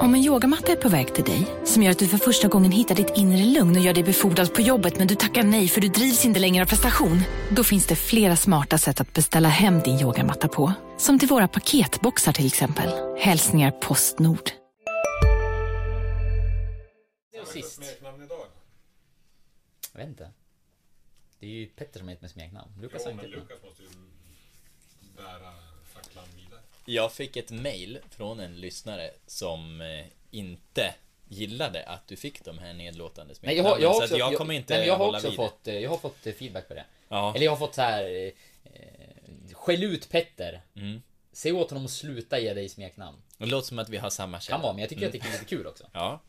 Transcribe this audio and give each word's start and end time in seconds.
Om 0.00 0.14
en 0.14 0.20
yogamatta 0.20 0.72
är 0.72 0.76
på 0.76 0.88
väg 0.88 1.14
till 1.14 1.24
dig, 1.24 1.46
som 1.64 1.82
gör 1.82 1.90
att 1.90 1.98
du 1.98 2.08
för 2.08 2.18
första 2.18 2.48
gången 2.48 2.72
hittar 2.72 2.94
ditt 2.94 3.12
inre 3.16 3.44
lugn 3.44 3.76
och 3.76 3.82
gör 3.82 3.94
dig 3.94 4.04
befordrad 4.04 4.54
på 4.54 4.60
jobbet 4.60 4.98
men 4.98 5.06
du 5.06 5.14
tackar 5.14 5.42
nej 5.42 5.68
för 5.68 5.80
du 5.80 5.88
drivs 5.88 6.24
inte 6.24 6.40
längre 6.40 6.62
av 6.62 6.68
prestation. 6.68 7.20
Då 7.50 7.64
finns 7.64 7.86
det 7.86 7.96
flera 7.96 8.36
smarta 8.36 8.78
sätt 8.78 9.00
att 9.00 9.12
beställa 9.12 9.48
hem 9.48 9.80
din 9.80 10.00
yogamatta 10.00 10.48
på. 10.48 10.72
Som 10.98 11.18
till 11.18 11.28
våra 11.28 11.48
paketboxar 11.48 12.32
till 12.32 12.46
exempel. 12.46 13.18
Hälsningar 13.18 13.70
Postnord. 13.70 14.50
Sist. 17.52 17.82
Jag 19.92 20.00
vet 20.00 20.08
inte. 20.08 20.30
Det 21.40 21.46
är 21.46 21.50
ju 21.50 21.66
Petter 21.66 21.98
som 21.98 22.08
heter 22.08 22.22
med 22.22 22.30
smeknamn. 22.30 22.72
Lukas 22.80 23.04
har 23.04 23.12
inte. 23.12 23.26
Lukas 23.26 23.62
måste 23.62 23.82
ju 23.82 23.88
bära. 25.16 25.61
Jag 26.84 27.12
fick 27.12 27.36
ett 27.36 27.50
mail 27.50 27.98
från 28.10 28.40
en 28.40 28.60
lyssnare 28.60 29.10
som 29.26 29.80
eh, 29.80 30.06
inte 30.30 30.94
gillade 31.28 31.84
att 31.84 32.08
du 32.08 32.16
fick 32.16 32.44
de 32.44 32.58
här 32.58 32.72
nedlåtande 32.72 33.34
Nej, 33.40 33.56
jag 33.56 33.64
har, 33.64 33.78
jag 33.78 33.88
har 33.88 33.94
så 33.94 34.02
också, 34.02 34.16
jag 34.16 34.36
kommer 34.36 34.54
inte 34.54 34.72
nej, 34.72 34.80
men 34.80 34.88
jag 34.88 34.94
har 34.96 35.04
hålla 35.04 35.18
också 35.18 35.28
vid 35.28 35.36
fått, 35.36 35.68
eh, 35.68 35.78
jag 35.78 35.90
har 35.90 35.98
fått 35.98 36.26
eh, 36.26 36.32
feedback 36.32 36.68
på 36.68 36.74
det. 36.74 36.84
Ja. 37.08 37.34
Eller 37.34 37.44
jag 37.44 37.52
har 37.52 37.56
fått 37.56 37.74
så 37.74 37.82
här. 37.82 38.26
Eh, 38.26 38.32
skäll 39.52 39.84
ut 39.84 40.08
Petter. 40.08 40.62
Mm. 40.76 41.02
Säg 41.32 41.52
åt 41.52 41.70
honom 41.70 41.84
att 41.84 41.90
sluta 41.90 42.38
ge 42.38 42.54
dig 42.54 42.68
smeknamn. 42.68 43.16
Det 43.38 43.46
låter 43.46 43.68
som 43.68 43.78
att 43.78 43.88
vi 43.88 43.96
har 43.96 44.10
samma 44.10 44.40
källa. 44.40 44.56
Kan 44.56 44.62
vara, 44.62 44.72
men 44.72 44.80
jag 44.80 44.88
tycker 44.88 45.06
att 45.06 45.12
det 45.12 45.18
är 45.18 45.32
lite 45.32 45.44
kul 45.44 45.66
också. 45.66 45.84
Ja. 45.92 46.20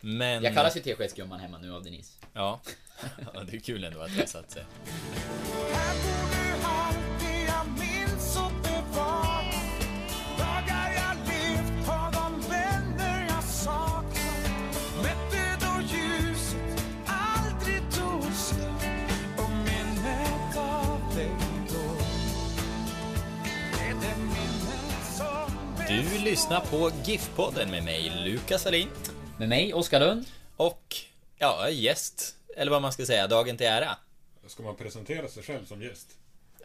Men... 0.00 0.44
Jag 0.44 0.54
kallas 0.54 0.76
ju 0.76 0.80
teskedsgumman 0.80 1.40
hemma 1.40 1.58
nu 1.58 1.74
av 1.74 1.82
Denise. 1.82 2.18
Ja. 2.32 2.60
ja. 3.34 3.42
Det 3.50 3.56
är 3.56 3.60
kul 3.60 3.84
ändå 3.84 4.00
att 4.00 4.14
det 4.14 4.20
har 4.20 4.26
satt 4.26 4.50
sig. 4.50 4.64
lyssnar 26.30 26.60
på 26.60 26.90
GIF-podden 27.04 27.70
med 27.70 27.84
mig, 27.84 28.12
Lukas 28.24 28.66
Alin. 28.66 28.88
Med 29.38 29.48
mig, 29.48 29.74
Oskar 29.74 30.00
Lund. 30.00 30.24
Och, 30.56 30.96
ja, 31.38 31.70
gäst. 31.70 32.36
Eller 32.56 32.70
vad 32.70 32.82
man 32.82 32.92
ska 32.92 33.06
säga, 33.06 33.26
dagen 33.26 33.56
till 33.56 33.66
ära. 33.66 33.96
Ska 34.46 34.62
man 34.62 34.76
presentera 34.76 35.28
sig 35.28 35.42
själv 35.42 35.66
som 35.66 35.82
gäst? 35.82 36.08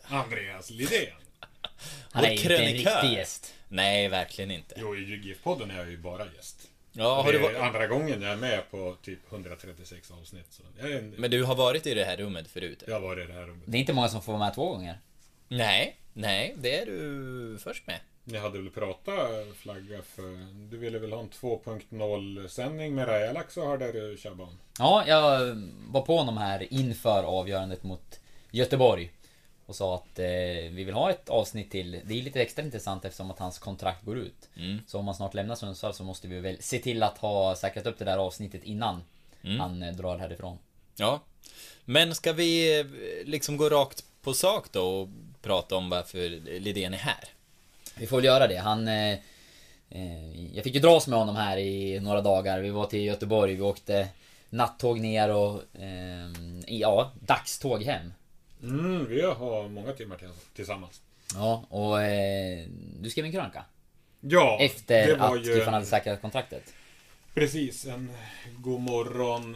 Andreas 0.03 0.69
Lidén. 0.69 1.07
Han 2.11 2.25
är 2.25 2.31
inte 2.31 2.43
en 2.43 2.57
krönikör. 2.57 3.01
riktig 3.01 3.17
gäst. 3.17 3.53
Nej, 3.67 4.07
verkligen 4.07 4.51
inte. 4.51 4.75
Jo, 4.77 4.95
i 4.95 4.99
GIF-podden 4.99 5.71
är 5.71 5.77
jag 5.77 5.89
ju 5.89 5.97
bara 5.97 6.25
gäst. 6.35 6.67
Ja, 6.91 7.21
har 7.21 7.31
det 7.33 7.39
du 7.39 7.45
är 7.45 7.53
va- 7.59 7.65
andra 7.65 7.87
gången 7.87 8.21
jag 8.21 8.31
är 8.31 8.35
med 8.37 8.71
på 8.71 8.95
typ 9.01 9.31
136 9.31 10.11
avsnitt. 10.11 10.45
Så 10.49 10.63
jag, 10.79 10.91
är 10.91 10.97
en, 10.97 11.09
Men 11.09 11.31
du 11.31 11.43
har 11.43 11.55
varit 11.55 11.87
i 11.87 11.93
det 11.93 12.03
här 12.05 12.17
rummet 12.17 12.47
förut? 12.47 12.83
jag 12.87 12.93
har 12.93 13.01
varit 13.01 13.23
i 13.23 13.31
det 13.31 13.33
här 13.39 13.45
rummet. 13.45 13.63
Det 13.67 13.77
är 13.77 13.79
inte 13.79 13.93
många 13.93 14.07
som 14.09 14.21
får 14.21 14.33
vara 14.33 14.45
med 14.45 14.53
två 14.55 14.69
gånger. 14.69 14.99
Nej, 15.47 15.97
nej, 16.13 16.55
det 16.57 16.79
är 16.79 16.85
du 16.85 17.57
först 17.63 17.87
med. 17.87 17.99
Ni 18.27 18.37
hade 18.37 18.57
väl 18.61 18.69
pratat 18.69 19.45
flagga 19.55 20.01
för... 20.01 20.53
Du 20.71 20.77
ville 20.77 20.99
väl 20.99 21.11
ha 21.11 21.19
en 21.19 21.29
2.0 21.29 22.47
sändning 22.47 22.95
med 22.95 23.07
Rajalak 23.07 23.51
så 23.51 23.65
hörde 23.65 23.91
du 23.91 24.17
Shaban. 24.17 24.57
Ja, 24.79 25.03
jag 25.07 25.55
var 25.87 26.01
på 26.01 26.17
honom 26.17 26.37
här 26.37 26.73
inför 26.73 27.23
avgörandet 27.23 27.83
mot 27.83 28.19
Göteborg. 28.51 29.11
Och 29.65 29.75
sa 29.75 29.95
att 29.95 30.19
eh, 30.19 30.25
vi 30.71 30.83
vill 30.83 30.93
ha 30.93 31.09
ett 31.09 31.29
avsnitt 31.29 31.71
till. 31.71 31.91
Det 32.05 32.19
är 32.19 32.21
lite 32.23 32.41
extra 32.41 32.65
intressant 32.65 33.05
eftersom 33.05 33.31
att 33.31 33.39
hans 33.39 33.59
kontrakt 33.59 34.05
går 34.05 34.17
ut. 34.17 34.49
Mm. 34.57 34.79
Så 34.87 34.99
om 34.99 35.05
han 35.05 35.15
snart 35.15 35.33
lämnar 35.33 35.55
Sundsvall 35.55 35.93
så 35.93 36.03
måste 36.03 36.27
vi 36.27 36.39
väl 36.39 36.61
se 36.61 36.79
till 36.79 37.03
att 37.03 37.17
ha 37.17 37.55
säkrat 37.55 37.85
upp 37.85 37.97
det 37.99 38.05
där 38.05 38.17
avsnittet 38.17 38.63
innan 38.63 39.01
Mm. 39.43 39.59
han 39.59 39.83
eh, 39.83 39.93
drar 39.93 40.17
härifrån. 40.17 40.57
Ja. 40.95 41.21
Men 41.85 42.15
ska 42.15 42.33
vi 42.33 42.79
eh, 42.79 42.85
liksom 43.25 43.57
gå 43.57 43.69
rakt 43.69 44.03
på 44.21 44.33
sak 44.33 44.71
då 44.71 45.01
och 45.01 45.09
prata 45.41 45.75
om 45.75 45.89
varför 45.89 46.29
Lidén 46.59 46.93
är 46.93 46.97
här? 46.97 47.23
Vi 47.97 48.07
får 48.07 48.17
väl 48.17 48.25
göra 48.25 48.47
det. 48.47 48.55
Han... 48.57 48.87
Eh, 48.87 49.13
eh, 49.89 50.55
jag 50.55 50.63
fick 50.63 50.75
ju 50.75 50.81
dras 50.81 51.07
med 51.07 51.19
honom 51.19 51.35
här 51.35 51.57
i 51.57 51.99
några 51.99 52.21
dagar. 52.21 52.59
Vi 52.59 52.69
var 52.69 52.85
till 52.85 53.05
Göteborg, 53.05 53.53
vi 53.55 53.61
åkte 53.61 54.07
nattåg 54.49 54.99
ner 54.99 55.29
och... 55.29 55.61
Eh, 55.75 56.31
ja, 56.67 57.11
dagståg 57.19 57.83
hem. 57.83 58.13
Mm, 58.63 59.05
vi 59.09 59.21
har 59.21 59.69
många 59.69 59.91
timmar 59.93 60.17
till, 60.17 60.27
tillsammans. 60.55 61.01
Ja, 61.33 61.63
och 61.69 62.01
eh, 62.01 62.65
du 62.99 63.09
skrev 63.09 63.25
en 63.25 63.31
krönika. 63.31 63.63
Ja, 64.19 64.57
Efter 64.61 65.07
det 65.07 65.15
var 65.15 65.37
att 65.37 65.45
ju 65.47 65.61
en- 65.61 65.73
hade 65.73 65.85
säkrat 65.85 66.21
kontraktet. 66.21 66.73
Precis, 67.33 67.85
en 67.85 68.11
god 68.57 68.81
morgon 68.81 69.55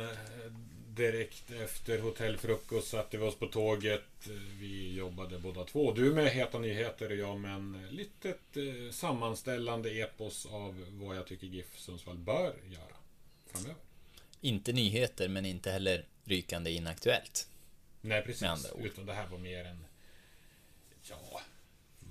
direkt 1.00 1.52
efter 1.52 2.00
hotellfrukost 2.00 2.88
satte 2.88 3.18
vi 3.18 3.24
oss 3.24 3.36
på 3.36 3.48
tåget. 3.48 4.28
Vi 4.60 4.94
jobbade 4.96 5.40
båda 5.40 5.64
två. 5.64 5.94
Du 5.94 6.14
med 6.14 6.32
Heta 6.32 6.60
Nyheter 6.60 7.10
och 7.10 7.16
jag 7.16 7.40
med 7.40 7.52
en 7.52 7.88
litet 7.90 8.58
eh, 8.58 8.92
sammanställande 8.92 9.90
epos 9.90 10.46
av 10.46 10.86
vad 10.90 11.18
jag 11.18 11.28
tycker 11.28 11.48
GIF 11.48 11.80
Sundsvall 11.80 12.18
bör 12.18 12.54
göra 12.70 12.96
framöver. 13.48 13.76
Inte 14.42 14.74
nyheter, 14.74 15.28
men 15.28 15.46
inte 15.46 15.72
heller 15.72 16.06
rykande 16.24 16.72
inaktuellt. 16.72 17.48
Nej, 18.02 18.22
precis. 18.22 18.74
Utan 18.84 19.06
det 19.06 19.14
här 19.14 19.28
var 19.28 19.38
mer 19.38 19.66
en... 19.66 19.86
Ja, 21.10 21.42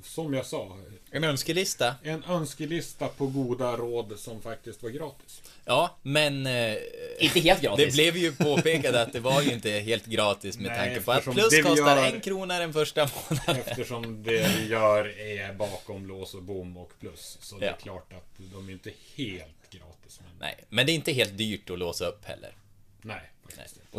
som 0.08 0.34
jag 0.34 0.46
sa. 0.46 0.76
En 1.10 1.24
önskelista. 1.24 1.94
En 2.02 2.24
önskelista 2.24 3.08
på 3.08 3.26
goda 3.26 3.76
råd 3.76 4.18
som 4.18 4.42
faktiskt 4.42 4.82
var 4.82 4.90
gratis. 4.90 5.42
Ja, 5.64 5.96
men... 6.02 6.46
Eh, 6.46 6.76
Inte 7.18 7.40
helt 7.40 7.60
gratis. 7.60 7.84
Det 7.86 7.92
blev 7.92 8.16
ju 8.16 8.32
påpekat 8.32 8.94
att 8.94 9.12
det 9.12 9.20
var 9.20 9.42
ju 9.42 9.50
inte 9.52 9.70
helt 9.70 10.06
gratis 10.06 10.58
med 10.58 10.66
Nej, 10.66 10.78
tanke 10.86 11.00
på 11.04 11.12
att 11.12 11.22
plus 11.24 11.62
kostar 11.62 11.96
gör- 11.96 12.12
en 12.14 12.20
krona 12.20 12.58
den 12.58 12.72
första 12.72 13.00
månaden. 13.30 13.62
Eftersom 13.66 14.22
det 14.22 14.56
vi 14.58 14.66
gör 14.68 15.18
är 15.20 15.52
bakom 15.54 16.06
lås 16.06 16.34
och 16.34 16.42
bom 16.42 16.76
och 16.76 16.92
plus. 17.00 17.38
Så 17.40 17.58
det 17.58 17.66
är 17.66 17.70
Ja. 17.70 17.76
klart 17.76 18.12
att 18.12 18.34
de 18.52 18.68
är 18.68 18.72
inte 18.72 18.92
helt 19.16 19.70
gratis. 19.70 20.20
Men 20.24 20.30
Nej, 20.40 20.64
men 20.68 20.86
det 20.86 20.92
är 20.92 20.94
inte 20.94 21.12
helt 21.12 21.38
dyrt 21.38 21.70
att 21.70 21.78
låsa 21.78 22.06
upp 22.06 22.24
heller. 22.24 22.56
nej. 23.02 23.30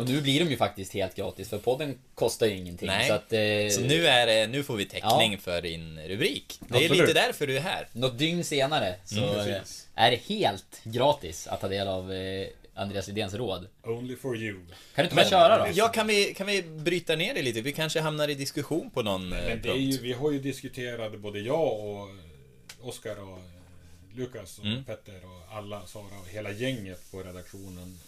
Och 0.00 0.08
nu 0.08 0.20
blir 0.20 0.40
de 0.44 0.50
ju 0.50 0.56
faktiskt 0.56 0.92
helt 0.94 1.14
gratis 1.16 1.48
för 1.48 1.58
podden 1.58 1.98
kostar 2.14 2.46
ju 2.46 2.56
ingenting. 2.56 2.86
Nej. 2.86 3.08
Så 3.08 3.14
att... 3.14 3.32
Eh, 3.32 3.38
Så 3.70 3.80
nu, 3.80 4.06
är 4.06 4.26
det, 4.26 4.46
nu 4.46 4.62
får 4.62 4.76
vi 4.76 4.84
täckning 4.84 5.32
Ja. 5.32 5.38
för 5.38 5.62
din 5.62 6.00
rubrik. 6.08 6.58
Det 6.60 6.74
är 6.74 6.78
Absolut. 6.84 7.08
lite 7.08 7.12
därför 7.20 7.46
du 7.46 7.56
är 7.56 7.60
här. 7.60 7.88
Något 7.92 8.18
dygn 8.18 8.44
senare 8.44 8.94
så 9.04 9.16
Mm, 9.24 9.50
eh, 9.50 9.56
är 9.94 10.10
det 10.10 10.16
helt 10.16 10.80
gratis 10.84 11.46
att 11.46 11.60
ta 11.60 11.68
del 11.68 11.88
av 11.88 12.12
eh, 12.12 12.46
Andreas 12.74 13.08
Lidéns 13.08 13.34
råd. 13.34 13.66
Only 13.82 14.16
for 14.16 14.36
you. 14.36 14.54
Kan 14.54 14.66
du 14.94 15.02
inte 15.02 15.14
bara 15.14 15.24
köra 15.24 15.58
då? 15.58 15.66
Ja, 15.74 15.88
kan 15.88 16.06
vi, 16.06 16.34
kan 16.34 16.46
vi 16.46 16.62
bryta 16.62 17.16
ner 17.16 17.34
det 17.34 17.42
lite? 17.42 17.60
Vi 17.60 17.72
kanske 17.72 18.00
hamnar 18.00 18.28
i 18.28 18.34
diskussion 18.34 18.90
på 18.90 19.02
någon 19.02 19.32
eh, 19.32 19.38
Men 19.38 19.62
det 19.62 19.68
är 19.68 19.72
punkt. 19.72 19.94
ju, 19.94 19.98
vi 19.98 20.12
har 20.12 20.30
ju 20.32 20.38
diskuterat, 20.38 21.18
både 21.18 21.38
jag 21.40 21.80
och 21.80 22.08
Oskar 22.82 23.16
och 23.22 23.38
eh, 23.38 23.44
Lukas 24.16 24.58
och 24.58 24.64
Mm. 24.64 24.84
Petter 24.84 25.20
och 25.24 25.56
alla, 25.56 25.86
Sara 25.86 26.04
och 26.04 26.28
hela 26.28 26.50
gänget 26.52 27.10
på 27.10 27.22
redaktionen. 27.22 27.98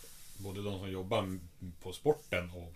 Både 0.42 0.62
de 0.62 0.78
som 0.78 0.90
jobbar 0.90 1.38
på 1.80 1.92
sporten 1.92 2.50
och 2.50 2.74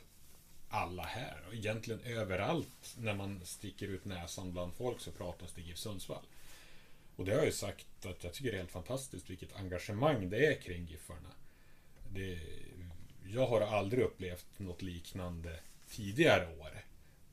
alla 0.68 1.02
här. 1.02 1.44
Och 1.48 1.54
egentligen 1.54 2.00
överallt 2.00 2.94
när 2.98 3.14
man 3.14 3.40
sticker 3.44 3.88
ut 3.88 4.04
näsan 4.04 4.52
bland 4.52 4.74
folk 4.74 5.00
så 5.00 5.10
pratas 5.10 5.52
det 5.52 5.60
GIF 5.60 5.78
Sundsvall. 5.78 6.26
Och 7.16 7.24
det 7.24 7.30
har 7.30 7.38
jag 7.38 7.46
ju 7.46 7.52
sagt 7.52 8.06
att 8.06 8.24
jag 8.24 8.32
tycker 8.32 8.50
det 8.50 8.56
är 8.56 8.58
helt 8.58 8.70
fantastiskt 8.70 9.30
vilket 9.30 9.56
engagemang 9.56 10.30
det 10.30 10.46
är 10.46 10.60
kring 10.60 10.86
Giffarna. 10.86 11.32
Det, 12.12 12.38
jag 13.26 13.46
har 13.46 13.60
aldrig 13.60 14.04
upplevt 14.04 14.58
något 14.58 14.82
liknande 14.82 15.60
tidigare 15.88 16.58
år. 16.58 16.84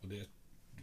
Och 0.02 0.08
det, 0.08 0.26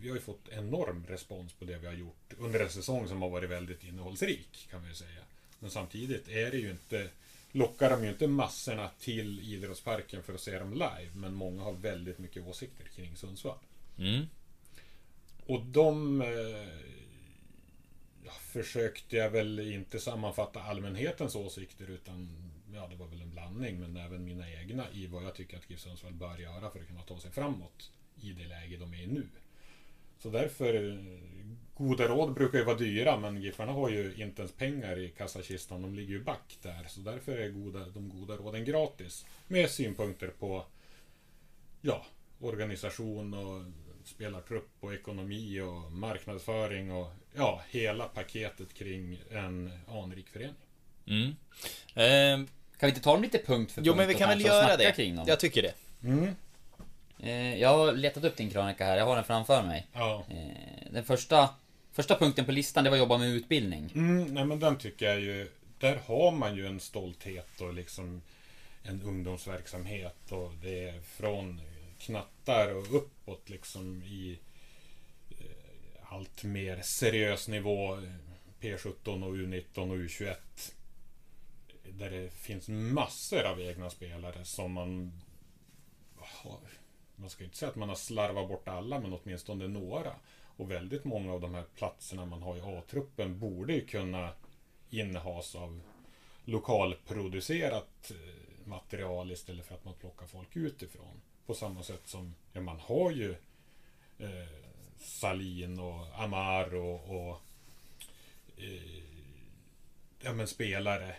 vi 0.00 0.08
har 0.08 0.16
ju 0.16 0.22
fått 0.22 0.48
enorm 0.48 1.06
respons 1.08 1.52
på 1.52 1.64
det 1.64 1.78
vi 1.78 1.86
har 1.86 1.94
gjort 1.94 2.34
under 2.38 2.60
en 2.60 2.70
säsong 2.70 3.08
som 3.08 3.22
har 3.22 3.28
varit 3.30 3.50
väldigt 3.50 3.84
innehållsrik 3.84 4.68
kan 4.70 4.82
vi 4.82 4.88
ju 4.88 4.94
säga. 4.94 5.22
Men 5.58 5.70
samtidigt 5.70 6.28
är 6.28 6.50
det 6.50 6.56
ju 6.56 6.70
inte 6.70 7.10
lockar 7.52 7.90
de 7.90 8.04
ju 8.04 8.10
inte 8.10 8.26
massorna 8.26 8.90
till 8.98 9.40
idrottsparken 9.40 10.22
för 10.22 10.34
att 10.34 10.40
se 10.40 10.58
dem 10.58 10.72
live. 10.72 11.10
Men 11.14 11.34
många 11.34 11.62
har 11.62 11.72
väldigt 11.72 12.18
mycket 12.18 12.46
åsikter 12.46 12.84
kring 12.84 13.16
Sundsvall. 13.16 13.58
Mm. 13.98 14.26
Och 15.46 15.64
de 15.64 16.20
eh, 16.22 16.28
försökte 18.52 19.16
jag 19.16 19.30
väl 19.30 19.60
inte 19.60 20.00
sammanfatta 20.00 20.62
allmänhetens 20.62 21.34
åsikter 21.34 21.90
utan 21.90 22.28
ja, 22.74 22.88
det 22.88 22.96
var 22.96 23.06
väl 23.06 23.20
en 23.20 23.30
blandning 23.30 23.80
men 23.80 23.96
även 23.96 24.24
mina 24.24 24.50
egna 24.50 24.90
i 24.92 25.06
vad 25.06 25.24
jag 25.24 25.34
tycker 25.34 25.56
att 25.56 25.70
GIF 25.70 25.80
Sundsvall 25.80 26.12
bör 26.12 26.38
göra 26.38 26.70
för 26.70 26.80
att 26.80 26.86
kunna 26.86 27.02
ta 27.02 27.18
sig 27.18 27.30
framåt 27.30 27.90
i 28.20 28.32
det 28.32 28.46
läge 28.46 28.76
de 28.76 28.94
är 28.94 29.02
i 29.02 29.06
nu. 29.06 29.28
Så 30.18 30.30
därför, 30.30 30.74
eh, 30.74 31.29
goda 31.80 32.08
råd 32.08 32.34
brukar 32.34 32.58
ju 32.58 32.64
vara 32.64 32.76
dyra 32.76 33.16
men 33.16 33.42
Giffarna 33.42 33.72
har 33.72 33.88
ju 33.88 34.14
inte 34.16 34.42
ens 34.42 34.52
pengar 34.52 34.98
i 34.98 35.08
kassakistan. 35.08 35.82
De 35.82 35.94
ligger 35.94 36.12
ju 36.12 36.24
back 36.24 36.58
där. 36.62 36.86
Så 36.88 37.00
därför 37.00 37.38
är 37.38 37.48
goda, 37.48 37.78
de 37.78 38.08
goda 38.08 38.36
råden 38.36 38.64
gratis. 38.64 39.26
Med 39.48 39.70
synpunkter 39.70 40.28
på 40.28 40.64
ja, 41.80 42.06
organisation 42.40 43.34
och 43.34 43.62
spelartrupp 44.04 44.68
och 44.80 44.94
ekonomi 44.94 45.60
och 45.60 45.92
marknadsföring 45.92 46.92
och 46.92 47.12
ja, 47.34 47.62
hela 47.70 48.04
paketet 48.04 48.74
kring 48.74 49.20
en 49.30 49.72
anrik 49.88 50.28
förening. 50.28 50.54
Mm. 51.06 51.28
Eh, 51.94 52.46
Kan 52.78 52.86
vi 52.86 52.88
inte 52.88 53.00
ta 53.00 53.12
dem 53.12 53.22
lite 53.22 53.38
punkt 53.38 53.72
för 53.72 53.82
jo, 53.82 53.92
punkt 53.92 53.96
men 53.98 54.08
vi 54.08 54.14
kan 54.14 54.28
väl 54.28 54.40
göra 54.40 54.76
det. 54.76 54.92
Kring 54.96 55.16
dem? 55.16 55.24
Jag 55.28 55.40
tycker 55.40 55.62
det. 55.62 55.74
Mm. 56.02 56.34
Eh, 57.22 57.60
jag 57.60 57.68
har 57.68 57.92
letat 57.92 58.24
upp 58.24 58.36
din 58.36 58.50
krönika 58.50 58.84
här, 58.84 58.96
jag 58.96 59.04
har 59.04 59.16
den 59.16 59.24
framför 59.24 59.62
mig. 59.62 59.86
Ja. 59.92 60.24
Eh, 60.30 60.92
den 60.92 61.04
första, 61.04 61.48
första 61.92 62.18
punkten 62.18 62.44
på 62.44 62.52
listan, 62.52 62.84
det 62.84 62.90
var 62.90 62.96
att 62.96 63.00
jobba 63.00 63.18
med 63.18 63.28
utbildning. 63.28 63.92
Mm, 63.94 64.34
nej 64.34 64.44
men 64.44 64.60
den 64.60 64.78
tycker 64.78 65.06
jag 65.06 65.20
ju... 65.20 65.50
Där 65.78 66.00
har 66.06 66.32
man 66.32 66.56
ju 66.56 66.66
en 66.66 66.80
stolthet 66.80 67.60
och 67.60 67.74
liksom 67.74 68.22
en 68.82 69.02
ungdomsverksamhet 69.02 70.32
och 70.32 70.52
det 70.62 70.88
är 70.88 71.00
från 71.00 71.60
knattar 71.98 72.74
och 72.74 72.94
uppåt 72.94 73.48
liksom 73.48 74.02
i 74.02 74.38
eh, 75.30 76.14
allt 76.14 76.44
mer 76.44 76.80
seriös 76.82 77.48
nivå. 77.48 77.98
P17 78.60 79.24
och 79.24 79.34
U19 79.34 79.90
och 79.90 79.96
U21. 79.96 80.36
Där 81.84 82.10
det 82.10 82.30
finns 82.30 82.68
massor 82.68 83.42
av 83.42 83.60
egna 83.60 83.90
spelare 83.90 84.44
som 84.44 84.72
man 84.72 85.20
har, 86.16 86.60
man 87.16 87.30
ska 87.30 87.42
ju 87.42 87.44
inte 87.44 87.58
säga 87.58 87.70
att 87.70 87.76
man 87.76 87.88
har 87.88 87.96
slarvat 87.96 88.48
bort 88.48 88.68
alla, 88.68 89.00
men 89.00 89.12
åtminstone 89.12 89.68
några. 89.68 90.12
Och 90.60 90.70
väldigt 90.70 91.04
många 91.04 91.32
av 91.32 91.40
de 91.40 91.54
här 91.54 91.64
platserna 91.74 92.26
man 92.26 92.42
har 92.42 92.56
i 92.56 92.60
A-truppen 92.60 93.38
borde 93.38 93.72
ju 93.72 93.86
kunna 93.86 94.32
innehas 94.90 95.54
av 95.54 95.80
lokalproducerat 96.44 98.10
eh, 98.10 98.68
material 98.68 99.32
istället 99.32 99.66
för 99.66 99.74
att 99.74 99.84
man 99.84 99.94
plockar 99.94 100.26
folk 100.26 100.56
utifrån. 100.56 101.20
På 101.46 101.54
samma 101.54 101.82
sätt 101.82 102.02
som 102.04 102.34
ja, 102.52 102.60
man 102.60 102.78
har 102.80 103.10
ju 103.10 103.30
eh, 104.18 104.48
Salin 104.98 105.80
och 105.80 106.22
Amar 106.22 106.74
och, 106.74 107.10
och 107.10 107.40
eh, 108.56 109.04
ja, 110.20 110.32
men 110.32 110.46
spelare 110.46 111.16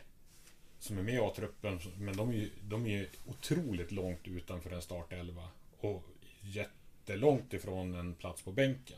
som 0.80 0.98
är 0.98 1.04
med 1.04 1.14
i 1.14 1.20
A-truppen. 1.20 1.80
Men 1.98 2.18
de 2.18 2.30
är, 2.30 2.34
ju, 2.34 2.50
de 2.62 2.86
är 2.86 2.90
ju 2.90 3.10
otroligt 3.28 3.92
långt 3.92 4.28
utanför 4.28 4.72
en 4.72 4.82
startelva. 4.82 5.48
Och 5.80 6.04
jättelångt 6.42 7.54
ifrån 7.54 7.96
en 7.96 8.16
plats 8.16 8.42
på 8.42 8.52
bänken. 8.52 8.98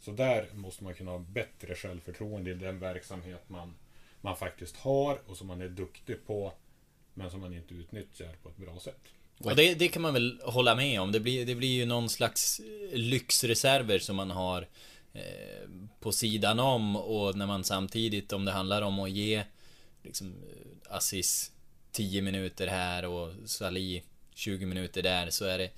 Så 0.00 0.10
där 0.10 0.46
måste 0.54 0.84
man 0.84 0.94
kunna 0.94 1.10
ha 1.10 1.18
bättre 1.18 1.74
självförtroende 1.74 2.50
i 2.50 2.54
den 2.54 2.78
verksamhet 2.80 3.42
man, 3.46 3.74
man 4.20 4.36
faktiskt 4.36 4.76
har 4.76 5.20
och 5.26 5.36
som 5.36 5.46
man 5.46 5.60
är 5.60 5.68
duktig 5.68 6.26
på. 6.26 6.52
Men 7.14 7.30
som 7.30 7.40
man 7.40 7.54
inte 7.54 7.74
utnyttjar 7.74 8.36
på 8.42 8.48
ett 8.48 8.56
bra 8.56 8.80
sätt. 8.80 9.00
Och 9.38 9.56
det, 9.56 9.74
det 9.74 9.88
kan 9.88 10.02
man 10.02 10.14
väl 10.14 10.40
hålla 10.44 10.74
med 10.74 11.00
om. 11.00 11.12
Det 11.12 11.20
blir, 11.20 11.46
det 11.46 11.54
blir 11.54 11.68
ju 11.68 11.86
någon 11.86 12.08
slags 12.08 12.60
eh, 12.60 12.98
lyxreserver 12.98 13.98
som 13.98 14.16
man 14.16 14.30
har 14.30 14.68
eh, 15.12 15.68
på 16.00 16.12
sidan 16.12 16.58
om 16.58 16.96
och 16.96 17.36
när 17.36 17.46
man 17.46 17.64
samtidigt, 17.64 18.32
om 18.32 18.44
det 18.44 18.52
handlar 18.52 18.82
om 18.82 19.00
att 19.00 19.10
ge 19.10 19.44
liksom 20.02 20.28
eh, 20.28 20.96
Assis 20.96 21.52
10 21.92 22.22
minuter 22.22 22.66
här 22.66 23.04
och 23.04 23.32
Sali 23.44 24.02
20 24.34 24.66
minuter 24.66 25.02
där 25.02 25.30
så 25.30 25.44
är 25.44 25.58
det 25.58 25.70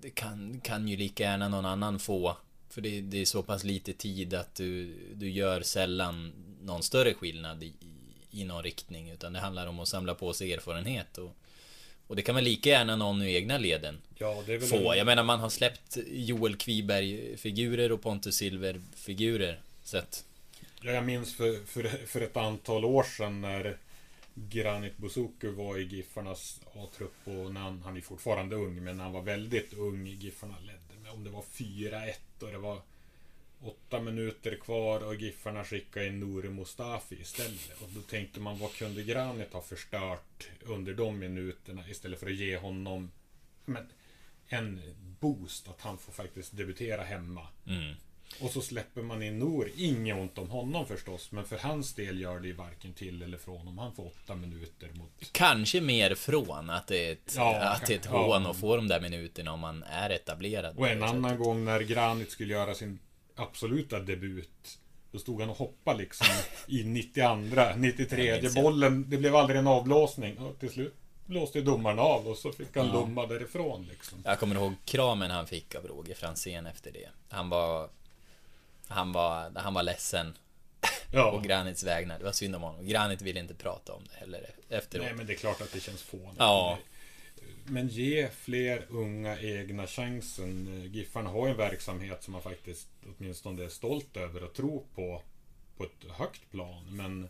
Det 0.00 0.10
kan, 0.10 0.60
kan 0.60 0.88
ju 0.88 0.96
lika 0.96 1.22
gärna 1.22 1.48
någon 1.48 1.66
annan 1.66 1.98
få 1.98 2.36
för 2.72 2.80
det, 2.80 3.00
det 3.00 3.20
är 3.20 3.24
så 3.24 3.42
pass 3.42 3.64
lite 3.64 3.92
tid 3.92 4.34
att 4.34 4.54
du, 4.54 4.94
du 5.14 5.30
gör 5.30 5.60
sällan 5.62 6.32
någon 6.62 6.82
större 6.82 7.14
skillnad 7.14 7.62
i, 7.62 7.72
i 8.30 8.44
någon 8.44 8.62
riktning 8.62 9.10
utan 9.10 9.32
det 9.32 9.38
handlar 9.38 9.66
om 9.66 9.80
att 9.80 9.88
samla 9.88 10.14
på 10.14 10.32
sig 10.32 10.52
erfarenhet 10.52 11.18
och 11.18 11.36
och 12.06 12.16
det 12.16 12.22
kan 12.22 12.34
väl 12.34 12.44
lika 12.44 12.68
gärna 12.70 12.96
någon 12.96 13.22
i 13.22 13.34
egna 13.34 13.58
leden 13.58 13.98
Ja, 14.18 14.42
få. 14.70 14.92
en- 14.92 14.98
Jag 14.98 15.06
menar 15.06 15.22
man 15.22 15.40
har 15.40 15.48
släppt 15.50 15.98
Joel 16.10 16.56
Kviberg-figurer 16.56 17.92
och 17.92 18.02
Pontus 18.02 18.36
Silver-figurer. 18.36 19.60
Så 19.84 19.98
att... 19.98 20.24
Ja, 20.82 20.90
jag 20.90 21.04
minns 21.04 21.34
för, 21.36 21.66
för, 21.66 21.82
för 22.06 22.20
ett 22.20 22.36
antal 22.36 22.84
år 22.84 23.02
sedan 23.02 23.40
när 23.40 23.76
Granit 24.34 24.96
Bouzouki 24.96 25.46
var 25.46 25.78
i 25.78 25.82
Giffarnas 25.82 26.60
A-trupp 26.74 27.14
och 27.24 27.54
när 27.54 27.60
han, 27.60 27.82
han 27.84 27.96
är 27.96 28.00
fortfarande 28.00 28.56
ung, 28.56 28.84
men 28.84 28.96
när 28.96 29.04
han 29.04 29.12
var 29.12 29.22
väldigt 29.22 29.72
ung, 29.72 30.06
Giffarna 30.06 30.54
ledde 30.60 30.91
om 31.12 31.24
det 31.24 31.30
var 31.30 31.42
4-1 31.42 32.14
och 32.40 32.52
det 32.52 32.58
var 32.58 32.82
åtta 33.60 34.00
minuter 34.00 34.56
kvar 34.56 35.00
och 35.00 35.14
Giffarna 35.14 35.64
skickade 35.64 36.06
in 36.06 36.20
Nouri 36.20 36.48
Mustafi 36.48 37.20
istället. 37.20 37.82
Och 37.82 37.88
då 37.94 38.00
tänkte 38.00 38.40
man, 38.40 38.58
vad 38.58 38.72
kunde 38.72 39.02
Granit 39.02 39.52
ha 39.52 39.62
förstört 39.62 40.48
under 40.60 40.94
de 40.94 41.18
minuterna 41.18 41.88
istället 41.88 42.20
för 42.20 42.26
att 42.26 42.34
ge 42.34 42.56
honom 42.56 43.10
men, 43.64 43.88
en 44.48 44.80
boost 45.20 45.68
att 45.68 45.80
han 45.80 45.98
får 45.98 46.12
faktiskt 46.12 46.56
debutera 46.56 47.02
hemma. 47.02 47.46
Mm. 47.66 47.94
Och 48.40 48.50
så 48.50 48.60
släpper 48.60 49.02
man 49.02 49.22
in 49.22 49.38
Nor. 49.38 49.70
Inget 49.76 50.16
ont 50.16 50.38
om 50.38 50.50
honom 50.50 50.86
förstås, 50.86 51.32
men 51.32 51.44
för 51.44 51.58
hans 51.58 51.94
del 51.94 52.20
gör 52.20 52.40
det 52.40 52.46
ju 52.46 52.52
varken 52.54 52.92
till 52.92 53.22
eller 53.22 53.38
från 53.38 53.68
om 53.68 53.78
han 53.78 53.94
får 53.94 54.06
åtta 54.06 54.34
minuter 54.34 54.90
mot... 54.94 55.10
Kanske 55.32 55.80
mer 55.80 56.14
från 56.14 56.70
att 56.70 56.86
det 56.86 57.08
är 57.08 57.12
ett, 57.12 57.34
Ja, 57.36 57.56
att 57.60 57.86
det 57.86 57.94
är 57.94 57.98
ett 57.98 58.08
ja. 58.10 58.26
hån 58.26 58.46
att 58.46 58.56
få 58.56 58.76
de 58.76 58.88
där 58.88 59.00
minuterna 59.00 59.52
om 59.52 59.60
man 59.60 59.82
är 59.82 60.10
etablerad. 60.10 60.78
Och 60.78 60.88
en 60.88 61.02
annan 61.02 61.38
gång 61.38 61.64
när 61.64 61.80
Granit 61.80 62.30
skulle 62.30 62.52
göra 62.52 62.74
sin 62.74 62.98
absoluta 63.36 64.00
debut. 64.00 64.78
Då 65.12 65.18
stod 65.18 65.40
han 65.40 65.50
och 65.50 65.56
hoppade 65.56 65.98
liksom 65.98 66.26
i 66.66 66.84
92, 66.84 67.34
93 67.76 68.24
Jag 68.24 68.42
minns, 68.42 68.56
ja. 68.56 68.62
bollen. 68.62 69.10
Det 69.10 69.16
blev 69.16 69.36
aldrig 69.36 69.58
en 69.58 69.66
avblåsning. 69.66 70.38
Och 70.38 70.58
till 70.60 70.70
slut 70.70 70.94
blåste 71.26 71.60
domaren 71.60 71.98
av 71.98 72.28
och 72.28 72.36
så 72.36 72.52
fick 72.52 72.76
han 72.76 72.86
Ja. 72.86 72.92
lumma 72.92 73.26
därifrån 73.26 73.86
liksom. 73.90 74.18
Jag 74.24 74.38
kommer 74.38 74.54
ihåg 74.56 74.72
kramen 74.84 75.30
han 75.30 75.46
fick 75.46 75.74
av 75.74 75.86
Roger 75.86 76.14
Franzén 76.14 76.66
efter 76.66 76.92
det. 76.92 77.08
Han 77.28 77.48
var... 77.48 77.88
Han 78.92 79.12
var, 79.12 79.52
han 79.56 79.74
var 79.74 79.82
ledsen 79.82 80.32
på 80.80 80.88
Ja. 81.16 81.42
Granits 81.44 81.82
vägnar. 81.82 82.18
Det 82.18 82.24
var 82.24 82.32
synd 82.32 82.56
om 82.56 82.62
honom. 82.62 82.86
Granit 82.86 83.22
ville 83.22 83.40
inte 83.40 83.54
prata 83.54 83.92
om 83.92 84.02
det 84.12 84.16
heller 84.20 84.46
efteråt. 84.68 85.04
Nej 85.06 85.14
men 85.14 85.26
det 85.26 85.32
är 85.32 85.36
klart 85.36 85.60
att 85.60 85.72
det 85.72 85.80
känns 85.80 86.02
fånigt. 86.02 86.34
Ja. 86.38 86.78
Men 87.64 87.88
ge 87.88 88.28
fler 88.28 88.86
unga 88.90 89.40
egna 89.40 89.86
chansen. 89.86 90.82
Giffarna 90.92 91.30
har 91.30 91.46
ju 91.46 91.50
en 91.50 91.56
verksamhet 91.58 92.22
som 92.22 92.32
man 92.32 92.42
faktiskt 92.42 92.88
åtminstone 93.18 93.64
är 93.64 93.68
stolt 93.68 94.16
över 94.16 94.44
och 94.44 94.54
tror 94.54 94.82
på 94.94 95.22
på 95.76 95.84
ett 95.84 96.10
högt 96.10 96.50
plan. 96.50 96.84
Men 96.90 97.28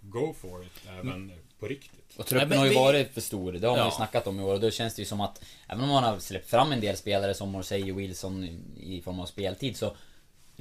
go 0.00 0.34
for 0.40 0.64
it 0.64 0.72
även 0.88 1.32
på 1.58 1.66
riktigt. 1.66 2.16
Och 2.18 2.26
truppen 2.26 2.48
Nej, 2.48 2.58
har 2.58 2.64
ju 2.64 2.70
vi- 2.70 2.76
varit 2.76 3.14
för 3.14 3.20
stor, 3.20 3.52
det 3.52 3.66
har 3.66 3.76
man 3.76 3.86
ju 3.86 3.90
Ja. 3.90 3.96
snackat 3.96 4.26
om 4.26 4.40
i 4.40 4.42
år. 4.42 4.54
Och 4.54 4.60
då 4.60 4.70
känns 4.70 4.94
det 4.94 5.02
ju 5.02 5.06
som 5.06 5.20
att 5.20 5.44
Även 5.68 5.84
om 5.84 5.88
man 5.90 6.04
har 6.04 6.18
släppt 6.18 6.50
fram 6.50 6.72
en 6.72 6.80
del 6.80 6.96
spelare 6.96 7.34
som 7.34 7.48
Morsey 7.50 7.92
och 7.92 7.98
Wilson 8.00 8.44
i, 8.44 8.60
i 8.96 9.02
form 9.02 9.20
av 9.20 9.26
speltid 9.26 9.76
så 9.76 9.96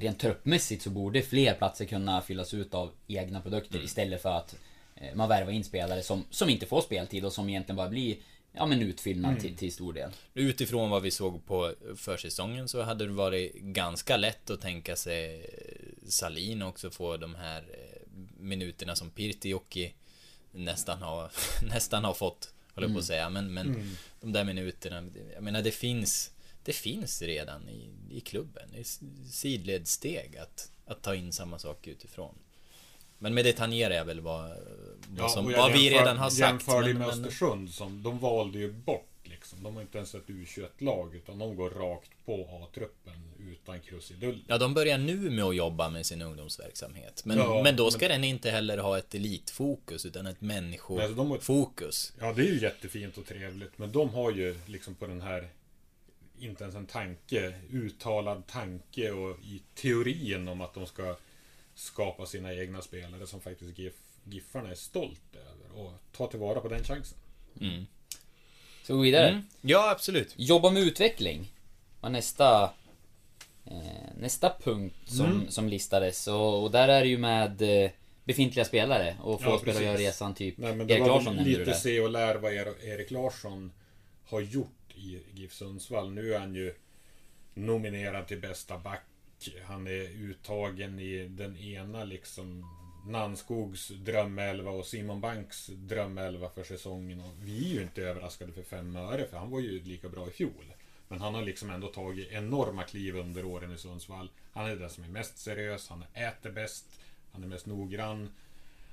Rent 0.01 0.19
truppmässigt 0.19 0.83
så 0.83 0.89
borde 0.89 1.21
fler 1.21 1.53
platser 1.53 1.85
kunna 1.85 2.21
fyllas 2.21 2.53
ut 2.53 2.73
av 2.73 2.91
egna 3.07 3.41
produkter 3.41 3.75
Mm. 3.75 3.85
istället 3.85 4.21
för 4.21 4.29
att 4.29 4.55
eh, 4.95 5.15
Man 5.15 5.29
värvar 5.29 5.51
in 5.51 5.63
spelare 5.63 6.03
som, 6.03 6.25
som 6.29 6.49
inte 6.49 6.65
får 6.65 6.81
speltid 6.81 7.25
och 7.25 7.33
som 7.33 7.49
egentligen 7.49 7.75
bara 7.77 7.89
blir 7.89 8.17
Ja 8.53 8.65
men 8.65 8.81
utfyllnad 8.81 9.39
till, 9.39 9.57
till 9.57 9.73
stor 9.73 9.93
del. 9.93 10.11
Utifrån 10.33 10.89
vad 10.89 11.01
vi 11.01 11.11
såg 11.11 11.45
på 11.45 11.73
försäsongen 11.95 12.67
så 12.67 12.81
hade 12.81 13.05
det 13.05 13.11
varit 13.13 13.53
ganska 13.53 14.17
lätt 14.17 14.49
att 14.49 14.61
tänka 14.61 14.95
sig 14.95 15.45
Salin 16.07 16.61
också 16.61 16.89
få 16.89 17.17
de 17.17 17.35
här 17.35 17.57
eh, 17.57 18.01
minuterna 18.39 18.95
som 18.95 19.09
Pirtijoki 19.09 19.93
nästan 20.51 21.01
har, 21.01 21.31
nästan 21.69 22.03
har 22.03 22.13
fått, 22.13 22.53
håller 22.75 22.87
jag 22.87 22.95
på 22.95 22.99
att 22.99 23.05
säga. 23.05 23.29
Men, 23.29 23.53
men 23.53 23.97
de 24.21 24.31
där 24.31 24.43
minuterna, 24.43 25.09
jag 25.33 25.43
menar 25.43 25.61
det 25.61 25.71
finns, 25.71 26.31
det 26.63 26.73
finns 26.73 27.21
redan 27.21 27.69
i, 27.69 27.89
i 28.09 28.19
klubben. 28.19 28.69
Är 28.75 28.83
sidledssteg 29.31 30.37
att, 30.37 30.71
att 30.85 31.01
ta 31.01 31.15
in 31.15 31.33
samma 31.33 31.59
sak 31.59 31.87
utifrån. 31.87 32.35
Men 33.19 33.33
med 33.33 33.45
det 33.45 33.53
tangerar 33.53 33.93
jag 33.95 34.05
väl 34.05 34.19
vad, 34.19 34.51
vad, 35.07 35.31
som, 35.31 35.45
och 35.45 35.51
jag 35.51 35.57
vad 35.57 35.71
vi 35.71 35.83
jämför- 35.83 35.99
redan 35.99 36.17
har 36.17 36.29
sagt. 36.29 36.39
Jämför 36.39 36.81
det 36.81 36.87
men- 36.87 36.97
med 36.97 37.07
men- 37.07 37.25
Östersund 37.25 37.69
som, 37.69 38.03
de 38.03 38.19
valde 38.19 38.59
ju 38.59 38.71
bort 38.71 39.07
liksom. 39.23 39.63
De 39.63 39.75
har 39.75 39.81
inte 39.81 39.97
ens 39.97 40.15
ett 40.15 40.27
U21-lag 40.27 41.15
utan 41.15 41.39
de 41.39 41.55
går 41.55 41.69
rakt 41.69 42.11
på 42.25 42.49
A-truppen 42.63 43.13
utan 43.39 43.79
krusidull. 43.79 44.43
Ja, 44.47 44.57
de 44.57 44.73
börjar 44.73 44.97
nu 44.97 45.15
med 45.29 45.45
att 45.45 45.55
jobba 45.55 45.89
med 45.89 46.05
sin 46.05 46.21
ungdomsverksamhet. 46.21 47.25
Men, 47.25 47.37
Ja, 47.37 47.63
men 47.63 47.75
då 47.75 47.83
men- 47.83 47.91
ska 47.91 48.07
den 48.07 48.23
inte 48.23 48.49
heller 48.51 48.77
ha 48.77 48.97
ett 48.97 49.15
elitfokus, 49.15 50.05
utan 50.05 50.27
ett 50.27 50.37
Nej, 50.39 50.77
så 50.79 50.87
de 50.87 50.97
har- 50.97 51.25
människofokus. 51.25 52.13
Ja, 52.19 52.33
det 52.33 52.41
är 52.41 52.45
ju 52.53 52.61
jättefint 52.61 53.17
och 53.17 53.25
trevligt. 53.25 53.77
Men 53.77 53.91
de 53.91 54.09
har 54.09 54.31
ju 54.31 54.59
liksom 54.65 54.95
på 54.95 55.07
den 55.07 55.21
här 55.21 55.49
inte 56.41 56.63
ens 56.63 56.75
en 56.75 56.85
tanke, 56.85 57.53
uttalad 57.71 58.47
tanke 58.47 59.11
och 59.11 59.37
i 59.43 59.61
teorin 59.75 60.47
om 60.47 60.61
att 60.61 60.73
de 60.73 60.85
ska 60.85 61.15
skapa 61.75 62.25
sina 62.25 62.53
egna 62.53 62.81
spelare 62.81 63.27
som 63.27 63.41
faktiskt 63.41 63.77
GIF, 63.79 63.93
Giffarna 64.23 64.69
är 64.69 64.75
stolt 64.75 65.21
över. 65.35 65.81
Och 65.83 65.93
ta 66.11 66.27
tillvara 66.27 66.59
på 66.59 66.67
den 66.67 66.83
chansen. 66.83 67.17
Mm. 67.61 67.85
Så 68.83 68.95
gå 68.95 69.01
vidare. 69.01 69.27
Mm. 69.29 69.41
Ja, 69.61 69.91
absolut. 69.91 70.33
Jobba 70.37 70.69
med 70.71 70.83
utveckling 70.83 71.53
var 72.01 72.09
nästa 72.09 72.63
eh, 73.65 73.73
Nästa 74.19 74.53
punkt 74.63 74.95
som, 75.05 75.25
Mm. 75.25 75.49
som 75.51 75.67
listades 75.69 76.27
och, 76.27 76.63
och 76.63 76.71
där 76.71 76.87
är 76.87 77.01
det 77.01 77.07
ju 77.07 77.17
med 77.17 77.61
eh, 77.85 77.91
Befintliga 78.23 78.65
spelare 78.65 79.15
och 79.23 79.41
få 79.41 79.49
Ja, 79.49 79.57
spelare 79.59 79.77
att 79.79 79.85
göra 79.85 79.97
resan 79.97 80.35
typ 80.35 80.57
Nej, 80.57 80.75
men 80.75 80.87
det 80.87 80.93
Erik 80.93 81.01
var 81.01 81.07
Larsson 81.07 81.35
du 81.37 81.43
lite 81.43 81.73
se 81.73 81.99
och 81.99 82.09
lär 82.09 82.35
vad 82.35 82.53
Er- 82.53 82.83
Erik 82.85 83.11
Larsson 83.11 83.71
har 84.25 84.39
gjort 84.41 84.80
i 84.95 85.23
GIF 85.33 85.53
Sundsvall. 85.53 86.11
Nu 86.11 86.33
är 86.33 86.39
han 86.39 86.55
ju 86.55 86.73
nominerad 87.53 88.27
till 88.27 88.41
bästa 88.41 88.77
back. 88.77 89.03
Han 89.65 89.87
är 89.87 90.01
uttagen 90.01 90.99
i 90.99 91.27
den 91.27 91.57
ena 91.57 92.03
liksom 92.03 92.65
Nanskogs 93.05 93.87
drömelva 93.87 94.71
och 94.71 94.85
Simon 94.85 95.21
Banks 95.21 95.67
drömelva 95.67 96.49
för 96.49 96.63
säsongen. 96.63 97.21
Och 97.21 97.33
vi 97.41 97.71
är 97.71 97.75
ju 97.75 97.81
inte 97.81 98.03
överraskade 98.03 98.51
för 98.51 98.63
fem 98.63 98.95
öre, 98.95 99.27
för 99.27 99.37
han 99.37 99.51
var 99.51 99.59
ju 99.59 99.83
lika 99.83 100.09
bra 100.09 100.27
i 100.27 100.31
fjol. 100.31 100.73
Men 101.07 101.21
han 101.21 101.35
har 101.35 101.41
liksom 101.41 101.69
ändå 101.69 101.87
tagit 101.87 102.31
enorma 102.31 102.83
kliv 102.83 103.15
under 103.15 103.45
åren 103.45 103.73
i 103.73 103.77
Sundsvall. 103.77 104.29
Han 104.53 104.69
är 104.69 104.75
den 104.75 104.89
som 104.89 105.03
är 105.03 105.07
mest 105.07 105.37
seriös, 105.37 105.89
han 105.89 106.03
äter 106.13 106.51
bäst, 106.51 106.85
han 107.31 107.43
är 107.43 107.47
mest 107.47 107.65
noggrann. 107.65 108.29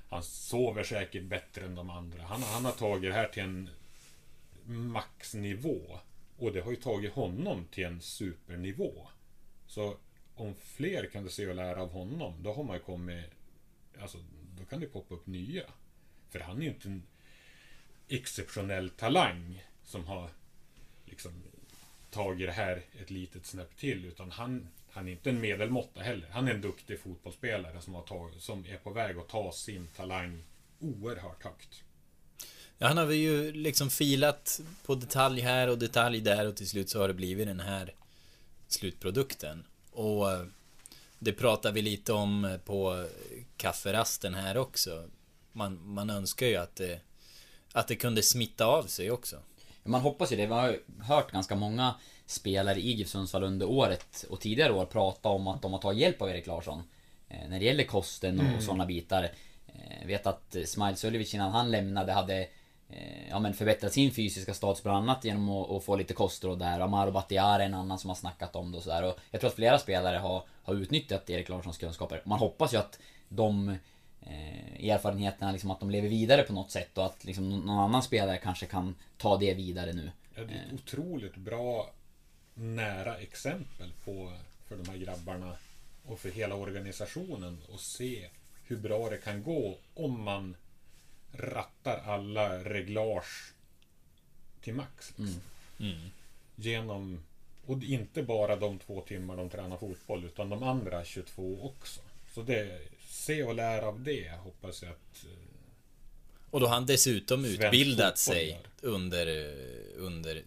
Han 0.09 0.23
sover 0.23 0.83
säkert 0.83 1.23
bättre 1.23 1.65
än 1.65 1.75
de 1.75 1.89
andra. 1.89 2.23
Han, 2.23 2.43
han 2.43 2.65
har 2.65 2.71
tagit 2.71 3.11
det 3.11 3.15
här 3.15 3.27
till 3.27 3.43
en 3.43 3.69
maxnivå. 4.69 5.99
Och 6.37 6.53
det 6.53 6.61
har 6.61 6.71
ju 6.71 6.77
tagit 6.77 7.13
honom 7.13 7.65
till 7.71 7.85
en 7.85 8.01
supernivå. 8.01 9.07
Så 9.67 9.97
om 10.35 10.55
fler 10.55 11.05
kan 11.05 11.29
se 11.29 11.47
och 11.47 11.55
lära 11.55 11.81
av 11.81 11.91
honom, 11.91 12.43
då 12.43 12.53
har 12.53 12.63
man 12.63 12.75
ju 12.75 12.81
kommit... 12.83 13.25
Alltså, 14.01 14.17
då 14.59 14.65
kan 14.65 14.79
det 14.79 14.85
poppa 14.85 15.15
upp 15.15 15.27
nya. 15.27 15.63
För 16.29 16.39
han 16.39 16.57
är 16.57 16.61
ju 16.61 16.69
inte 16.69 16.87
en 16.87 17.03
exceptionell 18.07 18.89
talang 18.89 19.63
som 19.83 20.05
har 20.07 20.29
liksom 21.05 21.43
tagit 22.09 22.47
det 22.47 22.53
här 22.53 22.81
ett 23.01 23.09
litet 23.09 23.45
snäpp 23.45 23.77
till. 23.77 24.05
Utan 24.05 24.31
han, 24.31 24.67
han 24.91 25.07
är 25.07 25.11
inte 25.11 25.29
en 25.29 25.41
medelmåtta 25.41 26.01
heller. 26.01 26.29
Han 26.29 26.47
är 26.47 26.53
en 26.53 26.61
duktig 26.61 26.99
fotbollsspelare 26.99 27.81
som, 27.81 27.93
har 27.93 28.03
tag, 28.03 28.33
som 28.33 28.65
är 28.65 28.77
på 28.77 28.89
väg 28.89 29.17
att 29.17 29.29
ta 29.29 29.51
sin 29.51 29.87
talang 29.87 30.43
oerhört 30.79 31.43
högt. 31.43 31.83
Ja, 32.81 32.87
han 32.87 32.97
har 32.97 33.05
vi 33.05 33.15
ju 33.15 33.51
liksom 33.51 33.89
filat 33.89 34.61
på 34.85 34.95
detalj 34.95 35.41
här 35.41 35.69
och 35.69 35.77
detalj 35.77 36.21
där 36.21 36.47
och 36.47 36.55
till 36.55 36.69
slut 36.69 36.89
så 36.89 36.99
har 36.99 37.07
det 37.07 37.13
blivit 37.13 37.47
den 37.47 37.59
här 37.59 37.93
slutprodukten. 38.67 39.65
Och 39.91 40.31
eh, 40.31 40.45
det 41.19 41.33
pratar 41.33 41.71
vi 41.71 41.81
lite 41.81 42.13
om 42.13 42.59
på 42.65 43.07
kafferasten 43.57 44.33
här 44.33 44.57
också. 44.57 45.09
Man, 45.51 45.79
man 45.83 46.09
önskar 46.09 46.45
ju 46.45 46.55
att 46.55 46.75
det, 46.75 46.99
att 47.73 47.87
det 47.87 47.95
kunde 47.95 48.21
smitta 48.21 48.65
av 48.65 48.83
sig 48.83 49.11
också. 49.11 49.39
Man 49.83 50.01
hoppas 50.01 50.31
ju 50.31 50.35
det. 50.35 50.45
Vi 50.45 50.53
har 50.53 50.69
ju 50.69 50.79
hört 51.01 51.31
ganska 51.31 51.55
många 51.55 51.95
spelare 52.25 52.79
i 52.79 52.91
GIF 52.91 53.07
Sundsvall 53.07 53.43
under 53.43 53.69
året 53.69 54.25
och 54.29 54.41
tidigare 54.41 54.73
år 54.73 54.85
prata 54.85 55.29
om 55.29 55.47
att 55.47 55.61
de 55.61 55.73
har 55.73 55.79
tagit 55.79 56.01
hjälp 56.01 56.21
av 56.21 56.29
Erik 56.29 56.47
Larsson. 56.47 56.83
Eh, 57.29 57.49
när 57.49 57.59
det 57.59 57.65
gäller 57.65 57.83
kosten 57.83 58.39
och 58.39 58.45
mm. 58.45 58.61
sådana 58.61 58.85
bitar. 58.85 59.31
Jag 59.65 60.01
eh, 60.01 60.07
vet 60.07 60.27
att 60.27 60.55
Smile 60.65 60.95
Suljovic 60.95 61.33
innan 61.33 61.51
han 61.51 61.71
lämnade 61.71 62.11
hade 62.11 62.47
ja, 63.29 63.39
men 63.39 63.53
förbättrat 63.53 63.93
sin 63.93 64.11
fysiska 64.11 64.53
status 64.53 64.83
bland 64.83 64.97
annat 64.97 65.25
genom 65.25 65.49
att, 65.49 65.71
att 65.71 65.83
få 65.83 65.95
lite 65.95 66.13
kostråd 66.13 66.59
där. 66.59 66.79
Amaro 66.79 67.23
är 67.29 67.59
en 67.59 67.73
annan 67.73 67.99
som 67.99 68.09
har 68.09 68.15
snackat 68.15 68.55
om 68.55 68.71
det 68.71 68.77
och 68.77 68.83
sådär. 68.83 69.03
Och 69.03 69.19
jag 69.31 69.41
tror 69.41 69.49
att 69.49 69.55
flera 69.55 69.79
spelare 69.79 70.17
har, 70.17 70.43
har 70.63 70.73
utnyttjat 70.73 71.29
Erik 71.29 71.49
Larssons 71.49 71.77
kunskaper. 71.77 72.21
Man 72.25 72.39
hoppas 72.39 72.73
ju 72.73 72.77
att 72.77 72.99
de 73.29 73.69
eh, 74.21 74.89
erfarenheterna, 74.89 75.51
liksom 75.51 75.71
att 75.71 75.79
de 75.79 75.89
lever 75.89 76.09
vidare 76.09 76.43
på 76.43 76.53
något 76.53 76.71
sätt 76.71 76.97
och 76.97 77.05
att 77.05 77.23
liksom, 77.23 77.49
någon 77.49 77.79
annan 77.79 78.03
spelare 78.03 78.37
kanske 78.37 78.65
kan 78.65 78.95
ta 79.17 79.37
det 79.37 79.53
vidare 79.53 79.93
nu. 79.93 80.11
Ja, 80.35 80.43
det 80.43 80.53
är 80.53 80.65
ett 80.67 80.73
otroligt 80.73 81.35
bra 81.35 81.89
nära 82.53 83.17
exempel 83.17 83.91
på 84.05 84.31
för 84.67 84.77
de 84.77 84.89
här 84.89 84.97
grabbarna 84.97 85.55
och 86.05 86.19
för 86.19 86.29
hela 86.29 86.55
organisationen 86.55 87.57
att 87.73 87.79
se 87.79 88.29
hur 88.63 88.77
bra 88.77 89.09
det 89.09 89.17
kan 89.17 89.43
gå 89.43 89.77
om 89.93 90.23
man 90.23 90.55
rattar 91.31 91.97
alla 92.05 92.63
reglage 92.63 93.53
till 94.61 94.73
max. 94.73 95.13
Liksom. 95.17 95.41
Mm. 95.79 95.91
Mm. 95.91 96.09
Genom, 96.55 97.23
och 97.65 97.83
inte 97.83 98.23
bara 98.23 98.55
de 98.55 98.79
två 98.79 99.01
timmar 99.01 99.37
de 99.37 99.49
tränar 99.49 99.77
fotboll, 99.77 100.25
utan 100.25 100.49
de 100.49 100.63
andra 100.63 101.05
22 101.05 101.59
också. 101.61 102.01
Så 102.33 102.41
det, 102.41 102.79
se 103.09 103.43
och 103.43 103.55
lära 103.55 103.87
av 103.87 104.03
det, 104.03 104.31
hoppas 104.43 104.83
jag 104.83 104.91
att 104.91 105.25
eh, 105.25 105.49
och 106.51 106.59
då 106.59 106.67
har 106.67 106.73
han 106.73 106.85
dessutom 106.85 107.45
utbildat 107.45 108.17
sig 108.17 108.61
under, 108.81 109.53
under 109.97 110.41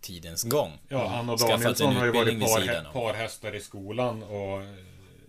tidens 0.00 0.44
gång. 0.44 0.72
Ja, 0.88 1.06
han 1.08 1.30
och 1.30 1.38
Danielsson 1.38 1.96
har 1.96 2.06
ju 2.06 2.12
varit 2.12 2.40
par, 2.40 2.92
parhästar 2.92 3.54
i 3.54 3.60
skolan 3.60 4.22
och 4.22 4.62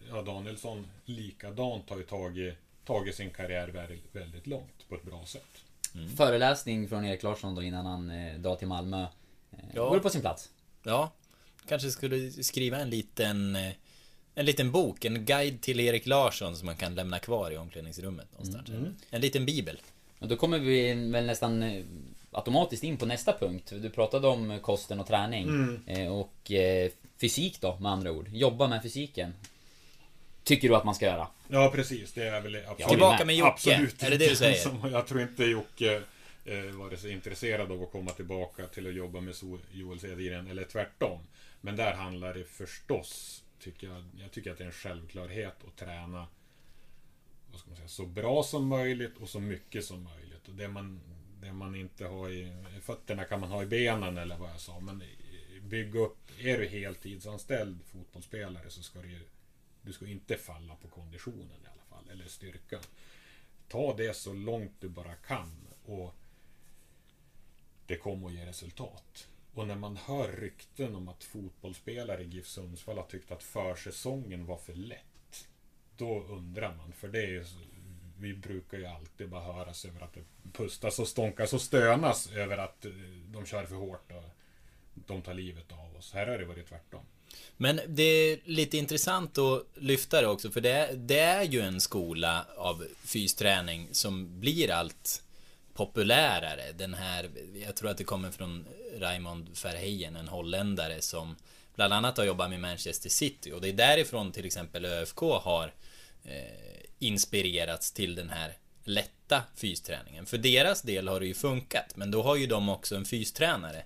ja, 0.09 0.21
Danielsson 0.21 0.87
likadant 1.05 1.89
har 1.89 1.97
ju 1.97 2.03
tagit, 2.03 2.53
tagit 2.87 3.15
sin 3.15 3.29
karriär 3.29 3.67
väldigt, 3.67 4.15
väldigt 4.15 4.47
långt 4.47 4.89
på 4.89 4.95
ett 4.95 5.03
bra 5.03 5.25
sätt. 5.25 5.63
Mm. 5.95 6.09
Föreläsning 6.09 6.89
från 6.89 7.05
Erik 7.05 7.23
Larsson 7.23 7.55
då 7.55 7.63
innan 7.63 7.85
han 7.85 8.11
eh, 8.11 8.39
drar 8.39 8.55
till 8.55 8.67
Malmö. 8.67 9.01
Eh, 9.51 9.59
ja. 9.73 9.89
Vore 9.89 9.99
på 9.99 10.09
sin 10.09 10.21
plats. 10.21 10.49
Ja. 10.83 11.11
Kanske 11.67 11.91
skulle 11.91 12.31
skriva 12.31 12.77
en 12.77 12.89
liten 12.89 13.55
eh, 13.55 13.71
en 14.35 14.45
liten 14.45 14.71
bok, 14.71 15.05
en 15.05 15.25
guide 15.25 15.61
till 15.61 15.79
Erik 15.79 16.05
Larsson 16.05 16.55
som 16.55 16.65
man 16.65 16.75
kan 16.75 16.95
lämna 16.95 17.19
kvar 17.19 17.51
i 17.51 17.57
omklädningsrummet 17.57 18.27
någonstans. 18.31 18.69
Mm. 18.69 18.95
En 19.09 19.21
liten 19.21 19.45
bibel. 19.45 19.81
Och 20.19 20.27
då 20.27 20.35
kommer 20.35 20.59
vi 20.59 20.93
väl 20.93 21.25
nästan 21.25 21.63
eh, 21.63 21.83
automatiskt 22.31 22.83
in 22.83 22.97
på 22.97 23.05
nästa 23.05 23.33
punkt. 23.33 23.73
Du 23.81 23.89
pratade 23.89 24.27
om 24.27 24.59
kosten 24.61 24.99
och 24.99 25.07
träning. 25.07 25.43
Mm. 25.43 25.81
Eh, 25.85 26.13
och 26.13 26.51
fysik 27.17 27.61
då, 27.61 27.77
med 27.79 27.91
andra 27.91 28.11
ord. 28.11 28.27
Jobba 28.31 28.67
med 28.67 28.83
fysiken. 28.83 29.33
Tycker 30.47 30.69
du 30.69 30.75
att 30.75 30.83
man 30.83 30.95
ska 30.95 31.05
göra? 31.05 31.27
Ja, 31.47 31.71
precis. 31.75 32.13
Det 32.13 32.27
är 32.27 32.41
väl 32.41 32.55
absolut. 32.55 32.89
Tillbaka 32.89 33.25
med 33.25 33.35
Jocke. 33.35 33.51
Absolut 33.51 34.03
är 34.03 34.09
det 34.11 34.17
det 34.17 34.29
du 34.29 34.35
säger? 34.35 34.89
jag 34.91 35.07
tror 35.07 35.21
inte 35.21 35.43
Jocke 35.43 36.01
eh, 36.45 36.63
var 36.63 36.95
så 36.95 37.07
intresserad 37.07 37.71
av 37.71 37.83
att 37.83 37.91
komma 37.91 38.11
tillbaka 38.11 38.67
till 38.67 38.87
att 38.87 38.93
jobba 38.93 39.21
med 39.21 39.35
Joel 39.71 39.99
Cedergren, 39.99 40.47
eller 40.47 40.63
tvärtom. 40.63 41.19
Men 41.61 41.75
där 41.75 41.93
handlar 41.93 42.33
det 42.33 42.43
förstås, 42.43 43.43
tycker 43.59 43.87
jag, 43.87 44.03
jag 44.21 44.31
tycker 44.31 44.51
att 44.51 44.57
det 44.57 44.63
är 44.63 44.65
en 44.65 44.71
självklarhet 44.71 45.55
att 45.67 45.75
träna 45.75 46.27
vad 47.51 47.59
ska 47.59 47.69
man 47.69 47.77
säga, 47.77 47.87
så 47.87 48.05
bra 48.05 48.43
som 48.43 48.67
möjligt 48.67 49.17
och 49.17 49.29
så 49.29 49.39
mycket 49.39 49.85
som 49.85 50.03
möjligt. 50.03 50.47
Och 50.47 50.53
det 50.53 50.67
man, 50.67 50.99
det 51.41 51.53
man 51.53 51.75
inte 51.75 52.05
har 52.05 52.29
i 52.29 52.51
fötterna 52.81 53.23
kan 53.23 53.39
man 53.39 53.49
ha 53.49 53.63
i 53.63 53.65
benen 53.65 54.17
eller 54.17 54.37
vad 54.37 54.49
jag 54.49 54.59
sa. 54.59 54.79
Men 54.79 55.03
bygga 55.61 55.99
upp, 55.99 56.17
är 56.39 56.57
du 56.57 56.67
heltidsanställd 56.67 57.79
fotbollsspelare 57.91 58.69
så 58.69 58.83
ska 58.83 58.99
du 58.99 59.09
ju 59.09 59.19
du 59.81 59.93
ska 59.93 60.07
inte 60.07 60.37
falla 60.37 60.75
på 60.75 60.87
konditionen 60.87 61.63
i 61.63 61.67
alla 61.67 61.83
fall, 61.89 62.09
eller 62.11 62.25
styrkan. 62.25 62.81
Ta 63.67 63.95
det 63.95 64.15
så 64.15 64.33
långt 64.33 64.71
du 64.79 64.89
bara 64.89 65.15
kan 65.15 65.67
och 65.85 66.15
det 67.85 67.97
kommer 67.97 68.27
att 68.27 68.33
ge 68.33 68.45
resultat. 68.45 69.27
Och 69.53 69.67
när 69.67 69.75
man 69.75 69.97
hör 69.97 70.31
rykten 70.31 70.95
om 70.95 71.07
att 71.07 71.23
fotbollsspelare 71.23 72.23
i 72.23 72.27
GIF 72.27 72.47
Sundsvall 72.47 72.97
har 72.97 73.05
tyckt 73.05 73.31
att 73.31 73.43
försäsongen 73.43 74.45
var 74.45 74.57
för 74.57 74.73
lätt. 74.73 75.47
Då 75.97 76.23
undrar 76.23 76.75
man, 76.75 76.93
för 76.93 77.07
det 77.07 77.19
är 77.19 77.27
ju 77.27 77.45
vi 78.19 78.33
brukar 78.33 78.77
ju 78.77 78.85
alltid 78.85 79.29
bara 79.29 79.53
höras 79.53 79.85
över 79.85 80.01
att 80.01 80.13
det 80.13 80.23
pustas 80.53 80.99
och 80.99 81.07
stånkas 81.07 81.53
och 81.53 81.61
stönas 81.61 82.31
över 82.31 82.57
att 82.57 82.85
eh, 82.85 82.91
de 83.25 83.45
kör 83.45 83.65
för 83.65 83.75
hårt 83.75 84.11
och 84.11 84.23
de 84.93 85.21
tar 85.21 85.33
livet 85.33 85.71
av 85.71 85.95
oss. 85.95 86.13
Här 86.13 86.27
har 86.27 86.37
det 86.37 86.45
varit 86.45 86.67
tvärtom. 86.67 87.05
Men 87.57 87.81
det 87.87 88.03
är 88.03 88.39
lite 88.45 88.77
intressant 88.77 89.37
att 89.37 89.63
lyfta 89.75 90.21
det 90.21 90.27
också, 90.27 90.51
för 90.51 90.61
det, 90.61 90.91
det 90.95 91.19
är 91.19 91.43
ju 91.43 91.61
en 91.61 91.81
skola 91.81 92.45
av 92.57 92.85
fysträning 93.03 93.89
som 93.91 94.39
blir 94.39 94.71
allt 94.71 95.23
populärare. 95.73 96.71
Den 96.71 96.93
här, 96.93 97.29
jag 97.65 97.75
tror 97.75 97.89
att 97.89 97.97
det 97.97 98.03
kommer 98.03 98.31
från 98.31 98.65
Raymond 98.97 99.49
Verheyen, 99.63 100.15
en 100.15 100.27
holländare 100.27 101.01
som 101.01 101.35
bland 101.75 101.93
annat 101.93 102.17
har 102.17 102.25
jobbat 102.25 102.49
med 102.49 102.59
Manchester 102.59 103.09
City 103.09 103.51
och 103.51 103.61
det 103.61 103.69
är 103.69 103.73
därifrån 103.73 104.31
till 104.31 104.45
exempel 104.45 104.85
ÖFK 104.85 105.19
har 105.19 105.73
eh, 106.23 106.81
inspirerats 106.99 107.91
till 107.91 108.15
den 108.15 108.29
här 108.29 108.57
lätta 108.83 109.43
fysträningen. 109.55 110.25
För 110.25 110.37
deras 110.37 110.81
del 110.81 111.07
har 111.07 111.19
det 111.19 111.25
ju 111.25 111.33
funkat, 111.33 111.95
men 111.95 112.11
då 112.11 112.23
har 112.23 112.35
ju 112.35 112.47
de 112.47 112.69
också 112.69 112.95
en 112.95 113.05
fystränare. 113.05 113.83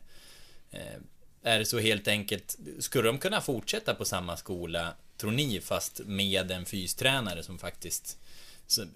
Eh, 0.71 0.99
är 1.43 1.59
det 1.59 1.65
så 1.65 1.79
helt 1.79 2.07
enkelt, 2.07 2.57
skulle 2.79 3.07
de 3.07 3.17
kunna 3.17 3.41
fortsätta 3.41 3.93
på 3.95 4.05
samma 4.05 4.37
skola, 4.37 4.93
tror 5.17 5.31
ni, 5.31 5.61
fast 5.61 6.01
med 6.05 6.51
en 6.51 6.65
fystränare 6.65 7.43
som 7.43 7.59
faktiskt 7.59 8.17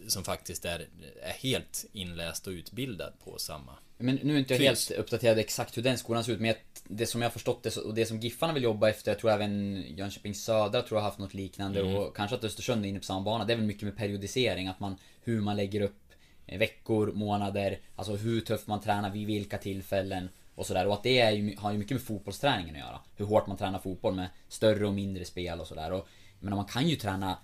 som 0.08 0.24
faktiskt 0.24 0.66
är, 0.66 0.86
är 1.22 1.34
helt 1.34 1.86
inläst 1.94 2.48
och 2.48 2.52
utbildad 2.52 3.14
på 3.24 3.38
samma 3.38 3.72
Men 3.98 4.20
nu 4.24 4.36
är 4.36 4.40
inte 4.40 4.54
jag 4.54 4.62
helt 4.62 4.92
uppdaterad 4.92 5.40
exakt 5.40 5.78
hur 5.78 5.84
den 5.84 5.98
skolan 5.98 6.24
ser 6.24 6.32
ut 6.32 6.40
Men 6.40 6.56
det 6.84 7.06
som 7.06 7.22
jag 7.22 7.30
har 7.30 7.34
förstått 7.34 7.64
det 7.64 7.78
och 7.78 7.94
det 7.94 8.06
som 8.06 8.20
Giffarna 8.20 8.54
vill 8.54 8.64
jobba 8.64 8.90
efter 8.90 9.12
Jag 9.12 9.20
tror 9.20 9.32
även 9.32 9.84
Jönköping 9.98 10.36
Södra 10.36 10.82
tror 10.82 10.98
jag 10.98 11.02
har 11.02 11.10
haft 11.10 11.20
något 11.20 11.34
liknande 11.34 11.80
mm. 11.80 11.96
och 11.96 12.16
kanske 12.16 12.36
att 12.36 12.44
Östersund 12.44 12.86
är 12.86 12.90
inne 12.90 13.00
på 13.00 13.06
samma 13.06 13.22
bana. 13.22 13.46
Det 13.46 13.54
är 13.54 13.58
väl 13.58 13.66
mycket 13.66 13.84
med 13.84 13.98
periodisering 13.98 14.68
Att 14.68 14.80
man, 14.80 14.98
hur 15.24 15.42
man 15.42 15.56
lägger 15.56 15.82
upp 15.82 16.14
eh, 16.48 16.60
veckor, 16.60 17.12
månader 17.12 17.80
Alltså 17.96 18.16
hur 18.16 18.42
tufft 18.42 18.68
man 18.68 18.82
tränar, 18.82 19.10
vid 19.10 19.28
vilka 19.28 19.58
tillfällen 19.58 20.30
och 20.56 20.66
sådär. 20.66 20.88
Och 20.88 20.94
att 20.94 21.04
det 21.04 21.20
är 21.20 21.32
ju, 21.32 21.56
har 21.58 21.72
ju 21.72 21.78
mycket 21.78 21.96
med 21.96 22.02
fotbollsträningen 22.02 22.76
att 22.76 22.82
göra. 22.82 23.00
Hur 23.16 23.26
hårt 23.26 23.48
man 23.48 23.58
tränar 23.58 23.80
fotboll 23.80 24.16
med 24.16 24.30
större 24.48 24.88
och 24.88 24.94
mindre 24.94 25.26
spel 25.26 25.60
och 25.60 25.68
sådär. 25.68 26.04
Men 26.40 26.56
man 26.56 26.66
kan 26.66 26.88
ju 26.88 26.96
träna 26.96 27.38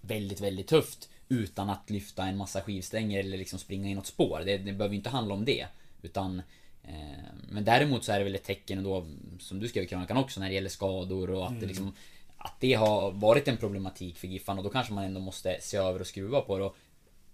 väldigt, 0.00 0.40
väldigt 0.40 0.68
tufft 0.68 1.08
utan 1.28 1.70
att 1.70 1.90
lyfta 1.90 2.26
en 2.26 2.36
massa 2.36 2.60
skivstänger 2.60 3.20
eller 3.20 3.38
liksom 3.38 3.58
springa 3.58 3.90
i 3.90 3.94
något 3.94 4.06
spår. 4.06 4.42
Det, 4.44 4.58
det 4.58 4.72
behöver 4.72 4.88
ju 4.88 4.96
inte 4.96 5.10
handla 5.10 5.34
om 5.34 5.44
det. 5.44 5.66
Utan 6.02 6.42
eh, 6.82 7.24
Men 7.48 7.64
däremot 7.64 8.04
så 8.04 8.12
är 8.12 8.18
det 8.18 8.24
väl 8.24 8.34
ett 8.34 8.44
tecken 8.44 8.82
då 8.82 9.06
Som 9.38 9.60
du 9.60 9.68
skrev 9.68 9.84
i 9.84 9.86
krönikan 9.86 10.16
också 10.16 10.40
när 10.40 10.48
det 10.48 10.54
gäller 10.54 10.68
skador 10.68 11.30
och 11.30 11.44
att 11.44 11.50
mm. 11.50 11.60
det 11.60 11.66
liksom 11.66 11.94
Att 12.36 12.60
det 12.60 12.74
har 12.74 13.10
varit 13.10 13.48
en 13.48 13.56
problematik 13.56 14.18
för 14.18 14.28
Giffan 14.28 14.58
och 14.58 14.64
då 14.64 14.70
kanske 14.70 14.92
man 14.92 15.04
ändå 15.04 15.20
måste 15.20 15.58
se 15.60 15.76
över 15.76 16.00
och 16.00 16.06
skruva 16.06 16.40
på 16.40 16.58
det. 16.58 16.64
Och 16.64 16.76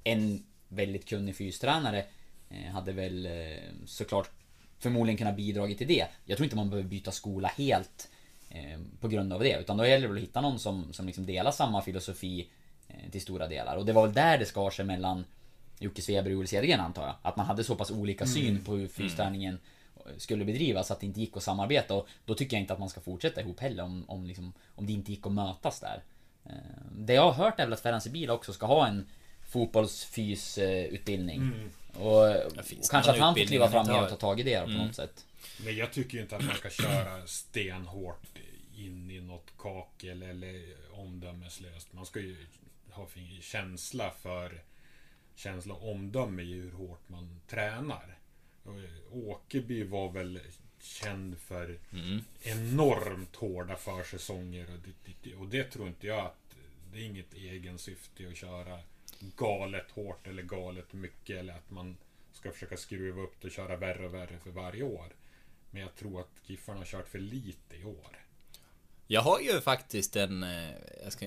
en 0.04 0.46
väldigt 0.68 1.08
kunnig 1.08 1.36
fystränare 1.36 2.04
eh, 2.50 2.72
hade 2.72 2.92
väl 2.92 3.26
eh, 3.26 3.32
såklart 3.86 4.30
förmodligen 4.82 5.18
kunnat 5.18 5.36
bidra 5.36 5.66
till 5.66 5.86
det. 5.86 6.06
Jag 6.24 6.36
tror 6.36 6.44
inte 6.44 6.56
man 6.56 6.70
behöver 6.70 6.88
byta 6.88 7.10
skola 7.10 7.48
helt 7.48 8.08
eh, 8.50 8.80
på 9.00 9.08
grund 9.08 9.32
av 9.32 9.40
det. 9.40 9.60
Utan 9.60 9.76
då 9.76 9.86
gäller 9.86 10.08
det 10.08 10.14
att 10.14 10.20
hitta 10.20 10.40
någon 10.40 10.58
som, 10.58 10.92
som 10.92 11.06
liksom 11.06 11.26
delar 11.26 11.50
samma 11.50 11.82
filosofi 11.82 12.48
eh, 12.88 13.10
till 13.10 13.20
stora 13.20 13.48
delar. 13.48 13.76
Och 13.76 13.86
det 13.86 13.92
var 13.92 14.02
väl 14.02 14.14
där 14.14 14.38
det 14.38 14.46
skar 14.46 14.70
sig 14.70 14.84
mellan 14.84 15.24
Jocke 15.78 16.02
Sveberg 16.02 16.34
och 16.34 16.38
Olle 16.38 16.48
Cedergren 16.48 16.80
antar 16.80 17.02
jag. 17.02 17.14
Att 17.22 17.36
man 17.36 17.46
hade 17.46 17.64
så 17.64 17.74
pass 17.74 17.90
olika 17.90 18.26
syn 18.26 18.48
mm. 18.48 18.64
på 18.64 18.72
hur 18.74 18.88
fysträningen 18.88 19.58
skulle 20.16 20.44
bedrivas, 20.44 20.90
att 20.90 21.00
det 21.00 21.06
inte 21.06 21.20
gick 21.20 21.36
att 21.36 21.42
samarbeta. 21.42 21.94
Och 21.94 22.08
då 22.24 22.34
tycker 22.34 22.56
jag 22.56 22.62
inte 22.62 22.72
att 22.72 22.78
man 22.78 22.88
ska 22.88 23.00
fortsätta 23.00 23.40
ihop 23.40 23.60
heller 23.60 23.82
om, 23.82 24.04
om, 24.08 24.26
liksom, 24.26 24.52
om 24.68 24.86
det 24.86 24.92
inte 24.92 25.10
gick 25.10 25.26
att 25.26 25.32
mötas 25.32 25.80
där. 25.80 26.02
Eh, 26.44 26.52
det 26.98 27.14
jag 27.14 27.22
har 27.22 27.44
hört 27.44 27.60
är 27.60 27.64
väl 27.64 27.72
att 27.72 27.80
Ferran 27.80 28.00
Sibila 28.00 28.32
också 28.32 28.52
ska 28.52 28.66
ha 28.66 28.86
en 28.86 29.08
fotbollsfysutbildning. 29.42 31.36
Mm. 31.36 31.70
Och, 31.94 32.46
och 32.46 32.52
kanske 32.90 33.10
att 33.10 33.18
han 33.18 33.34
får 33.34 33.44
kliva 33.44 33.70
fram 33.70 34.02
och 34.02 34.08
ta 34.08 34.16
tag 34.16 34.40
i 34.40 34.42
det 34.42 34.54
mm. 34.54 34.78
på 34.78 34.84
något 34.84 34.94
sätt. 34.94 35.26
Men 35.64 35.76
jag 35.76 35.92
tycker 35.92 36.14
ju 36.14 36.22
inte 36.22 36.36
att 36.36 36.44
man 36.44 36.54
ska 36.54 36.70
köra 36.70 37.26
stenhårt 37.26 38.38
in 38.76 39.10
i 39.10 39.20
något 39.20 39.52
kakel 39.58 40.22
eller 40.22 40.74
omdömeslöst. 40.92 41.92
Man 41.92 42.06
ska 42.06 42.20
ju 42.20 42.36
ha 42.90 43.08
känsla 43.40 44.10
för 44.10 44.62
känsla 45.34 45.74
och 45.74 45.90
omdöme 45.90 46.42
i 46.42 46.52
hur 46.52 46.72
hårt 46.72 47.08
man 47.08 47.40
tränar. 47.48 48.18
Åkerby 49.10 49.84
var 49.84 50.12
väl 50.12 50.40
känd 50.80 51.38
för 51.38 51.78
mm. 51.92 52.24
enormt 52.42 53.36
hårda 53.36 53.76
försäsonger. 53.76 54.66
Och 54.72 54.78
det, 55.22 55.34
och 55.34 55.46
det 55.46 55.64
tror 55.64 55.88
inte 55.88 56.06
jag 56.06 56.26
att 56.26 56.56
det 56.92 56.98
är 56.98 57.04
inget 57.04 57.34
egen 57.34 57.78
syfte 57.78 58.28
att 58.28 58.36
köra 58.36 58.78
galet 59.36 59.90
hårt 59.90 60.26
eller 60.26 60.42
galet 60.42 60.92
mycket. 60.92 61.38
Eller 61.38 61.52
att 61.52 61.70
man 61.70 61.96
ska 62.32 62.52
försöka 62.52 62.76
skruva 62.76 63.22
upp 63.22 63.40
det 63.40 63.46
och 63.46 63.52
köra 63.52 63.76
värre 63.76 64.06
och 64.06 64.14
värre 64.14 64.38
för 64.38 64.50
varje 64.50 64.82
år. 64.82 65.14
Men 65.70 65.82
jag 65.82 65.94
tror 65.94 66.20
att 66.20 66.30
Giffarna 66.46 66.78
har 66.78 66.86
kört 66.86 67.08
för 67.08 67.18
lite 67.18 67.76
i 67.76 67.84
år. 67.84 68.22
Jag 69.06 69.22
har 69.22 69.40
ju 69.40 69.60
faktiskt 69.60 70.16
en... 70.16 70.42
Eh, 70.42 70.70
jag, 71.04 71.12
ska, 71.12 71.26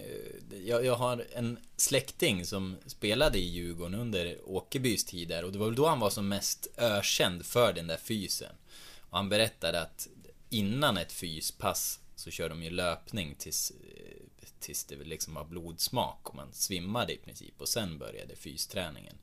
jag, 0.66 0.86
jag, 0.86 0.96
har 0.96 1.26
en 1.34 1.60
släkting 1.76 2.46
som 2.46 2.76
spelade 2.86 3.38
i 3.38 3.50
Djurgården 3.50 4.00
under 4.00 4.38
Åkerbys 4.46 5.06
tid 5.06 5.28
där 5.28 5.44
och 5.44 5.52
det 5.52 5.58
var 5.58 5.66
väl 5.66 5.76
då 5.76 5.88
han 5.88 6.00
var 6.00 6.10
som 6.10 6.28
mest 6.28 6.68
ökänd 6.78 7.46
för 7.46 7.74
den 7.74 7.88
där 7.88 7.98
fysen. 7.98 8.56
Och 9.00 9.18
han 9.18 9.30
berättade 9.30 9.82
att 9.82 10.08
innan 10.50 10.98
ett 10.98 11.12
fyspass 11.12 12.00
så 12.16 12.32
kör 12.32 12.50
de 12.50 12.64
ju 12.64 12.70
löpning 12.70 13.36
tills, 13.36 13.72
eh, 13.72 14.25
tills 14.66 14.86
det 14.86 14.96
liksom 14.96 15.34
var 15.34 15.46
blodsmak 15.46 16.30
och 16.30 16.36
man 16.36 16.54
svimmade 16.54 17.14
i 17.14 17.18
princip 17.18 17.62
och 17.62 17.70
sen 17.70 17.98
började 17.98 18.36
fysträningen. 18.36 19.16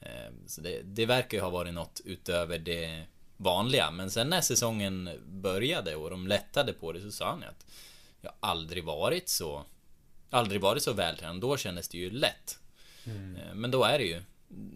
Eh, 0.00 0.32
så 0.46 0.60
det, 0.60 0.82
det 0.82 1.06
verkar 1.06 1.38
ju 1.38 1.42
ha 1.42 1.50
varit 1.50 1.74
något 1.74 2.00
utöver 2.04 2.58
det 2.58 3.04
vanliga. 3.36 3.90
Men 3.90 4.10
sen 4.10 4.28
när 4.28 4.40
säsongen 4.40 5.10
började 5.26 5.96
och 5.96 6.10
de 6.10 6.26
lättade 6.26 6.72
på 6.72 6.92
det 6.92 7.00
så 7.00 7.10
sa 7.10 7.30
han 7.30 7.40
ju 7.40 7.46
att 7.46 7.66
jag 8.20 8.32
aldrig 8.40 8.84
varit 8.84 9.28
så 9.28 9.64
aldrig 10.30 10.60
varit 10.60 10.82
så 10.82 10.92
vältränad. 10.92 11.40
Då 11.40 11.56
kändes 11.56 11.88
det 11.88 11.98
ju 11.98 12.10
lätt. 12.10 12.58
Mm. 13.04 13.36
Eh, 13.36 13.54
men 13.54 13.70
då 13.70 13.84
är 13.84 13.98
det 13.98 14.04
ju 14.04 14.22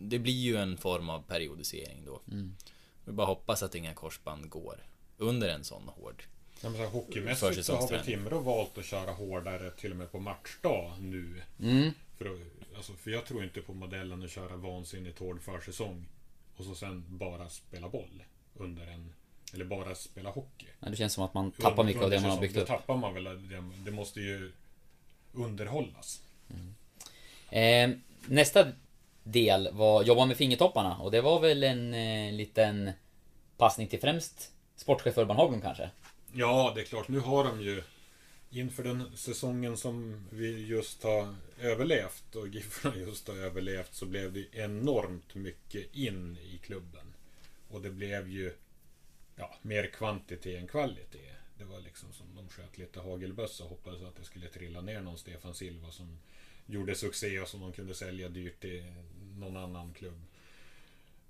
det 0.00 0.18
blir 0.18 0.40
ju 0.40 0.56
en 0.56 0.76
form 0.76 1.10
av 1.10 1.22
periodisering 1.22 2.04
då. 2.06 2.20
Mm. 2.30 2.56
Vi 3.04 3.12
bara 3.12 3.26
hoppas 3.26 3.62
att 3.62 3.74
inga 3.74 3.94
korsband 3.94 4.48
går 4.48 4.86
under 5.18 5.48
en 5.48 5.64
sån 5.64 5.88
hård 5.88 6.24
Ja, 6.62 6.68
men 6.68 6.78
så 6.78 6.86
hockeymässigt 6.86 7.64
så 7.64 7.76
har 7.76 7.88
väl 7.88 8.04
Timrå 8.04 8.38
valt 8.38 8.78
att 8.78 8.84
köra 8.84 9.10
hårdare 9.10 9.70
till 9.70 9.90
och 9.90 9.96
med 9.96 10.12
på 10.12 10.20
matchdag 10.20 10.92
nu. 11.00 11.42
Mm. 11.60 11.90
För, 12.18 12.24
att, 12.24 12.76
alltså, 12.76 12.92
för 12.92 13.10
jag 13.10 13.26
tror 13.26 13.44
inte 13.44 13.60
på 13.60 13.74
modellen 13.74 14.22
att 14.22 14.30
köra 14.30 14.56
vansinnigt 14.56 15.18
hård 15.18 15.42
försäsong 15.42 16.06
och 16.56 16.64
så 16.64 16.74
sen 16.74 17.04
bara 17.08 17.48
spela 17.48 17.88
boll 17.88 18.22
under 18.54 18.86
en... 18.86 19.12
Eller 19.54 19.64
bara 19.64 19.94
spela 19.94 20.30
hockey. 20.30 20.66
Ja, 20.80 20.88
det 20.88 20.96
känns 20.96 21.12
som 21.12 21.24
att 21.24 21.34
man 21.34 21.50
tappar 21.50 21.84
mycket 21.84 22.02
av 22.02 22.10
det 22.10 22.20
man 22.20 22.30
har 22.30 22.40
byggt 22.40 22.56
upp. 22.56 22.66
Det 22.66 22.72
tappar 22.72 22.96
man 22.96 23.14
väl. 23.14 23.24
Det, 23.24 23.64
det 23.84 23.90
måste 23.90 24.20
ju 24.20 24.52
underhållas. 25.32 26.22
Mm. 26.50 26.74
Eh, 27.50 27.98
nästa 28.26 28.66
del 29.22 29.68
var 29.72 30.02
jobba 30.02 30.26
med 30.26 30.36
fingertopparna 30.36 30.96
och 30.96 31.10
det 31.10 31.20
var 31.20 31.40
väl 31.40 31.62
en 31.62 31.94
eh, 31.94 32.32
liten 32.32 32.90
passning 33.56 33.86
till 33.86 34.00
främst 34.00 34.50
sportchef 34.76 35.18
Urban 35.18 35.36
Haglund 35.36 35.62
kanske? 35.62 35.90
Ja, 36.36 36.72
det 36.74 36.80
är 36.80 36.84
klart. 36.84 37.08
Nu 37.08 37.18
har 37.18 37.44
de 37.44 37.60
ju 37.60 37.82
inför 38.50 38.84
den 38.84 39.16
säsongen 39.16 39.76
som 39.76 40.24
vi 40.30 40.66
just 40.66 41.02
har 41.02 41.34
överlevt 41.60 42.36
och 42.36 42.48
Giffarna 42.54 42.96
just 42.96 43.28
har 43.28 43.34
överlevt 43.34 43.94
så 43.94 44.06
blev 44.06 44.32
det 44.32 44.46
enormt 44.52 45.34
mycket 45.34 45.94
in 45.94 46.38
i 46.38 46.58
klubben. 46.58 47.14
Och 47.68 47.82
det 47.82 47.90
blev 47.90 48.28
ju 48.28 48.52
ja, 49.36 49.54
mer 49.62 49.86
kvantitet 49.86 50.60
än 50.60 50.68
kvalitet. 50.68 51.30
Det 51.58 51.64
var 51.64 51.80
liksom 51.80 52.12
som 52.12 52.26
de 52.36 52.48
sköt 52.48 52.78
lite 52.78 53.00
hagelbössa 53.00 53.64
och 53.64 53.70
hoppades 53.70 54.02
att 54.02 54.16
det 54.16 54.24
skulle 54.24 54.48
trilla 54.48 54.80
ner 54.80 55.00
någon 55.00 55.18
Stefan 55.18 55.54
Silva 55.54 55.90
som 55.90 56.18
gjorde 56.66 56.94
succé 56.94 57.40
och 57.40 57.48
som 57.48 57.60
de 57.60 57.72
kunde 57.72 57.94
sälja 57.94 58.28
dyrt 58.28 58.60
till 58.60 58.84
någon 59.38 59.56
annan 59.56 59.92
klubb. 59.92 60.20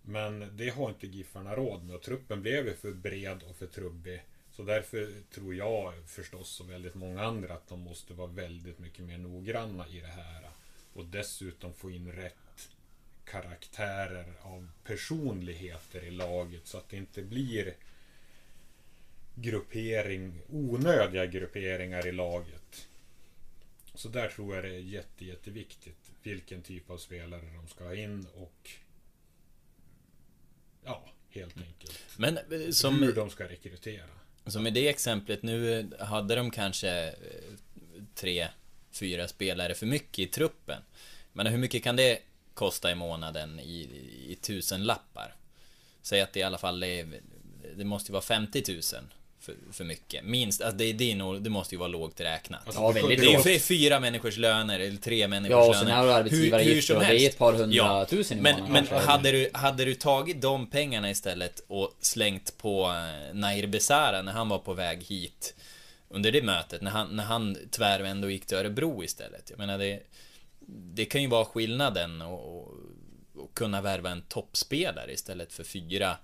Men 0.02 0.56
det 0.56 0.68
har 0.68 0.88
inte 0.88 1.06
Giffarna 1.06 1.56
råd 1.56 1.84
med 1.84 1.96
och 1.96 2.02
truppen 2.02 2.42
blev 2.42 2.66
ju 2.66 2.74
för 2.74 2.92
bred 2.92 3.42
och 3.42 3.56
för 3.56 3.66
trubbig. 3.66 4.22
Så 4.56 4.62
därför 4.62 5.12
tror 5.30 5.54
jag 5.54 5.94
förstås 6.06 6.60
och 6.60 6.70
väldigt 6.70 6.94
många 6.94 7.22
andra 7.22 7.54
att 7.54 7.68
de 7.68 7.80
måste 7.80 8.14
vara 8.14 8.28
väldigt 8.28 8.78
mycket 8.78 9.04
mer 9.04 9.18
noggranna 9.18 9.88
i 9.88 10.00
det 10.00 10.06
här. 10.06 10.50
Och 10.92 11.06
dessutom 11.06 11.74
få 11.74 11.90
in 11.90 12.12
rätt 12.12 12.68
karaktärer 13.24 14.34
av 14.42 14.68
personligheter 14.84 16.04
i 16.04 16.10
laget 16.10 16.66
så 16.66 16.78
att 16.78 16.88
det 16.88 16.96
inte 16.96 17.22
blir 17.22 17.74
gruppering, 19.34 20.40
onödiga 20.48 21.26
grupperingar 21.26 22.06
i 22.06 22.12
laget. 22.12 22.88
Så 23.94 24.08
där 24.08 24.28
tror 24.28 24.54
jag 24.54 24.64
det 24.64 24.74
är 24.74 24.78
jätte, 24.78 25.24
jätteviktigt 25.24 26.12
vilken 26.22 26.62
typ 26.62 26.90
av 26.90 26.98
spelare 26.98 27.50
de 27.56 27.68
ska 27.68 27.84
ha 27.84 27.94
in 27.94 28.26
och 28.34 28.70
ja, 30.84 31.08
helt 31.28 31.56
enkelt. 31.56 32.00
Men 32.16 32.38
eh, 32.38 32.70
som, 32.70 33.02
hur 33.02 33.14
de 33.14 33.30
ska 33.30 33.48
rekrytera. 33.48 34.23
Så 34.46 34.60
med 34.60 34.74
det 34.74 34.88
exemplet, 34.88 35.42
nu 35.42 35.90
hade 36.00 36.34
de 36.34 36.50
kanske 36.50 37.08
eh, 37.08 37.14
tre, 38.14 38.48
fyra 38.92 39.28
spelare 39.28 39.74
för 39.74 39.86
mycket 39.86 40.18
i 40.18 40.26
truppen. 40.26 40.82
Men 41.32 41.46
hur 41.46 41.58
mycket 41.58 41.84
kan 41.84 41.96
det 41.96 42.18
kosta 42.54 42.90
i 42.90 42.94
månaden 42.94 43.60
i, 43.60 43.80
i 44.28 44.34
tusen 44.34 44.84
lappar. 44.84 45.34
Säg 46.02 46.20
att 46.20 46.32
det 46.32 46.40
i 46.40 46.42
alla 46.42 46.58
fall 46.58 46.82
är, 46.82 47.20
det 47.76 47.84
måste 47.84 48.10
ju 48.10 48.12
vara 48.12 48.22
50 48.22 48.64
000 48.68 48.82
för, 49.44 49.54
för 49.72 49.84
mycket. 49.84 50.24
Minst, 50.24 50.62
alltså 50.62 50.76
det, 50.76 50.92
det, 50.92 51.12
är 51.12 51.16
nog, 51.16 51.42
det 51.42 51.50
måste 51.50 51.74
ju 51.74 51.78
vara 51.78 51.88
lågt 51.88 52.20
räknat. 52.20 52.60
Alltså, 52.66 52.80
ja, 52.80 52.90
väldigt 52.90 53.44
det 53.44 53.54
är 53.54 53.58
fyra 53.58 54.00
människors 54.00 54.36
löner, 54.36 54.80
eller 54.80 54.96
tre 54.96 55.28
människors 55.28 55.50
löner. 55.50 55.64
Ja, 55.64 55.70
och 55.70 55.76
sen 55.76 55.90
har 55.90 56.06
du 56.06 56.12
arbetsgivaravgifter 56.12 56.96
och 56.96 57.02
det 57.02 57.22
är 57.22 57.28
ett 57.28 57.38
par 57.38 57.52
hundratusen 57.52 58.40
ja. 58.44 58.50
i 58.50 58.52
månaden. 58.52 58.72
Men, 58.72 58.86
men 58.90 59.00
hade, 59.00 59.32
du, 59.32 59.50
hade 59.52 59.84
du 59.84 59.94
tagit 59.94 60.42
de 60.42 60.66
pengarna 60.66 61.10
istället 61.10 61.64
och 61.66 61.96
slängt 62.00 62.58
på 62.58 62.84
eh, 62.84 63.34
Nair 63.34 63.66
Besara 63.66 64.22
när 64.22 64.32
han 64.32 64.48
var 64.48 64.58
på 64.58 64.74
väg 64.74 65.02
hit 65.02 65.54
under 66.08 66.32
det 66.32 66.42
mötet, 66.42 66.82
när 66.82 66.90
han, 66.90 67.16
när 67.16 67.24
han 67.24 67.56
tvärvände 67.70 68.26
och 68.26 68.32
gick 68.32 68.46
till 68.46 68.56
Örebro 68.56 69.04
istället. 69.04 69.50
Jag 69.50 69.58
menar 69.58 69.78
det 69.78 70.00
det 70.66 71.04
kan 71.04 71.22
ju 71.22 71.28
vara 71.28 71.44
skillnaden 71.44 72.22
och, 72.22 72.58
och, 72.58 72.74
och 73.36 73.54
kunna 73.54 73.80
värva 73.80 74.10
en 74.10 74.22
toppspelare 74.22 75.12
istället 75.12 75.52
för 75.52 75.64
fyra 75.64 76.16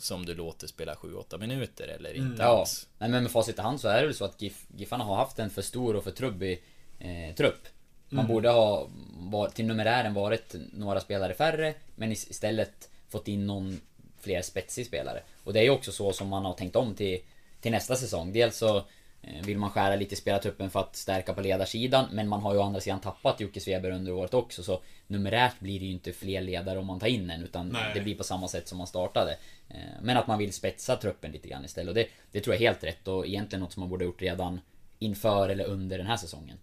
som 0.00 0.26
du 0.26 0.34
låter 0.34 0.66
spela 0.66 0.94
7-8 0.94 1.38
minuter 1.38 1.88
eller 1.88 2.14
inte 2.14 2.42
mm, 2.42 2.56
alls. 2.56 2.86
Ja. 2.90 2.96
Nej 2.98 3.10
men 3.10 3.22
med 3.22 3.32
facit 3.32 3.58
i 3.58 3.62
hand 3.62 3.80
så 3.80 3.88
är 3.88 4.00
det 4.00 4.06
väl 4.06 4.14
så 4.14 4.24
att 4.24 4.42
GIF, 4.42 4.66
Giffarna 4.76 5.04
har 5.04 5.16
haft 5.16 5.38
en 5.38 5.50
för 5.50 5.62
stor 5.62 5.96
och 5.96 6.04
för 6.04 6.10
trubbig 6.10 6.62
eh, 6.98 7.34
trupp. 7.34 7.68
Man 8.08 8.24
mm. 8.24 8.34
borde 8.34 8.48
ha 8.48 8.88
var, 9.30 9.48
till 9.48 9.66
numerären 9.66 10.14
varit 10.14 10.54
några 10.72 11.00
spelare 11.00 11.34
färre 11.34 11.74
men 11.96 12.12
istället 12.12 12.88
fått 13.08 13.28
in 13.28 13.46
någon 13.46 13.80
fler 14.20 14.42
spetsig 14.42 14.86
spelare. 14.86 15.22
Och 15.44 15.52
det 15.52 15.60
är 15.60 15.64
ju 15.64 15.70
också 15.70 15.92
så 15.92 16.12
som 16.12 16.28
man 16.28 16.44
har 16.44 16.54
tänkt 16.54 16.76
om 16.76 16.94
till, 16.94 17.20
till 17.60 17.72
nästa 17.72 17.96
säsong. 17.96 18.32
Dels 18.32 18.56
så 18.56 18.84
vill 19.20 19.58
man 19.58 19.70
skära 19.70 19.96
lite 19.96 20.14
i 20.14 20.16
spelartruppen 20.16 20.70
för 20.70 20.80
att 20.80 20.96
stärka 20.96 21.34
på 21.34 21.40
ledarsidan 21.40 22.08
Men 22.12 22.28
man 22.28 22.40
har 22.40 22.52
ju 22.52 22.58
å 22.58 22.62
andra 22.62 22.80
sidan 22.80 23.00
tappat 23.00 23.40
Jocke 23.40 23.60
Sveber 23.60 23.90
under 23.90 24.12
året 24.12 24.34
också 24.34 24.62
så 24.62 24.82
Numerärt 25.06 25.60
blir 25.60 25.80
det 25.80 25.86
ju 25.86 25.92
inte 25.92 26.12
fler 26.12 26.40
ledare 26.40 26.78
om 26.78 26.86
man 26.86 27.00
tar 27.00 27.06
in 27.06 27.30
en 27.30 27.42
utan 27.42 27.68
Nej. 27.68 27.94
det 27.94 28.00
blir 28.00 28.14
på 28.14 28.24
samma 28.24 28.48
sätt 28.48 28.68
som 28.68 28.78
man 28.78 28.86
startade 28.86 29.38
eh, 29.68 29.76
Men 30.02 30.16
att 30.16 30.26
man 30.26 30.38
vill 30.38 30.52
spetsa 30.52 30.96
truppen 30.96 31.32
lite 31.32 31.48
grann 31.48 31.64
istället 31.64 31.88
och 31.88 31.94
det, 31.94 32.08
det 32.32 32.40
tror 32.40 32.54
jag 32.54 32.62
är 32.62 32.66
helt 32.66 32.84
rätt 32.84 33.08
och 33.08 33.26
egentligen 33.26 33.60
något 33.60 33.72
som 33.72 33.80
man 33.80 33.90
borde 33.90 34.04
gjort 34.04 34.22
redan 34.22 34.60
Inför 34.98 35.48
eller 35.48 35.64
under 35.64 35.98
den 35.98 36.06
här 36.06 36.16
säsongen 36.16 36.58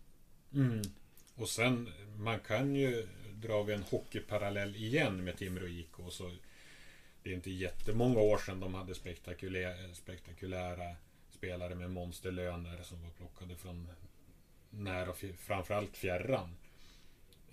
mm. 0.53 0.81
Och 1.35 1.49
sen 1.49 1.89
Man 2.17 2.39
kan 2.39 2.75
ju 2.75 3.07
dra 3.33 3.73
en 3.73 3.83
hockeyparallell 3.83 4.75
igen 4.75 5.23
med 5.23 5.37
Timrå 5.37 5.67
IK 5.67 5.95
så 6.09 6.31
Det 7.23 7.29
är 7.29 7.33
inte 7.33 7.51
jättemånga 7.51 8.19
år 8.19 8.37
sedan 8.37 8.59
de 8.59 8.73
hade 8.73 8.95
spektakulära, 8.95 9.93
spektakulära 9.93 10.95
spelare 11.35 11.75
med 11.75 11.91
monsterlöner 11.91 12.83
som 12.83 13.03
var 13.03 13.09
plockade 13.09 13.55
från 13.55 13.87
nära 14.69 15.09
och 15.09 15.23
framförallt 15.37 15.97
fjärran. 15.97 16.55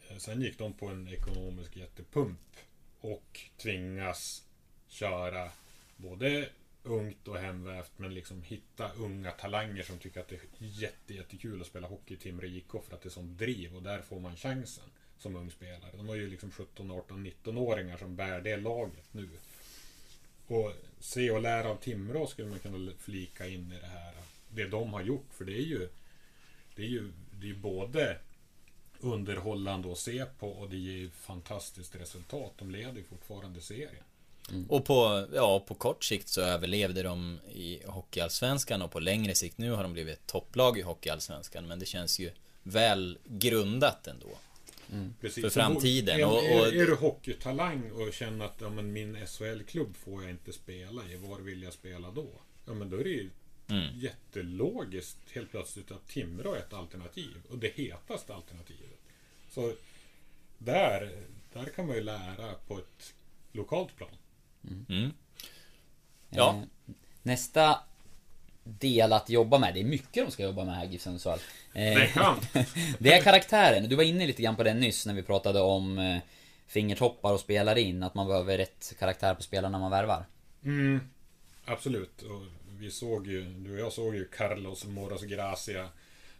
Eh, 0.08 0.16
sen 0.16 0.42
gick 0.42 0.58
de 0.58 0.72
på 0.72 0.86
en 0.86 1.08
ekonomisk 1.08 1.76
jättepump 1.76 2.56
och 3.00 3.40
tvingas 3.56 4.44
köra 4.88 5.50
både 5.96 6.48
ungt 6.82 7.28
och 7.28 7.38
hemvävt 7.38 7.92
men 7.96 8.14
liksom 8.14 8.42
hitta 8.42 8.92
unga 8.92 9.30
talanger 9.30 9.82
som 9.82 9.98
tycker 9.98 10.20
att 10.20 10.28
det 10.28 10.34
är 10.34 10.42
jätte, 10.58 11.14
jättekul 11.14 11.60
att 11.60 11.66
spela 11.66 11.86
hockey 11.86 12.14
i 12.14 12.16
Timrå 12.16 12.46
IK 12.46 12.70
för 12.70 12.94
att 12.94 13.02
det 13.02 13.08
är 13.08 13.10
sånt 13.10 13.38
driv 13.38 13.76
och 13.76 13.82
där 13.82 14.02
får 14.02 14.20
man 14.20 14.36
chansen 14.36 14.84
som 15.18 15.36
ung 15.36 15.50
spelare. 15.50 15.96
De 15.96 16.08
har 16.08 16.14
ju 16.14 16.30
liksom 16.30 16.50
17, 16.50 16.90
18, 16.90 17.26
19-åringar 17.26 17.96
som 17.96 18.16
bär 18.16 18.40
det 18.40 18.56
laget 18.56 19.14
nu. 19.14 19.28
Och 20.46 20.72
se 21.00 21.30
och 21.30 21.42
lära 21.42 21.68
av 21.68 21.76
Timrå 21.76 22.26
skulle 22.26 22.48
man 22.48 22.58
kunna 22.58 22.92
flika 22.98 23.46
in 23.46 23.72
i 23.72 23.80
det 23.80 23.86
här. 23.86 24.14
Det 24.48 24.64
de 24.64 24.92
har 24.92 25.02
gjort, 25.02 25.26
för 25.30 25.44
det 25.44 25.52
är 25.52 25.66
ju 25.66 25.88
det 26.76 26.82
är 26.82 26.88
ju 26.88 27.12
det 27.40 27.50
är 27.50 27.54
både 27.54 28.18
underhållande 29.00 29.92
att 29.92 29.98
se 29.98 30.24
på 30.38 30.48
och 30.48 30.70
det 30.70 30.76
ger 30.76 30.96
ju 30.96 31.10
fantastiskt 31.10 31.94
resultat. 31.94 32.52
De 32.58 32.70
leder 32.70 32.96
ju 32.96 33.04
fortfarande 33.04 33.60
serien. 33.60 34.04
Mm. 34.50 34.66
Och 34.70 34.84
på, 34.84 35.26
ja, 35.34 35.60
på 35.60 35.74
kort 35.74 36.04
sikt 36.04 36.28
så 36.28 36.40
överlevde 36.40 37.02
de 37.02 37.38
i 37.52 37.82
Hockeyallsvenskan 37.86 38.82
och 38.82 38.90
på 38.90 39.00
längre 39.00 39.34
sikt 39.34 39.58
nu 39.58 39.70
har 39.70 39.82
de 39.82 39.92
blivit 39.92 40.26
topplag 40.26 40.78
i 40.78 40.82
Hockeyallsvenskan. 40.82 41.66
Men 41.66 41.78
det 41.78 41.86
känns 41.86 42.18
ju 42.18 42.30
väl 42.62 43.18
grundat 43.24 44.06
ändå. 44.06 44.38
Mm. 44.92 45.14
För 45.20 45.50
framtiden. 45.50 46.20
Är, 46.20 46.24
är, 46.24 46.66
är, 46.66 46.82
är, 46.82 46.86
du 46.86 46.94
hockeytalang 46.94 47.90
och 47.90 48.12
känner 48.12 48.44
att 48.44 48.60
ja, 48.60 48.68
men 48.70 48.92
min 48.92 49.26
SHL-klubb 49.26 49.96
får 49.96 50.22
jag 50.22 50.30
inte 50.30 50.52
spela 50.52 51.04
i, 51.04 51.16
var 51.16 51.40
vill 51.40 51.62
jag 51.62 51.72
spela 51.72 52.10
då? 52.10 52.28
Ja 52.66 52.74
men 52.74 52.90
då 52.90 52.96
är 52.96 53.04
det 53.04 53.10
ju 53.10 53.30
mm. 53.68 53.98
jättelogiskt 53.98 55.18
helt 55.32 55.50
plötsligt 55.50 55.90
att 55.90 56.08
Timrå 56.08 56.54
är 56.54 56.58
ett 56.58 56.72
alternativ. 56.72 57.36
Och 57.48 57.58
det 57.58 57.74
hetaste 57.74 58.34
alternativet. 58.34 59.00
Så 59.50 59.72
där, 60.58 61.12
där 61.52 61.64
kan 61.64 61.86
man 61.86 61.96
ju 61.96 62.02
lära 62.02 62.54
på 62.54 62.78
ett 62.78 63.14
lokalt 63.52 63.96
plan. 63.96 64.16
Mm. 64.64 64.86
mm. 64.88 65.10
Ja. 66.30 66.56
Eh, 66.56 66.94
nästa 67.22 67.80
del 68.64 69.12
att 69.12 69.30
jobba 69.30 69.58
med. 69.58 69.74
Det 69.74 69.80
är 69.80 69.84
mycket 69.84 70.26
de 70.26 70.30
ska 70.30 70.42
jobba 70.42 70.64
med 70.64 70.74
här, 70.74 70.86
GIF 70.86 71.02
Sundsvall. 71.02 71.38
Eh, 71.72 72.02
det 72.98 73.12
är 73.12 73.22
karaktären. 73.22 73.88
Du 73.88 73.96
var 73.96 74.04
inne 74.04 74.26
lite 74.26 74.42
grann 74.42 74.56
på 74.56 74.62
det 74.62 74.74
nyss 74.74 75.06
när 75.06 75.14
vi 75.14 75.22
pratade 75.22 75.60
om 75.60 75.98
eh, 75.98 76.18
fingertoppar 76.66 77.32
och 77.32 77.40
spelare 77.40 77.80
in. 77.80 78.02
Att 78.02 78.14
man 78.14 78.26
behöver 78.26 78.58
rätt 78.58 78.94
karaktär 78.98 79.34
på 79.34 79.42
spelarna 79.42 79.78
man 79.78 79.90
värvar. 79.90 80.24
Mm, 80.64 81.00
absolut. 81.64 82.22
Och 82.22 82.42
vi 82.78 82.90
såg 82.90 83.26
ju, 83.26 83.44
du 83.44 83.72
och 83.72 83.80
jag 83.80 83.92
såg 83.92 84.14
ju 84.14 84.24
Carlos 84.24 84.84
Moros 84.86 85.22
Gracia 85.22 85.88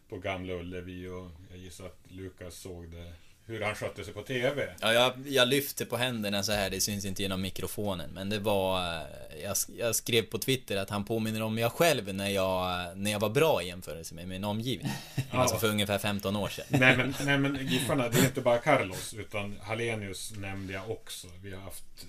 på 0.09 0.19
Gamla 0.19 0.53
Ullevi 0.53 1.09
och 1.09 1.31
jag 1.51 1.59
gissar 1.59 1.87
att 1.87 2.01
Lukas 2.09 2.55
såg 2.55 2.91
det 2.91 3.13
hur 3.47 3.61
han 3.61 3.75
skötte 3.75 4.05
sig 4.05 4.15
på 4.15 4.23
TV. 4.23 4.69
Ja, 4.81 4.93
jag, 4.93 5.13
jag 5.27 5.49
lyfte 5.49 5.87
på 5.87 5.97
händerna 5.97 6.43
så 6.43 6.53
här, 6.53 6.71
det 6.71 6.81
syns 6.81 7.05
inte 7.05 7.23
genom 7.23 7.43
mikrofonen. 7.43 8.11
Men 8.11 8.29
det 8.29 8.39
var... 8.39 8.81
Eh, 8.81 9.43
jag, 9.43 9.57
jag 9.79 9.95
skrev 9.95 10.23
på 10.23 10.39
Twitter 10.39 10.77
att 10.77 10.91
han 10.91 11.05
påminner 11.05 11.43
om 11.43 11.59
jag 11.59 11.73
själv 11.73 12.15
när 12.15 12.29
jag, 12.29 12.89
när 12.99 13.11
jag 13.11 13.21
var 13.21 13.31
bra 13.31 13.63
i 13.63 13.67
jämförelse 13.67 14.15
med 14.15 14.29
min 14.29 14.45
omgivning. 14.45 14.93
Ja. 15.17 15.39
Alltså 15.39 15.57
för 15.57 15.69
ungefär 15.69 15.99
15 15.99 16.37
år 16.37 16.49
sedan. 16.49 16.65
Nej 16.69 16.97
men, 16.97 17.15
nej, 17.25 17.39
men 17.39 17.67
Giffarna, 17.67 18.09
det 18.09 18.19
är 18.19 18.25
inte 18.25 18.41
bara 18.41 18.59
Carlos, 18.59 19.15
utan 19.15 19.59
Hallenius 19.63 20.33
nämnde 20.37 20.73
jag 20.73 20.91
också. 20.91 21.27
Vi 21.43 21.55
har 21.55 21.61
haft... 21.61 22.07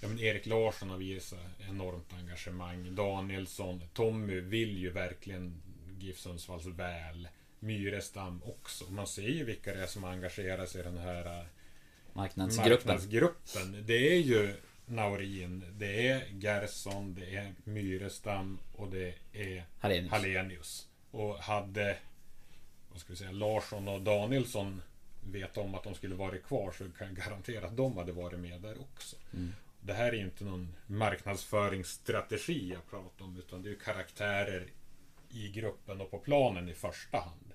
Ja, 0.00 0.08
men 0.08 0.20
Erik 0.20 0.46
Larsson 0.46 0.90
har 0.90 0.98
visat 0.98 1.38
enormt 1.70 2.12
engagemang. 2.18 2.94
Danielsson, 2.94 3.82
Tommy 3.94 4.40
vill 4.40 4.78
ju 4.78 4.90
verkligen 4.90 5.62
GIF 5.98 6.18
Sundsvalls 6.18 6.66
väl. 6.66 7.28
Myrestam 7.60 8.42
också. 8.44 8.84
Man 8.90 9.06
ser 9.06 9.28
ju 9.28 9.44
vilka 9.44 9.74
det 9.74 9.82
är 9.82 9.86
som 9.86 10.04
engagerar 10.04 10.66
sig 10.66 10.80
i 10.80 10.84
den 10.84 10.98
här 10.98 11.38
äh, 11.38 11.44
marknadsgruppen. 12.12 12.70
marknadsgruppen. 12.70 13.84
Det 13.86 14.14
är 14.14 14.20
ju 14.20 14.54
Naurin, 14.86 15.64
det 15.78 16.08
är 16.08 16.24
Gerson, 16.40 17.14
det 17.14 17.36
är 17.36 17.54
Myrestam 17.64 18.58
och 18.76 18.88
det 18.88 19.14
är 19.32 19.64
Hallenius. 19.78 20.12
Hallenius. 20.12 20.88
Och 21.10 21.38
hade 21.38 21.96
vad 22.90 23.00
ska 23.00 23.12
vi 23.12 23.16
säga, 23.16 23.32
Larsson 23.32 23.88
och 23.88 24.02
Danielsson 24.02 24.82
vet 25.20 25.56
om 25.56 25.74
att 25.74 25.84
de 25.84 25.94
skulle 25.94 26.14
vara 26.14 26.38
kvar 26.38 26.72
så 26.72 26.84
kan 26.98 27.06
jag 27.06 27.16
garantera 27.16 27.66
att 27.66 27.76
de 27.76 27.96
hade 27.96 28.12
varit 28.12 28.38
med 28.38 28.60
där 28.60 28.80
också. 28.80 29.16
Mm. 29.34 29.52
Det 29.80 29.92
här 29.92 30.08
är 30.08 30.16
ju 30.16 30.24
inte 30.24 30.44
någon 30.44 30.74
marknadsföringsstrategi 30.86 32.72
jag 32.72 32.90
pratar 32.90 33.24
om 33.24 33.38
utan 33.38 33.62
det 33.62 33.70
är 33.70 33.74
karaktärer 33.74 34.66
i 35.30 35.48
gruppen 35.48 36.00
och 36.00 36.10
på 36.10 36.18
planen 36.18 36.68
i 36.68 36.74
första 36.74 37.18
hand 37.18 37.47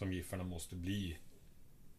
som 0.00 0.12
Giffarna 0.12 0.44
måste 0.44 0.76
bli 0.76 1.18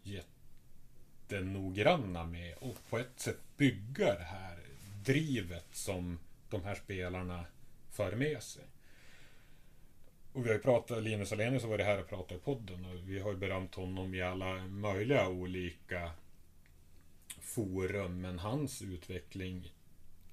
jättenoggranna 0.04 2.26
med 2.26 2.58
och 2.58 2.76
på 2.90 2.98
ett 2.98 3.20
sätt 3.20 3.40
bygga 3.58 4.06
det 4.06 4.24
här 4.24 4.60
drivet 5.04 5.68
som 5.72 6.20
de 6.50 6.64
här 6.64 6.76
spelarna 6.76 7.46
för 7.92 8.16
med 8.16 8.44
sig. 8.44 8.64
Och 10.34 10.46
vi 10.46 10.50
har 10.50 10.56
ju 10.56 10.62
pratat, 10.62 11.04
Linus 11.04 11.32
Alenius 11.32 11.64
har 11.64 11.70
varit 11.70 11.86
här 11.86 12.00
och 12.00 12.10
pratat 12.10 12.38
i 12.38 12.40
podden 12.40 12.86
och 12.86 13.10
vi 13.10 13.20
har 13.20 13.32
ju 13.32 13.38
berömt 13.38 13.76
honom 13.76 14.16
i 14.16 14.22
alla 14.22 14.68
möjliga 14.68 15.28
olika 15.28 16.12
forum. 17.28 18.22
Men 18.22 18.40
hans 18.40 18.82
utveckling 18.82 19.74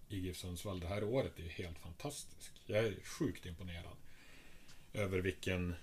i 0.08 0.18
GIF 0.18 0.36
Sundsvall 0.36 0.80
det 0.80 0.86
här 0.86 1.04
året 1.04 1.38
är 1.38 1.48
helt 1.48 1.78
fantastisk. 1.78 2.52
Jag 2.66 2.78
är 2.78 2.94
sjukt 3.04 3.46
imponerad 3.46 3.96
över 4.92 5.18
vilken 5.18 5.74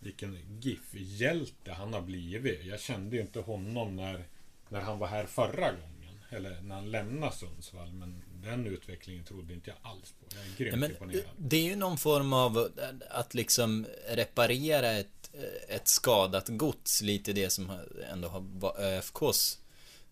vilken 0.00 0.38
GIF-hjälte 0.60 1.72
han 1.72 1.94
har 1.94 2.00
blivit. 2.00 2.64
Jag 2.64 2.80
kände 2.80 3.16
ju 3.16 3.22
inte 3.22 3.40
honom 3.40 3.96
när, 3.96 4.24
när 4.68 4.80
han 4.80 4.98
var 4.98 5.06
här 5.08 5.26
förra 5.26 5.72
gången. 5.72 6.20
Eller 6.30 6.60
när 6.60 6.74
han 6.74 6.90
lämnade 6.90 7.32
Sundsvall. 7.32 7.92
Men 7.92 8.22
den 8.42 8.66
utvecklingen 8.66 9.24
trodde 9.24 9.54
inte 9.54 9.70
jag 9.70 9.92
alls 9.92 10.14
på. 10.20 10.26
Jag 10.36 10.44
är 10.44 10.56
grymt 10.56 10.78
men 10.78 10.90
imponerad. 10.90 11.24
Det 11.36 11.56
är 11.56 11.64
ju 11.64 11.76
någon 11.76 11.98
form 11.98 12.32
av 12.32 12.68
att 13.10 13.34
liksom 13.34 13.86
reparera 14.08 14.92
ett, 14.92 15.30
ett 15.68 15.88
skadat 15.88 16.48
gods. 16.48 17.02
Lite 17.02 17.32
det 17.32 17.50
som 17.50 17.80
ändå 18.12 18.28
har 18.28 18.40
varit 18.40 18.78
ÖFKs 18.78 19.58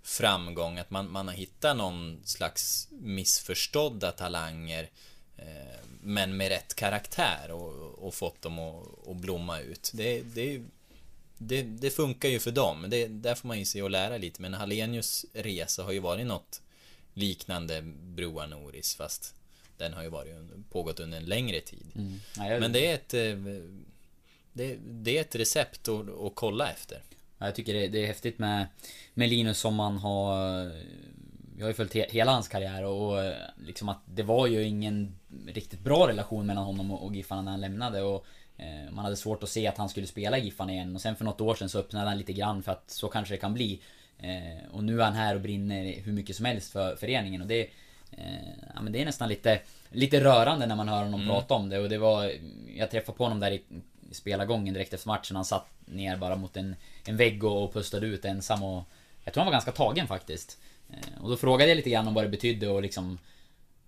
framgång. 0.02 0.78
Att 0.78 0.90
man, 0.90 1.10
man 1.10 1.28
har 1.28 1.34
hittat 1.34 1.76
någon 1.76 2.20
slags 2.24 2.88
missförstådda 2.90 4.12
talanger 4.12 4.82
Eh, 4.82 5.17
men 6.00 6.36
med 6.36 6.48
rätt 6.48 6.74
karaktär 6.74 7.50
och, 7.50 7.98
och 8.06 8.14
fått 8.14 8.42
dem 8.42 8.58
att, 8.58 9.08
att 9.08 9.16
blomma 9.16 9.60
ut. 9.60 9.90
Det, 9.94 10.20
det, 10.20 10.62
det, 11.38 11.62
det, 11.62 11.90
funkar 11.90 12.28
ju 12.28 12.38
för 12.38 12.50
dem. 12.50 12.86
Det, 12.88 13.06
där 13.06 13.34
får 13.34 13.48
man 13.48 13.58
ju 13.58 13.64
se 13.64 13.82
och 13.82 13.90
lära 13.90 14.16
lite. 14.16 14.42
Men 14.42 14.54
Hallenius 14.54 15.26
resa 15.32 15.82
har 15.82 15.92
ju 15.92 15.98
varit 15.98 16.26
något 16.26 16.62
liknande 17.14 17.82
Broa 18.02 18.46
Noris 18.46 18.94
fast 18.94 19.34
den 19.76 19.92
har 19.92 20.02
ju 20.02 20.08
varit, 20.08 20.34
pågått 20.70 21.00
under 21.00 21.18
en 21.18 21.24
längre 21.24 21.60
tid. 21.60 21.86
Mm. 21.94 22.20
Ja, 22.36 22.60
men 22.60 22.72
det 22.72 22.86
är 22.86 22.94
ett 22.94 23.14
eh, 23.14 23.36
det, 24.52 24.76
det 24.80 25.16
är 25.16 25.20
ett 25.20 25.34
recept 25.34 25.88
att, 25.88 26.20
att 26.20 26.34
kolla 26.34 26.70
efter. 26.70 27.02
Ja, 27.38 27.46
jag 27.46 27.54
tycker 27.54 27.74
det, 27.74 27.88
det, 27.88 28.02
är 28.02 28.06
häftigt 28.06 28.38
med, 28.38 28.66
med 29.14 29.28
Linus 29.28 29.58
som 29.58 29.74
man 29.74 29.98
har 29.98 30.36
jag 31.58 31.64
har 31.64 31.68
ju 31.68 31.74
följt 31.74 31.94
he 31.94 32.06
hela 32.10 32.32
hans 32.32 32.48
karriär 32.48 32.84
och 32.84 33.34
liksom 33.66 33.88
att 33.88 34.00
det 34.04 34.22
var 34.22 34.46
ju 34.46 34.62
ingen 34.62 35.17
riktigt 35.46 35.80
bra 35.80 36.08
relation 36.08 36.46
mellan 36.46 36.64
honom 36.64 36.90
och 36.90 37.14
Giffarna 37.14 37.42
när 37.42 37.50
han 37.50 37.60
lämnade 37.60 38.02
och 38.02 38.26
eh, 38.56 38.90
man 38.90 39.04
hade 39.04 39.16
svårt 39.16 39.42
att 39.42 39.48
se 39.48 39.66
att 39.66 39.78
han 39.78 39.88
skulle 39.88 40.06
spela 40.06 40.38
i 40.38 40.44
Giffarna 40.44 40.72
igen 40.72 40.94
och 40.94 41.00
sen 41.00 41.16
för 41.16 41.24
något 41.24 41.40
år 41.40 41.54
sedan 41.54 41.68
så 41.68 41.78
öppnade 41.78 42.08
han 42.08 42.18
lite 42.18 42.32
grann 42.32 42.62
för 42.62 42.72
att 42.72 42.90
så 42.90 43.08
kanske 43.08 43.34
det 43.34 43.38
kan 43.38 43.54
bli. 43.54 43.80
Eh, 44.18 44.70
och 44.70 44.84
nu 44.84 45.00
är 45.00 45.04
han 45.04 45.14
här 45.14 45.34
och 45.34 45.40
brinner 45.40 46.00
hur 46.00 46.12
mycket 46.12 46.36
som 46.36 46.44
helst 46.44 46.72
för 46.72 46.96
föreningen 46.96 47.42
och 47.42 47.46
det 47.46 47.60
eh, 48.10 48.26
Ja 48.74 48.80
men 48.82 48.92
det 48.92 49.02
är 49.02 49.04
nästan 49.04 49.28
lite 49.28 49.60
Lite 49.90 50.24
rörande 50.24 50.66
när 50.66 50.76
man 50.76 50.88
hör 50.88 51.04
honom 51.04 51.20
mm. 51.20 51.34
prata 51.34 51.54
om 51.54 51.68
det 51.68 51.78
och 51.78 51.88
det 51.88 51.98
var 51.98 52.32
Jag 52.76 52.90
träffade 52.90 53.18
på 53.18 53.24
honom 53.24 53.40
där 53.40 53.50
i 53.50 53.62
spelargången 54.12 54.74
direkt 54.74 54.94
efter 54.94 55.08
matchen. 55.08 55.36
Han 55.36 55.44
satt 55.44 55.66
ner 55.86 56.16
bara 56.16 56.36
mot 56.36 56.56
en, 56.56 56.76
en 57.06 57.16
vägg 57.16 57.44
och, 57.44 57.64
och 57.64 57.72
pustade 57.72 58.06
ut 58.06 58.24
ensam 58.24 58.62
och 58.62 58.84
Jag 59.24 59.34
tror 59.34 59.40
han 59.40 59.46
var 59.46 59.52
ganska 59.52 59.72
tagen 59.72 60.06
faktiskt. 60.06 60.58
Och 61.20 61.30
då 61.30 61.36
frågade 61.36 61.70
jag 61.70 61.76
lite 61.76 61.90
grann 61.90 62.08
om 62.08 62.14
vad 62.14 62.24
det 62.24 62.28
betydde 62.28 62.68
och 62.68 62.82
liksom... 62.82 63.18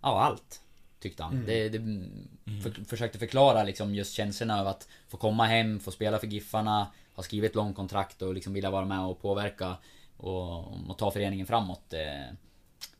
Ja, 0.03 0.20
allt. 0.20 0.61
Tyckte 1.00 1.22
han. 1.22 1.32
Mm. 1.32 1.46
Det, 1.46 1.68
det 1.68 1.78
mm. 1.78 2.60
för, 2.62 2.84
försökte 2.84 3.18
förklara 3.18 3.64
liksom 3.64 3.94
just 3.94 4.12
känslorna 4.12 4.60
av 4.60 4.66
att 4.66 4.88
få 5.08 5.16
komma 5.16 5.46
hem, 5.46 5.80
få 5.80 5.90
spela 5.90 6.18
för 6.18 6.26
Giffarna, 6.26 6.86
ha 7.14 7.22
skrivit 7.22 7.54
långkontrakt 7.54 8.22
och 8.22 8.34
liksom 8.34 8.52
vilja 8.52 8.70
vara 8.70 8.84
med 8.84 9.00
och 9.00 9.22
påverka 9.22 9.76
och, 10.16 10.90
och 10.90 10.98
ta 10.98 11.10
föreningen 11.10 11.46
framåt. 11.46 11.94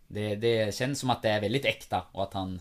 Det, 0.09 0.35
det, 0.37 0.75
känns 0.75 1.01
som 1.01 1.11
att 1.11 1.23
det 1.23 1.29
är 1.29 1.41
väldigt 1.41 1.65
äkta 1.65 2.03
och 2.13 2.23
att 2.23 2.35
han 2.35 2.61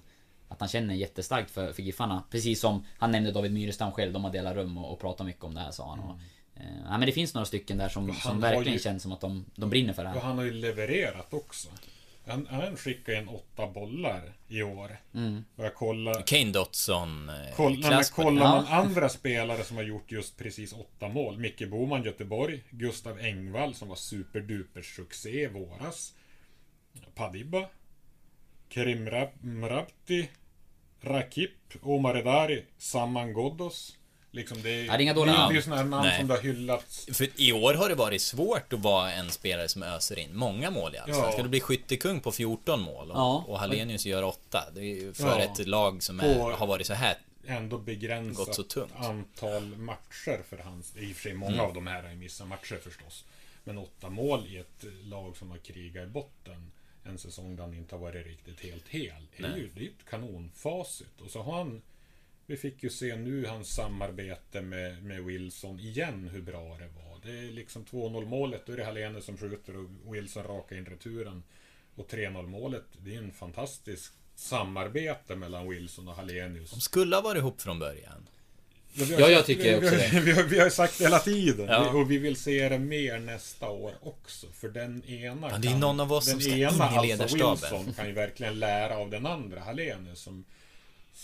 att 0.50 0.60
han 0.60 0.70
känner 0.70 0.96
jättestarkt 0.96 1.52
för, 1.52 1.74
för 1.74 1.82
Giffarna. 1.82 2.24
Precis 2.32 2.60
som 2.60 2.86
han 2.98 3.12
nämnde 3.12 3.32
David 3.32 3.54
Myrestam 3.54 3.92
själv, 3.92 4.14
de 4.14 4.24
har 4.24 4.32
delat 4.32 4.56
rum 4.56 4.78
och, 4.78 4.94
och 4.94 5.00
pratat 5.00 5.28
mycket 5.28 5.44
om 5.44 5.54
det 5.54 5.62
här 5.62 5.72
sa 5.72 5.90
han. 5.90 6.00
Och, 6.00 6.14
mm. 6.14 6.20
Eh, 6.56 6.84
ja, 6.90 6.98
men 6.98 7.06
det 7.06 7.12
finns 7.12 7.34
några 7.34 7.46
stycken 7.46 7.78
där 7.78 7.90
som, 7.90 8.14
som 8.14 8.42
verkligen 8.42 8.74
ju, 8.74 8.80
känns 8.80 9.04
som 9.04 9.12
att 9.12 9.22
de, 9.22 9.46
de 9.56 9.70
brinner 9.70 9.94
för 9.94 10.04
det 10.04 10.10
här. 10.10 10.16
Och 10.16 10.22
han 10.22 10.38
har 10.38 10.46
ju 10.46 10.52
levererat 10.52 11.34
också. 11.34 11.70
Han, 12.30 12.48
han 12.50 12.78
skickade 12.78 13.18
in 13.18 13.28
åtta 13.28 13.68
bollar 13.68 14.34
i 14.48 14.64
år. 14.64 14.98
Mm. 15.14 15.44
Och 15.56 15.66
jag 15.66 15.76
kollade... 15.76 16.24
Kane 16.24 16.52
Dotson 16.52 17.30
eh, 17.30 17.56
Koll, 17.56 17.72
nej, 17.72 17.82
på 17.82 17.90
det. 17.90 18.10
kollar 18.12 18.44
man 18.44 18.66
andra 18.66 19.10
spelare 19.10 19.64
som 19.64 19.78
har 19.78 19.84
gjort 19.84 20.12
just 20.12 20.38
precis 20.38 20.74
åtta 20.74 21.08
mål. 21.08 21.38
Micke 21.38 21.70
Boman, 21.70 22.04
Göteborg. 22.04 22.64
Gustav 22.70 23.20
Engvall 23.20 23.76
som 23.76 23.88
var 23.88 23.96
superduper 23.96 24.82
succé 24.82 25.44
i 25.44 25.48
våras. 25.48 26.14
Padibba. 27.16 27.66
Kerim 28.70 29.10
Rab- 29.10 29.42
Mrabti. 29.44 30.30
Rakip. 31.02 31.52
Omar 31.82 32.18
Edari. 32.18 32.66
Saman 32.78 33.34
Ghoddos. 33.34 33.96
Liksom 34.32 34.62
det, 34.62 34.70
är- 34.70 34.84
Ja, 34.86 34.92
det 34.92 34.98
är 34.98 35.02
inga 35.02 35.14
dåliga 35.14 35.36
namn. 35.38 35.54
det 35.56 35.68
är 35.68 35.76
här 35.76 35.84
namn 35.84 36.08
Nej. 36.08 36.20
som 36.20 36.28
det 36.28 36.34
har 36.34 36.42
hyllats. 36.42 37.06
För 37.14 37.28
i 37.42 37.52
år 37.54 37.74
har 37.74 37.90
det 37.90 37.96
varit 37.96 38.22
svårt 38.22 38.74
att 38.74 38.80
vara 38.80 39.12
en 39.12 39.30
spelare 39.32 39.68
som 39.68 39.84
öser 39.84 40.20
in 40.20 40.36
många 40.36 40.72
mål 40.72 40.96
i 40.96 40.98
Allsvenskan. 40.98 41.26
Ja. 41.26 41.32
Ska 41.32 41.44
du 41.44 41.50
bli 41.50 41.60
skyttekung 41.60 42.20
på 42.20 42.32
14 42.32 42.82
mål 42.82 43.12
och, 43.12 43.18
Ja. 43.18 43.44
och 43.48 43.60
Hallenius 43.60 44.06
gör 44.06 44.24
8. 44.24 44.64
Det 44.76 44.80
är 44.82 44.84
ju 44.96 45.14
för 45.14 45.28
Ja. 45.28 45.40
ett 45.40 45.68
lag 45.68 46.04
som 46.04 46.20
är, 46.20 46.40
har 46.52 46.68
varit 46.68 46.88
så 46.88 46.94
här. 46.94 47.18
Ändå 47.48 47.78
Gått 47.78 47.86
begränsat 47.86 48.56
så 48.56 48.64
tungt. 48.64 48.92
antal 48.96 49.64
matcher 49.78 50.40
för 50.50 50.58
hans. 50.58 50.94
I 50.98 51.12
och 51.12 51.16
för 51.16 51.22
sig 51.22 51.34
många 51.34 51.54
Mm. 51.54 51.66
av 51.66 51.74
de 51.74 51.88
här 51.88 52.04
har 52.04 52.10
ju 52.10 52.16
missat 52.16 52.48
matcher 52.48 52.80
förstås. 52.84 53.26
Men 53.64 53.78
åtta 53.78 54.10
mål 54.10 54.48
i 54.48 54.58
ett 54.58 54.86
lag 55.04 55.38
som 55.38 55.52
har 55.52 55.58
krigat 55.58 56.04
i 56.04 56.08
botten 56.08 56.72
en 57.04 57.18
säsong 57.18 57.56
där 57.56 57.64
han 57.64 57.74
inte 57.74 57.96
har 57.96 58.00
varit 58.02 58.26
riktigt 58.26 58.60
helt 58.60 58.88
hel. 58.88 59.28
Det 59.38 59.44
är 59.44 59.56
ju 59.58 59.70
det 59.74 59.80
är 59.80 59.84
ju 59.84 59.90
ett 59.90 60.10
kanonfacit. 60.10 61.22
Och 61.26 61.32
så 61.32 61.42
har 61.42 61.58
han 61.58 61.82
Vi 62.50 62.58
fick 62.58 62.84
ju 62.84 62.90
se 62.90 63.16
nu 63.16 63.46
hans 63.46 63.74
samarbete 63.76 64.62
med, 64.62 65.04
med 65.04 65.24
Wilson 65.24 65.80
igen 65.80 66.30
hur 66.34 66.42
bra 66.42 66.60
det 66.78 66.88
var. 66.88 67.20
Det 67.24 67.40
är 67.48 67.52
liksom 67.52 67.86
2-0 67.86 68.26
målet, 68.26 68.62
då 68.66 68.74
är 68.74 68.78
det 68.78 68.84
Hallenius 68.86 69.26
som 69.26 69.38
skjuter 69.38 69.74
och 69.78 70.16
Wilson 70.16 70.44
rakar 70.44 70.76
in 70.76 70.86
returen. 70.86 71.44
Och 71.96 72.10
3-0 72.12 72.48
målet, 72.48 72.84
det 72.98 73.16
är 73.16 73.18
en 73.18 73.32
fantastisk 73.32 74.14
samarbete 74.36 75.36
mellan 75.36 75.70
Wilson 75.70 76.08
och 76.08 76.16
Hallenius. 76.16 76.72
De 76.72 76.80
skulle 76.82 77.16
ha 77.16 77.22
varit 77.22 77.40
ihop 77.40 77.62
från 77.62 77.80
början. 77.80 78.30
vi 78.94 79.14
har 79.14 79.22
Ja, 79.22 79.28
jag 79.30 79.38
sagt- 79.38 79.48
tycker 79.48 79.64
vi, 79.82 79.88
också 79.88 79.96
vi, 79.96 80.10
det. 80.12 80.20
Vi 80.22 80.32
har, 80.32 80.44
vi 80.44 80.58
har 80.58 80.66
ju 80.66 80.72
sagt 80.72 80.98
det 80.98 81.04
hela 81.04 81.20
tiden. 81.20 81.66
Ja. 81.68 81.90
Och 81.94 82.12
vi 82.12 82.18
vill 82.18 82.36
se 82.36 82.70
det 82.70 82.80
mer 82.80 83.20
nästa 83.20 83.70
år 83.70 83.94
också. 84.02 84.48
För 84.54 84.70
den 84.70 85.04
ena 85.06 85.50
Ja, 85.52 85.58
det 85.58 85.68
är 85.68 85.78
någon 85.78 86.00
av 86.00 86.14
oss 86.14 86.30
som 86.32 86.40
ska 86.42 86.52
in 86.52 86.58
ena, 86.58 86.68
i 86.68 86.72
alltså 86.82 87.02
ledarstaben. 87.02 87.52
Wilson, 87.52 87.94
kan 87.94 88.08
ju 88.08 88.14
verkligen 88.14 88.60
lära 88.60 88.98
av 88.98 89.10
den 89.10 89.26
andra, 89.26 89.60
Hallenius, 89.60 90.20
som, 90.22 90.46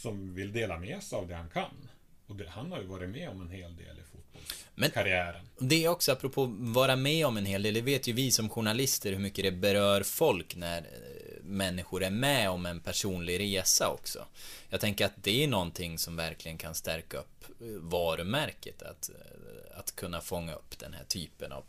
som 0.01 0.33
vill 0.35 0.51
dela 0.53 0.77
med 0.79 1.03
sig 1.03 1.17
av 1.17 1.27
det 1.27 1.35
han 1.35 1.49
kan. 1.49 1.89
Och 2.27 2.35
det, 2.35 2.49
han 2.49 2.71
har 2.71 2.79
ju 2.79 2.85
varit 2.85 3.09
med 3.09 3.29
om 3.29 3.41
en 3.41 3.49
hel 3.49 3.75
del 3.75 3.99
i 3.99 4.01
fotbollskarriären. 4.11 5.45
Det 5.59 5.85
är 5.85 5.89
också 5.89 6.11
apropå 6.11 6.45
vara 6.59 6.95
med 6.95 7.25
om 7.25 7.37
en 7.37 7.45
hel 7.45 7.63
del. 7.63 7.73
Det 7.73 7.81
vet 7.81 8.07
ju 8.07 8.13
vi 8.13 8.31
som 8.31 8.49
journalister 8.49 9.11
hur 9.11 9.19
mycket 9.19 9.45
det 9.45 9.51
berör 9.51 10.03
folk 10.03 10.55
när 10.55 10.77
eh, 10.77 11.43
människor 11.43 12.03
är 12.03 12.09
med 12.09 12.49
om 12.49 12.65
en 12.65 12.79
personlig 12.79 13.39
resa 13.39 13.89
också. 13.89 14.25
Jag 14.69 14.81
tänker 14.81 15.05
att 15.05 15.23
det 15.23 15.43
är 15.43 15.47
någonting 15.47 15.97
som 15.97 16.15
verkligen 16.15 16.57
kan 16.57 16.75
stärka 16.75 17.17
upp 17.17 17.45
eh, 17.61 17.67
varumärket. 17.79 18.81
Att, 18.81 19.09
eh, 19.09 19.79
att 19.79 19.95
kunna 19.95 20.21
fånga 20.21 20.53
upp 20.53 20.79
den 20.79 20.93
här 20.93 21.03
typen 21.03 21.51
av, 21.51 21.63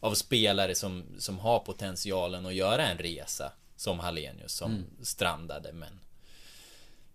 av 0.00 0.14
spelare 0.14 0.74
som, 0.74 1.04
som 1.18 1.38
har 1.38 1.58
potentialen 1.58 2.46
att 2.46 2.54
göra 2.54 2.86
en 2.86 2.98
resa. 2.98 3.52
Som 3.76 3.98
Hallenius 3.98 4.52
som 4.52 4.70
Mm. 4.72 4.84
strandade 5.02 5.72
men 5.72 6.00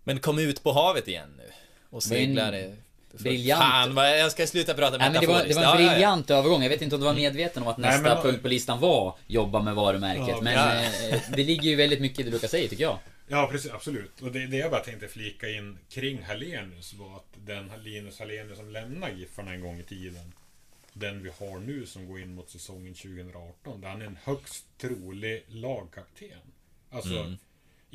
Men 0.04 0.20
kom 0.20 0.38
ut 0.38 0.62
på 0.62 0.72
havet 0.72 1.08
igen 1.08 1.28
nu. 1.36 1.42
Och 1.90 2.02
Det 2.02 2.10
var 2.10 2.16
en 2.16 2.26
seglar 2.26 2.52
eh, 2.52 2.70
för- 3.10 3.18
briljant- 3.24 3.60
Fan 3.60 3.94
vad 3.94 4.18
jag 4.20 4.32
ska 4.32 4.46
sluta 4.46 4.74
prata 4.74 4.98
Nej, 4.98 5.10
men 5.10 5.20
det 5.20 5.26
var, 5.26 5.44
det 5.44 5.54
var 5.54 5.62
en 5.62 5.68
Ja, 5.68 5.80
ja, 5.80 5.80
ja. 5.86 5.90
briljant 5.92 6.30
övergång. 6.30 6.62
Jag 6.62 6.70
vet 6.70 6.82
inte 6.82 6.94
om 6.94 7.00
du 7.00 7.06
var 7.06 7.14
medveten 7.14 7.62
om 7.62 7.68
att 7.68 7.78
Nej, 7.78 7.90
nästa 7.90 8.14
men- 8.14 8.22
punkt 8.22 8.42
på 8.42 8.48
listan 8.48 8.80
var 8.80 9.16
jobba 9.26 9.62
med 9.62 9.74
varumärket. 9.74 10.28
Ja, 10.28 10.40
men 10.40 10.52
ja. 10.52 10.74
eh, 11.10 11.20
det 11.36 11.42
ligger 11.44 11.62
ju 11.70 11.76
väldigt 11.76 12.00
mycket 12.00 12.20
i 12.20 12.22
det 12.22 12.30
Lukas 12.30 12.50
säger 12.50 12.68
tycker 12.68 12.84
jag. 12.84 12.98
Ja, 13.28 13.48
precis, 13.52 13.70
absolut. 13.72 14.20
Och 14.22 14.32
det, 14.32 14.46
det 14.46 14.56
jag 14.56 14.70
bara 14.70 14.80
tänkte 14.80 15.08
flika 15.08 15.48
in 15.48 15.78
kring 15.90 16.22
Hallenius 16.22 16.94
var 16.94 17.16
att 17.16 17.26
den 17.46 17.70
Linus 17.84 18.18
Hallenius 18.18 18.56
som 18.58 18.70
lämnade 18.70 19.12
Giffarna 19.12 19.52
en 19.52 19.60
gång 19.60 19.80
i 19.80 19.82
tiden, 19.82 20.32
den 20.92 21.22
vi 21.22 21.30
har 21.38 21.58
nu 21.58 21.86
som 21.86 22.06
går 22.08 22.20
in 22.20 22.34
mot 22.34 22.50
säsongen 22.50 22.94
2018, 22.94 23.80
där 23.80 23.88
han 23.88 24.02
är 24.02 24.06
en 24.06 24.18
högst 24.24 24.64
trolig 24.80 25.44
lagkapten. 25.48 26.28
Alltså, 26.90 27.18
Mm. 27.18 27.36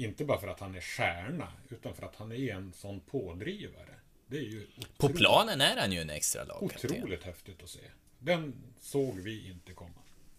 Inte 0.04 0.26
bara 0.26 0.40
för 0.40 0.48
att 0.48 0.60
han 0.60 0.76
är 0.76 0.82
stjärna, 0.82 1.48
utan 1.70 1.94
för 1.96 2.06
att 2.06 2.16
han 2.16 2.32
är 2.32 2.54
en 2.54 2.74
sån 2.74 3.00
pådrivare. 3.00 3.96
Det 4.28 4.38
är 4.38 4.42
ju 4.42 4.68
På 4.98 5.10
planen 5.10 5.62
är 5.62 5.78
han 5.78 5.92
ju 5.92 6.00
en 6.02 6.10
extra 6.10 6.44
lagkapten. 6.44 6.92
Otroligt 6.92 7.24
häftigt 7.24 7.64
att 7.64 7.70
se. 7.70 7.80
Den 8.20 8.54
såg 8.82 9.20
vi 9.20 9.48
inte 9.50 9.72
komma. 9.74 9.90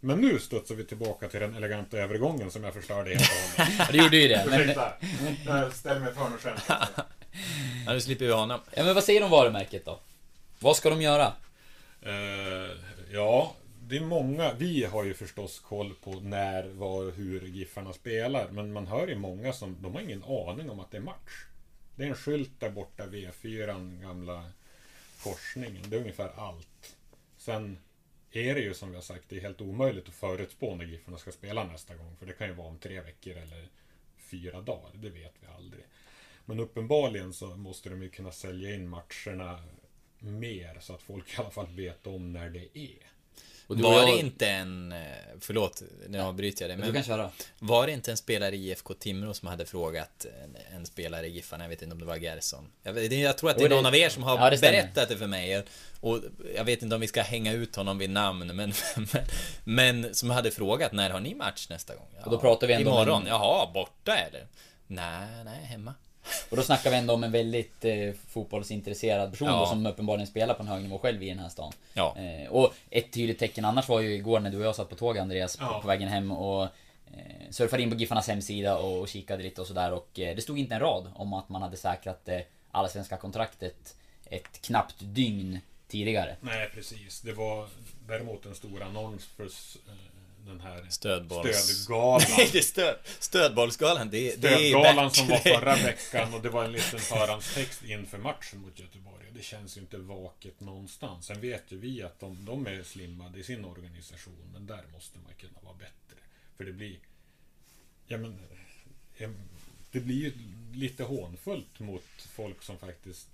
Men 0.00 0.20
nu 0.20 0.38
studsar 0.38 0.74
vi 0.74 0.84
tillbaka 0.84 1.28
till 1.28 1.40
den 1.40 1.54
eleganta 1.54 1.98
övergången 1.98 2.50
som 2.50 2.64
jag 2.64 2.74
förstörde 2.74 3.10
helt 3.10 3.22
och 3.30 3.64
hållet. 3.64 3.88
Det 3.92 3.98
gjorde 3.98 4.16
ju 4.16 4.28
det. 4.28 4.46
Men, 4.50 4.60
Ursäkta, 4.60 4.92
jag 5.46 5.72
ställer 5.74 6.00
mig 6.00 6.14
hörn 6.14 6.32
och 6.34 6.40
skämtar. 6.40 6.88
Ja, 7.86 7.92
nu 7.92 8.00
slipper 8.00 8.24
vi 8.24 8.32
honom. 8.32 8.60
ja, 8.74 8.84
men 8.84 8.94
vad 8.94 9.04
säger 9.04 9.20
du 9.20 9.24
om 9.24 9.30
varumärket 9.30 9.84
då? 9.84 10.00
Vad 10.58 10.76
ska 10.76 10.90
de 10.90 11.02
göra? 11.02 11.32
Eh, 12.02 12.12
ja, 13.12 13.54
det 13.90 13.96
är 13.96 14.00
många. 14.00 14.54
Vi 14.54 14.84
har 14.84 15.04
ju 15.04 15.14
förstås 15.14 15.58
koll 15.60 15.94
på 15.94 16.20
när, 16.20 16.68
var 16.68 17.04
och 17.06 17.12
hur 17.12 17.40
Giffarna 17.40 17.92
spelar. 17.92 18.50
Men 18.50 18.72
man 18.72 18.86
hör 18.86 19.08
ju 19.08 19.14
många 19.14 19.52
som, 19.52 19.76
de 19.82 19.94
har 19.94 20.00
ingen 20.00 20.24
aning 20.24 20.70
om 20.70 20.80
att 20.80 20.90
det 20.90 20.96
är 20.96 21.02
match. 21.02 21.44
Det 21.96 22.04
är 22.04 22.08
en 22.08 22.14
skylt 22.14 22.60
där 22.60 22.70
borta, 22.70 23.06
V4, 23.06 24.00
gamla 24.02 24.50
korsningen. 25.22 25.82
Det 25.88 25.96
är 25.96 26.00
ungefär 26.00 26.32
allt. 26.36 26.96
Sen 27.36 27.78
är 28.30 28.54
det 28.54 28.60
ju 28.60 28.74
som 28.74 28.88
vi 28.88 28.94
har 28.94 29.02
sagt, 29.02 29.24
det 29.28 29.36
är 29.36 29.40
helt 29.40 29.60
omöjligt 29.60 30.08
att 30.08 30.14
förutspå 30.14 30.74
när 30.74 30.84
Giffarna 30.84 31.18
ska 31.18 31.32
spela 31.32 31.64
nästa 31.64 31.94
gång. 31.94 32.16
För 32.16 32.26
det 32.26 32.32
kan 32.32 32.46
ju 32.46 32.54
vara 32.54 32.68
om 32.68 32.78
tre 32.78 33.00
veckor 33.00 33.36
eller 33.36 33.68
fyra 34.16 34.60
dagar. 34.60 34.90
Det 34.94 35.10
vet 35.10 35.34
vi 35.40 35.46
aldrig. 35.56 35.84
Men 36.44 36.60
uppenbarligen 36.60 37.32
så 37.32 37.46
måste 37.46 37.88
de 37.88 38.02
ju 38.02 38.08
kunna 38.08 38.32
sälja 38.32 38.74
in 38.74 38.88
matcherna 38.88 39.62
mer 40.18 40.78
så 40.80 40.94
att 40.94 41.02
folk 41.02 41.34
i 41.34 41.36
alla 41.36 41.50
fall 41.50 41.76
vet 41.76 42.06
om 42.06 42.32
när 42.32 42.50
det 42.50 42.78
är. 42.78 43.09
Du 43.76 43.82
Var 43.82 43.92
jag- 43.98 44.08
det 44.08 44.18
inte 44.20 44.46
en... 44.48 44.92
eh, 44.92 44.98
Förlåt, 45.42 45.82
nu 46.08 46.20
avbryter 46.20 46.62
jag 46.62 46.70
dig. 46.70 46.76
Du 46.76 46.92
Men 46.92 47.02
kan 47.02 47.16
köra. 47.16 47.30
var 47.58 47.86
det 47.86 47.92
inte 47.92 48.10
en 48.10 48.16
spelare 48.16 48.56
i 48.56 48.68
IFK 48.70 48.94
Timrå 48.94 49.34
som 49.34 49.48
hade 49.48 49.66
frågat 49.66 50.26
en, 50.44 50.56
en 50.76 50.86
spelare 50.86 51.26
i 51.26 51.30
Giffarna, 51.30 51.64
jag 51.64 51.68
vet 51.68 51.82
inte 51.82 51.92
om 51.92 51.98
det 52.00 52.06
var 52.06 52.16
Gerson. 52.16 52.70
Jag, 52.82 52.92
vet, 52.92 53.12
jag 53.12 53.38
tror 53.38 53.50
att 53.50 53.58
det 53.58 53.64
är 53.64 53.68
någon 53.68 53.86
av 53.86 53.94
er 53.96 54.08
som 54.08 54.22
har 54.22 54.38
Ja, 54.38 54.50
det 54.50 54.60
berättat 54.60 55.08
det 55.08 55.16
för 55.16 55.26
mig. 55.26 55.64
Och 56.00 56.18
jag 56.56 56.64
vet 56.64 56.82
inte 56.82 56.94
om 56.94 57.00
vi 57.00 57.06
ska 57.06 57.22
hänga 57.22 57.52
ut 57.52 57.76
honom 57.76 57.98
vid 57.98 58.10
namn, 58.10 58.46
men, 58.46 58.56
men, 58.56 58.72
men 59.64 60.14
som 60.14 60.30
hade 60.30 60.50
frågat 60.50 60.92
när 60.92 61.10
har 61.10 61.20
ni 61.20 61.34
match 61.34 61.66
nästa 61.70 61.94
gång? 61.94 62.08
Ja, 62.18 62.24
Och 62.24 62.30
då 62.30 62.38
pratar 62.38 62.66
vi 62.66 62.72
ändå 62.72 62.90
om 62.90 62.96
Imorgon. 62.96 63.22
en- 63.22 63.28
Jaha, 63.28 63.70
borta 63.74 64.16
eller? 64.16 64.46
Nej, 64.86 65.44
nej, 65.44 65.64
hemma. 65.64 65.94
Och 66.50 66.56
då 66.56 66.62
snackar 66.62 66.90
vi 66.90 66.96
ändå 66.96 67.14
om 67.14 67.24
en 67.24 67.32
väldigt 67.32 67.84
eh, 67.84 68.12
fotbollsintresserad 68.28 69.30
person 69.30 69.48
Ja. 69.48 69.58
då, 69.60 69.66
som 69.66 69.86
uppenbarligen 69.86 70.26
spelar 70.26 70.54
på 70.54 70.62
en 70.62 70.68
hög 70.68 70.82
nivå 70.82 70.98
själv 70.98 71.22
i 71.22 71.28
den 71.28 71.38
här 71.38 71.48
stan. 71.48 71.72
Ja. 71.94 72.16
Eh, 72.18 72.50
och 72.50 72.74
ett 72.90 73.12
tydligt 73.12 73.38
tecken 73.38 73.64
annars 73.64 73.88
var 73.88 74.00
ju 74.00 74.14
igår 74.14 74.40
när 74.40 74.50
du 74.50 74.56
och 74.58 74.64
jag 74.64 74.76
satt 74.76 74.88
på 74.88 74.96
tåg 74.96 75.18
Andreas 75.18 75.56
på, 75.56 75.64
Ja. 75.64 75.80
på 75.82 75.88
vägen 75.88 76.08
hem 76.08 76.32
och 76.32 76.62
eh, 76.64 76.70
surfade 77.50 77.82
in 77.82 77.90
på 77.90 77.96
Giffarnas 77.96 78.28
hemsida 78.28 78.76
och, 78.78 79.00
och 79.00 79.08
kikade 79.08 79.42
lite 79.42 79.60
och 79.60 79.66
sådär 79.66 79.92
och 79.92 80.20
eh, 80.20 80.36
det 80.36 80.42
stod 80.42 80.58
inte 80.58 80.74
en 80.74 80.80
rad 80.80 81.12
om 81.14 81.32
att 81.32 81.48
man 81.48 81.62
hade 81.62 81.76
säkrat 81.76 82.28
eh, 82.28 82.40
allsvenska 82.70 83.16
kontraktet 83.16 83.96
ett 84.24 84.62
knappt 84.62 84.94
dygn 84.98 85.58
tidigare. 85.88 86.36
Nej, 86.40 86.70
precis. 86.74 87.20
Det 87.20 87.32
var 87.32 87.68
däremot 88.08 88.46
en 88.46 88.54
stor 88.54 88.82
annons 88.82 89.24
för 89.24 89.44
eh, 89.44 89.48
den 90.46 90.60
här 90.60 90.82
Stödbolls- 90.88 91.52
stödgalan. 91.52 92.26
Nej, 92.36 92.48
det 92.52 92.58
är 92.58 92.62
stöd, 92.62 92.96
stödbollsgalan. 93.18 94.10
Det, 94.10 94.36
det 94.36 94.48
Stödgalan 94.56 95.10
som 95.10 95.28
var 95.28 95.38
förra 95.38 95.76
veckan 95.76 96.34
och 96.34 96.42
det 96.42 96.48
var 96.48 96.64
en 96.64 96.72
liten 96.72 96.98
förhandstext 96.98 97.84
inför 97.84 98.18
matchen 98.18 98.60
mot 98.60 98.78
Göteborg. 98.78 99.26
Det 99.34 99.42
känns 99.42 99.76
ju 99.76 99.80
inte 99.80 99.98
vaket 99.98 100.60
någonstans. 100.60 101.26
Sen 101.26 101.40
vet 101.40 101.72
ju 101.72 101.78
vi 101.78 102.02
att 102.02 102.20
de, 102.20 102.44
de 102.44 102.66
är 102.66 102.82
slimmade 102.82 103.38
i 103.38 103.42
sin 103.42 103.64
organisation, 103.64 104.50
men 104.52 104.66
där 104.66 104.84
måste 104.92 105.18
man 105.18 105.32
kunna 105.38 105.60
vara 105.62 105.74
bättre. 105.74 106.22
För 106.56 106.64
det 106.64 106.72
blir... 106.72 106.96
Ja, 108.06 108.18
men... 108.18 108.40
Det 109.92 110.00
blir 110.00 110.16
ju 110.16 110.32
lite 110.74 111.02
hånfullt 111.04 111.78
mot 111.80 112.04
folk 112.16 112.62
som 112.62 112.78
faktiskt 112.78 113.28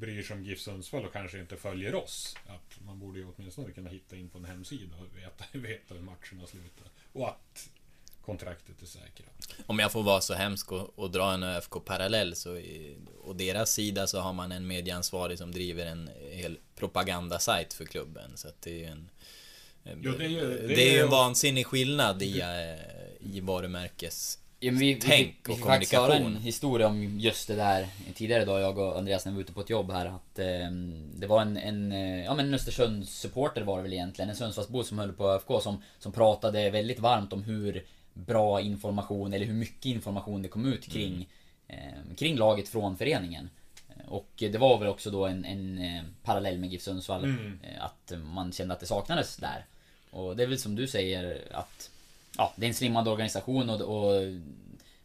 bryr 0.00 0.22
sig 0.22 0.36
om 0.36 0.44
GIF 0.44 0.60
Sundsvall 0.60 1.04
och 1.04 1.12
kanske 1.12 1.38
inte 1.40 1.56
följer 1.56 1.94
oss. 1.94 2.36
Att 2.46 2.84
man 2.86 2.98
borde 2.98 3.18
ju 3.18 3.26
åtminstone 3.36 3.72
kunna 3.72 3.90
hitta 3.90 4.16
in 4.16 4.28
på 4.28 4.38
en 4.38 4.44
hemsida 4.44 4.96
och 4.96 5.16
veta, 5.18 5.44
veta 5.58 5.94
hur 5.94 6.00
matcherna 6.02 6.46
slutar. 6.46 6.88
Och 7.12 7.28
att 7.28 7.70
kontraktet 8.24 8.82
är 8.82 8.86
säkrat. 8.86 9.54
Om 9.66 9.78
jag 9.78 9.92
får 9.92 10.02
vara 10.02 10.20
så 10.20 10.34
hemsk 10.34 10.72
och, 10.72 10.98
och 10.98 11.10
dra 11.10 11.32
en 11.32 11.42
ÖFK-parallell 11.42 12.34
så 12.36 12.56
i, 12.56 12.96
Och 13.22 13.36
deras 13.36 13.72
sida 13.72 14.06
så 14.06 14.20
har 14.20 14.32
man 14.32 14.52
en 14.52 14.66
medieansvarig 14.66 15.38
som 15.38 15.52
driver 15.52 15.86
en 15.86 16.10
hel 16.30 16.58
propagandasajt 16.76 17.72
för 17.74 17.84
klubben 17.84 18.36
så 18.36 18.48
att 18.48 18.62
det 18.62 18.70
är 18.70 18.78
ju 18.78 18.84
en 18.84 19.10
Jo, 20.02 20.12
det 20.18 20.24
är 20.24 20.28
ju- 20.28 20.40
det 20.58 20.66
det 20.66 20.88
är 20.88 20.92
ju 20.92 20.98
en 21.00 21.10
vansinnig 21.10 21.66
skillnad 21.66 22.22
i, 22.22 22.40
eh, 22.40 23.26
i 23.34 23.40
varumärkes 23.40 24.38
Ja, 24.60 24.70
vi, 24.72 24.78
vi, 24.94 25.00
Tänk 25.00 25.26
fick, 25.26 25.48
vi 25.48 25.52
och 25.52 25.56
fick 25.56 25.66
faktiskt 25.66 25.92
höra 25.92 26.14
en 26.14 26.36
historia 26.36 26.86
om 26.86 27.20
just 27.20 27.48
det 27.48 27.54
där 27.56 27.86
tidigare 28.14 28.42
idag, 28.42 28.60
jag 28.60 28.78
och 28.78 28.98
Andreas 28.98 29.24
när 29.24 29.32
vi 29.32 29.36
var 29.36 29.42
ute 29.42 29.52
på 29.52 29.60
ett 29.60 29.70
jobb 29.70 29.90
här 29.92 30.06
att 30.06 30.38
eh, 30.38 30.70
Det 31.14 31.26
var 31.26 31.42
en, 31.42 31.56
en, 31.56 31.92
eh, 31.92 32.24
ja 32.24 32.34
men 32.34 32.46
en 32.48 32.54
Östersunds 32.54 33.18
supporter 33.20 33.62
var 33.62 33.76
det 33.76 33.82
väl 33.82 33.92
egentligen, 33.92 34.30
en 34.30 34.36
Sundsvallsbo 34.36 34.84
som 34.84 34.98
höll 34.98 35.12
på 35.12 35.28
ÖFK 35.30 35.62
som, 35.62 35.82
som 35.98 36.12
pratade 36.12 36.70
väldigt 36.70 36.98
varmt 36.98 37.32
om 37.32 37.42
hur 37.42 37.84
bra 38.14 38.60
information 38.60 39.32
eller 39.32 39.46
hur 39.46 39.54
mycket 39.54 39.84
information 39.86 40.42
det 40.42 40.48
kom 40.48 40.72
ut 40.72 40.86
kring, 40.92 41.28
eh, 41.68 42.14
kring 42.16 42.36
laget 42.36 42.68
från 42.68 42.96
föreningen. 42.96 43.50
Eh, 43.88 44.08
Och 44.12 44.28
det 44.36 44.58
var 44.58 44.78
väl 44.78 44.88
också 44.88 45.10
då 45.10 45.26
en, 45.26 45.44
en 45.44 45.78
eh, 45.78 46.02
parallell 46.22 46.58
med 46.58 46.70
GIF 46.72 46.82
Sundsvall. 46.82 47.24
eh, 47.62 47.84
Att 47.84 48.12
man 48.34 48.52
kände 48.52 48.74
att 48.74 48.80
det 48.80 48.86
saknades 48.86 49.36
där. 49.36 49.64
Och 50.10 50.36
det 50.36 50.42
är 50.42 50.46
väl 50.46 50.58
som 50.58 50.74
du 50.74 50.86
säger 50.86 51.42
att 51.50 51.90
Ja, 52.38 52.54
det 52.56 52.66
är 52.66 52.68
en 52.68 52.74
slimmad 52.74 53.08
organisation 53.08 53.70
och, 53.70 53.80
och 53.80 54.22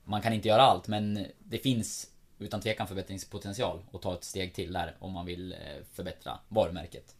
man 0.03 0.21
kan 0.21 0.33
inte 0.33 0.47
göra 0.47 0.61
allt 0.61 0.87
men 0.87 1.25
det 1.39 1.57
finns 1.57 2.09
utan 2.39 2.61
tvekan 2.61 2.87
förbättringspotential 2.87 3.83
och 3.91 4.01
ta 4.01 4.13
ett 4.13 4.23
steg 4.23 4.53
till 4.53 4.73
där 4.73 4.95
om 4.99 5.11
man 5.11 5.25
vill 5.25 5.53
eh, 5.53 5.83
förbättra 5.91 6.39
varumärket. 6.47 7.15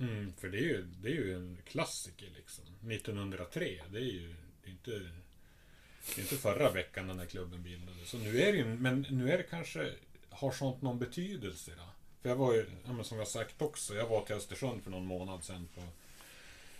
Mm, 0.00 0.32
för 0.36 0.48
det 0.48 0.58
är, 0.58 0.62
ju, 0.62 0.82
det 0.82 1.08
är 1.08 1.12
ju 1.12 1.34
en 1.34 1.58
klassiker 1.64 2.28
liksom. 2.36 2.64
1903, 2.90 3.82
det 3.90 3.98
är 3.98 4.02
ju 4.02 4.34
det 4.62 4.68
är 4.68 4.72
inte, 4.72 4.90
det 4.90 6.20
är 6.20 6.20
inte 6.20 6.36
förra 6.36 6.70
veckan 6.70 7.08
den 7.08 7.18
här 7.18 7.26
klubben 7.26 7.62
bildades. 7.62 8.10
Så 8.10 8.18
nu 8.18 8.40
är 8.40 8.52
det 8.52 8.58
ju, 8.58 8.64
men 8.64 9.06
nu 9.10 9.30
är 9.30 9.38
det 9.38 9.42
kanske, 9.42 9.92
har 10.30 10.50
sånt 10.50 10.82
någon 10.82 10.98
betydelse 10.98 11.72
då? 11.76 11.84
För 12.22 12.28
jag 12.28 12.36
var 12.36 12.54
ju, 12.54 12.66
ja, 12.86 12.92
men 12.92 13.04
som 13.04 13.18
jag 13.18 13.28
sagt 13.28 13.62
också, 13.62 13.94
jag 13.94 14.08
var 14.08 14.24
till 14.24 14.34
Östersund 14.34 14.82
för 14.82 14.90
någon 14.90 15.06
månad 15.06 15.44
sedan 15.44 15.68
på 15.74 15.82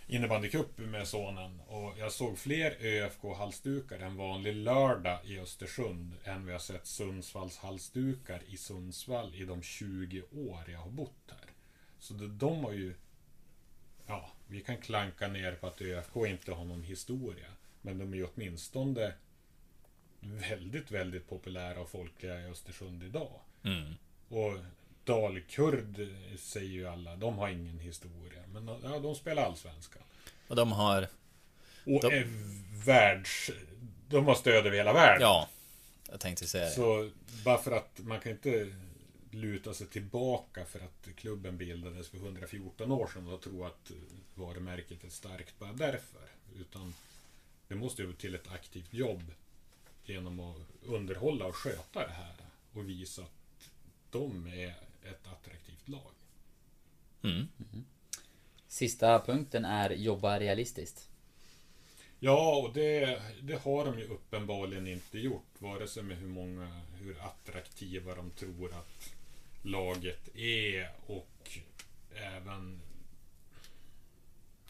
innebandycup 0.07 0.77
med 0.77 1.07
sonen 1.07 1.59
och 1.59 1.93
jag 1.99 2.11
såg 2.11 2.37
fler 2.37 2.75
ÖFK-halsdukar 2.79 3.99
en 3.99 4.17
vanlig 4.17 4.55
lördag 4.55 5.19
i 5.25 5.39
Östersund 5.39 6.13
än 6.23 6.45
vi 6.45 6.51
har 6.51 6.59
sett 6.59 6.87
Sundsvalls 6.87 7.57
halsdukar 7.57 8.41
i 8.47 8.57
Sundsvall 8.57 9.35
i 9.35 9.45
de 9.45 9.61
20 9.61 10.21
år 10.21 10.63
jag 10.67 10.79
har 10.79 10.89
bott 10.89 11.31
här. 11.31 11.51
Så 11.99 12.13
de, 12.13 12.37
de 12.37 12.63
har 12.63 12.73
ju... 12.73 12.95
Ja, 14.07 14.31
vi 14.47 14.61
kan 14.61 14.77
klanka 14.77 15.27
ner 15.27 15.51
på 15.51 15.67
att 15.67 15.81
ÖFK 15.81 16.15
inte 16.15 16.51
har 16.51 16.65
någon 16.65 16.83
historia. 16.83 17.47
Men 17.81 17.97
de 17.97 18.13
är 18.13 18.17
ju 18.17 18.27
åtminstone 18.35 19.13
väldigt, 20.19 20.91
väldigt 20.91 21.29
populära 21.29 21.79
och 21.79 21.89
folkliga 21.89 22.41
i 22.41 22.45
Östersund 22.45 23.03
idag. 23.03 23.39
Och 24.29 24.57
Dalkurd 25.07 26.07
säger 26.39 26.69
ju 26.69 26.87
alla, 26.87 27.15
de 27.15 27.37
har 27.37 27.49
ingen 27.49 27.79
historia. 27.79 28.41
Men 28.53 28.67
ja, 28.83 28.99
de 28.99 29.15
spelar 29.15 29.43
allsvenskan. 29.43 30.03
Och 30.47 30.55
de 30.55 30.71
har... 30.71 31.07
Och 31.85 32.01
De- 32.01 32.07
är 32.13 32.27
världs... 32.85 33.51
De 34.09 34.25
har 34.25 34.35
stöd 34.35 34.65
över 34.65 34.77
hela 34.77 34.93
världen. 34.93 35.21
Ja, 35.21 35.49
jag 36.09 36.19
tänkte 36.19 36.47
säga 36.47 36.65
det. 36.65 36.71
Så 36.71 37.09
bara 37.45 37.57
för 37.57 37.71
att 37.71 37.99
man 38.03 38.19
kan 38.19 38.31
inte 38.31 38.73
luta 39.31 39.73
sig 39.73 39.87
tillbaka 39.87 40.65
för 40.65 40.79
att 40.79 41.07
klubben 41.15 41.57
bildades 41.57 42.09
för 42.09 42.17
114 42.17 42.91
år 42.91 43.07
sedan 43.13 43.27
och 43.27 43.41
tro 43.41 43.65
att 43.65 43.91
varumärket 44.35 45.03
är 45.03 45.09
starkt 45.09 45.59
bara 45.59 45.73
därför. 45.73 46.21
Utan 46.59 46.93
det 47.67 47.75
måste 47.75 48.01
ju 48.01 48.13
till 48.13 48.35
ett 48.35 48.51
aktivt 48.51 48.93
jobb 48.93 49.31
genom 50.05 50.39
att 50.39 50.57
underhålla 50.85 51.45
och 51.45 51.55
sköta 51.55 52.07
det 52.07 52.13
här 52.13 52.35
och 52.73 52.89
visa 52.89 53.21
att 53.21 53.69
de 54.11 54.47
är 54.47 54.73
ett 55.09 55.27
attraktivt 55.27 55.87
lag. 55.87 56.11
Mm. 57.23 57.47
Sista 58.67 59.19
punkten 59.25 59.65
är 59.65 59.89
jobba 59.89 60.39
realistiskt. 60.39 61.09
Ja, 62.19 62.55
och 62.55 62.73
det, 62.73 63.21
det 63.41 63.63
har 63.63 63.85
de 63.85 63.99
ju 63.99 64.05
uppenbarligen 64.05 64.87
inte 64.87 65.19
gjort. 65.19 65.61
Vare 65.61 65.87
sig 65.87 66.03
med 66.03 66.17
hur 66.17 66.27
många, 66.27 66.81
hur 66.99 67.21
attraktiva 67.21 68.15
de 68.15 68.31
tror 68.31 68.73
att 68.73 69.13
laget 69.61 70.35
är 70.35 70.91
och 71.05 71.59
även 72.15 72.81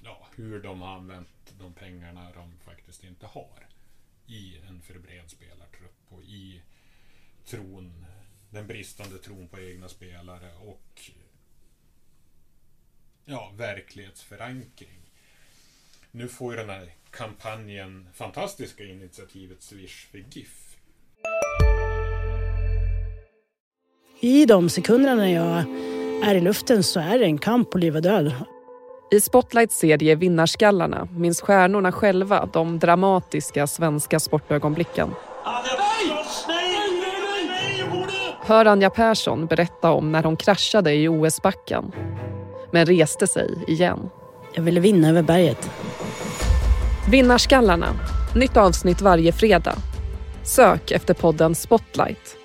ja, 0.04 0.28
hur 0.36 0.64
de 0.64 0.82
har 0.82 0.96
använt 0.96 1.54
de 1.60 1.74
pengarna 1.74 2.32
de 2.32 2.60
faktiskt 2.60 3.04
inte 3.04 3.26
har 3.26 3.68
i 4.28 4.58
en 4.68 4.82
för 4.82 5.00
bred 5.00 5.30
spelartrupp 5.30 6.00
och 6.10 6.24
i 6.24 6.62
tron, 7.46 8.06
den 8.50 8.68
bristande 8.68 9.18
tron 9.18 9.48
på 9.48 9.60
egna 9.60 9.88
spelare 9.88 10.52
och 10.60 11.02
ja, 13.26 13.52
verklighetsförankring. 13.58 15.00
Nu 16.12 16.28
får 16.28 16.54
ju 16.54 16.60
den 16.60 16.70
här 16.70 16.92
kampanjen, 17.12 18.10
fantastiska 18.14 18.84
initiativet 18.84 19.62
Swish 19.62 20.08
för 20.12 20.18
GIF. 20.18 20.78
I 24.20 24.46
de 24.46 24.70
sekunderna 24.70 25.16
när 25.16 25.34
jag 25.34 25.64
är 26.30 26.36
i 26.36 26.42
luften 26.42 26.84
så 26.84 27.00
är 27.00 27.20
det 27.20 27.26
en 27.26 27.38
kamp 27.38 27.72
på 27.72 27.78
liv 27.78 27.96
och 27.96 28.02
död. 28.02 28.32
I 29.12 29.22
Spotlights 29.22 29.80
serie 29.80 30.16
Vinnarskallarna 30.16 31.06
minns 31.06 31.42
stjärnorna 31.42 31.92
själva 31.92 32.50
de 32.54 32.80
dramatiska 32.80 33.68
svenska 33.68 34.20
sportögonblicken. 34.20 35.10
Hör 38.48 38.66
Anja 38.66 38.90
Persson 38.90 39.46
berätta 39.46 39.92
om 39.92 40.12
när 40.12 40.24
hon 40.24 40.38
kraschade 40.38 40.94
i 40.94 41.08
OS-backen 41.08 41.92
men 42.72 42.86
reste 42.86 43.28
sig 43.28 43.64
igen. 43.68 44.10
Jag 44.54 44.64
ville 44.64 44.80
vinna 44.80 45.10
över 45.10 45.22
berget. 45.22 45.70
Vinnarskallarna, 47.10 47.88
nytt 48.36 48.58
avsnitt 48.58 49.02
varje 49.02 49.32
fredag. 49.32 49.76
Sök 50.44 50.92
efter 50.92 51.14
podden 51.14 51.56
Spotlight. 51.56 52.38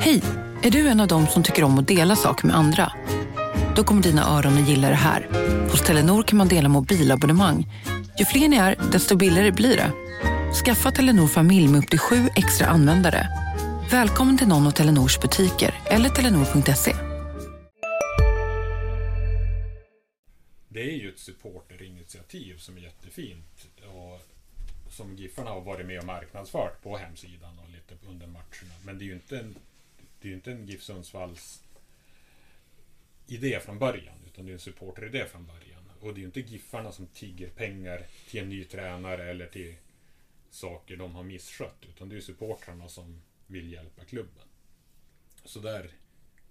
Hej! 0.00 0.22
Är 0.62 0.70
du 0.70 0.88
en 0.88 1.00
av 1.00 1.08
dem 1.08 1.26
som 1.26 1.42
tycker 1.42 1.64
om 1.64 1.78
att 1.78 1.88
dela 1.88 2.16
saker 2.16 2.46
med 2.46 2.56
andra? 2.56 2.92
Då 3.76 3.84
kommer 3.84 4.02
dina 4.02 4.38
öron 4.38 4.62
att 4.62 4.68
gilla 4.68 4.88
det 4.88 4.94
här. 4.94 5.28
Hos 5.70 5.82
Telenor 5.82 6.22
kan 6.22 6.38
man 6.38 6.48
dela 6.48 6.68
mobilabonnemang. 6.68 7.66
Ju 8.18 8.24
fler 8.24 8.48
ni 8.48 8.56
är, 8.56 8.76
desto 8.92 9.16
billigare 9.16 9.52
blir 9.52 9.76
det. 9.76 9.90
Skaffa 10.54 10.90
Telenor 10.90 11.26
familj 11.26 11.68
med 11.68 11.78
upp 11.78 11.90
till 11.90 11.98
sju 11.98 12.16
extra 12.36 12.66
användare. 12.66 13.28
Välkommen 13.90 14.38
till 14.38 14.48
någon 14.48 14.66
av 14.66 14.70
Telenors 14.70 15.20
butiker 15.20 15.74
eller 15.90 16.08
telenor.se. 16.08 16.92
Det 20.68 20.82
är 20.82 20.96
ju 20.96 21.08
ett 21.08 21.18
supporterinitiativ 21.18 22.56
som 22.56 22.76
är 22.76 22.80
jättefint 22.80 23.68
och 23.78 24.20
som 24.92 25.16
Giffarna 25.16 25.50
har 25.50 25.60
varit 25.60 25.86
med 25.86 25.98
och 25.98 26.06
marknadsfört 26.06 26.82
på 26.82 26.96
hemsidan 26.96 27.58
och 27.58 27.70
lite 27.70 28.06
under 28.08 28.26
matcherna. 28.26 28.74
Men 28.84 28.98
det 28.98 29.04
är 29.04 29.06
ju 29.06 29.14
inte 29.14 29.38
en, 29.38 29.54
det 30.20 30.28
är 30.28 30.30
ju 30.30 30.34
inte 30.34 30.52
en 30.52 30.66
GIF 30.66 30.82
Sundsvalls 30.82 31.62
idé 33.26 33.60
från 33.60 33.78
början 33.78 34.16
utan 34.26 34.44
det 34.44 34.50
är 34.50 34.54
en 34.54 34.60
supporteridé 34.60 35.24
från 35.26 35.46
början. 35.46 35.90
Och 36.00 36.14
det 36.14 36.18
är 36.18 36.20
ju 36.20 36.26
inte 36.26 36.40
Giffarna 36.40 36.92
som 36.92 37.06
tigger 37.06 37.48
pengar 37.48 38.02
till 38.30 38.40
en 38.40 38.48
ny 38.48 38.64
tränare 38.64 39.30
eller 39.30 39.46
till 39.46 39.74
saker 40.54 40.96
de 40.96 41.14
har 41.14 41.22
misskött 41.22 41.84
utan 41.88 42.08
det 42.08 42.16
är 42.16 42.20
supportrarna 42.20 42.88
som 42.88 43.22
vill 43.46 43.72
hjälpa 43.72 44.04
klubben. 44.04 44.44
Så 45.44 45.60
där, 45.60 45.90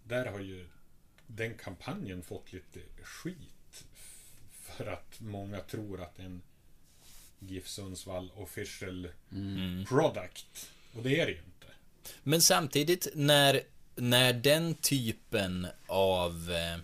där 0.04 0.26
har 0.26 0.40
ju 0.40 0.68
den 1.28 1.58
kampanjen 1.58 2.24
fått 2.24 2.54
lite 2.54 2.80
skit 3.04 3.86
för 4.52 4.86
att 4.86 5.20
många 5.20 5.60
tror 5.60 6.02
att 6.02 6.20
en 6.20 6.42
GIF 7.40 7.68
Sundsvall 7.68 8.32
official 8.36 9.08
product. 9.88 10.72
Och 10.94 11.04
det 11.04 11.20
är 11.20 11.26
det 11.26 11.32
ju 11.32 11.38
inte. 11.38 11.68
Men 12.24 12.42
samtidigt 12.42 13.08
när, 13.16 13.62
när 13.96 14.34
den 14.34 14.76
typen 14.76 15.68
av 15.88 16.52
eh, 16.52 16.80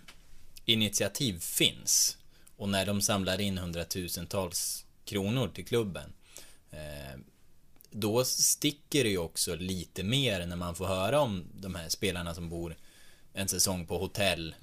initiativ 0.64 1.38
finns 1.38 2.18
och 2.56 2.68
när 2.68 2.86
de 2.86 3.00
samlar 3.00 3.40
in 3.40 3.58
hundratusentals 3.58 4.86
kronor 5.04 5.48
till 5.48 5.66
klubben 5.66 6.12
då 7.90 8.24
sticker 8.24 9.04
det 9.04 9.10
ju 9.10 9.18
också 9.18 9.54
lite 9.54 10.02
mer 10.02 10.46
när 10.46 10.56
man 10.56 10.74
får 10.74 10.86
höra 10.86 11.20
om 11.20 11.44
de 11.54 11.74
här 11.74 11.88
spelarna 11.88 12.34
som 12.34 12.48
bor 12.48 12.76
en 13.32 13.48
säsong 13.48 13.86
på 13.86 13.98
hotell 13.98 14.54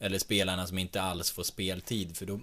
eller 0.00 0.18
spelarna 0.18 0.66
som 0.66 0.78
inte 0.78 1.02
alls 1.02 1.30
får 1.30 1.42
speltid 1.42 2.16
för 2.16 2.26
då 2.26 2.40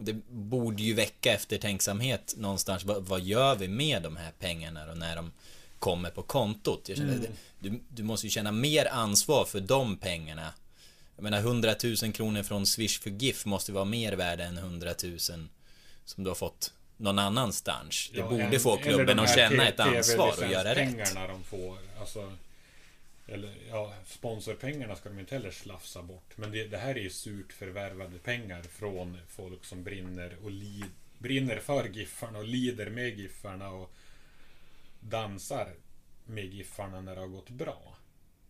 det 0.00 0.12
borde 0.30 0.82
ju 0.82 0.94
väcka 0.94 1.32
eftertänksamhet 1.32 2.34
någonstans. 2.36 2.84
Vad, 2.84 3.04
vad 3.04 3.20
gör 3.20 3.56
vi 3.56 3.68
med 3.68 4.02
de 4.02 4.16
här 4.16 4.32
pengarna 4.38 4.90
och 4.90 4.98
när 4.98 5.16
de 5.16 5.32
kommer 5.78 6.10
på 6.10 6.22
kontot? 6.22 6.88
Jag 6.88 6.98
känner, 6.98 7.30
du, 7.60 7.80
du 7.88 8.02
måste 8.02 8.26
ju 8.26 8.30
känna 8.30 8.52
mer 8.52 8.86
ansvar 8.86 9.44
för 9.44 9.60
de 9.60 9.96
pengarna. 9.96 10.52
Jag 11.16 11.22
menar 11.22 11.38
100 11.38 11.74
000 12.02 12.12
kronor 12.12 12.42
från 12.42 12.66
Swish 12.66 13.00
för 13.00 13.10
GIF 13.10 13.44
måste 13.44 13.72
vara 13.72 13.84
mer 13.84 14.12
värda 14.12 14.44
än 14.44 14.58
100 14.58 14.94
000 15.02 15.18
som 16.04 16.24
du 16.24 16.30
har 16.30 16.34
fått 16.34 16.72
någon 16.98 17.18
annanstans. 17.18 18.10
Det 18.12 18.18
Ja, 18.18 18.28
borde 18.28 18.42
en- 18.44 18.60
få 18.60 18.76
klubben 18.76 19.18
att 19.18 19.34
känna 19.34 19.68
ett 19.68 19.80
ansvar 19.80 20.34
och 20.44 20.50
göra 20.52 20.74
rätt. 20.74 21.14
De 21.14 21.44
får. 21.44 21.78
Alltså, 22.00 22.32
eller 23.26 23.54
ja, 23.70 23.94
sponsorpengarna 24.06 24.96
ska 24.96 25.08
de 25.08 25.18
inte 25.18 25.34
heller 25.34 25.50
slafsa 25.50 26.02
bort. 26.02 26.36
Men 26.36 26.50
det, 26.50 26.64
det 26.64 26.78
här 26.78 26.94
är 26.94 27.00
ju 27.00 27.10
surt 27.10 27.52
förvärvade 27.52 28.18
pengar 28.18 28.62
från 28.62 29.18
folk 29.28 29.64
som 29.64 29.84
brinner 29.84 30.36
och 30.44 30.50
li, 30.50 30.84
brinner 31.18 31.58
för 31.58 31.88
Giffarna 31.88 32.38
och 32.38 32.44
lider 32.48 32.90
med 32.90 33.18
Giffarna 33.18 33.70
och 33.70 33.92
dansar 35.00 35.74
med 36.26 36.44
Giffarna 36.44 37.00
när 37.00 37.14
det 37.14 37.20
har 37.20 37.28
gått 37.28 37.50
bra. 37.50 37.96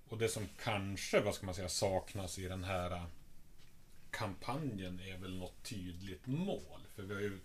Och 0.08 0.18
det 0.18 0.28
som 0.28 0.48
kanske, 0.64 1.20
vad 1.20 1.34
ska 1.34 1.46
man 1.46 1.54
säga, 1.54 1.68
saknas 1.68 2.38
i 2.38 2.48
den 2.48 2.64
här 2.64 3.02
kampanjen 4.10 5.00
är 5.00 5.18
väl 5.18 5.36
något 5.38 5.62
tydligt 5.62 6.26
mål. 6.26 6.80
För 6.96 7.02
vi 7.02 7.14
har 7.14 7.20
ju 7.20 7.38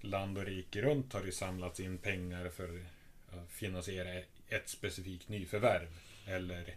land 0.00 0.38
och 0.38 0.44
rike 0.44 0.82
runt 0.82 1.12
har 1.12 1.22
det 1.22 1.32
samlats 1.32 1.80
in 1.80 1.98
pengar 1.98 2.48
för 2.48 2.86
att 3.30 3.50
finansiera 3.50 4.22
ett 4.48 4.68
specifikt 4.68 5.28
nyförvärv. 5.28 5.88
Eller 6.26 6.74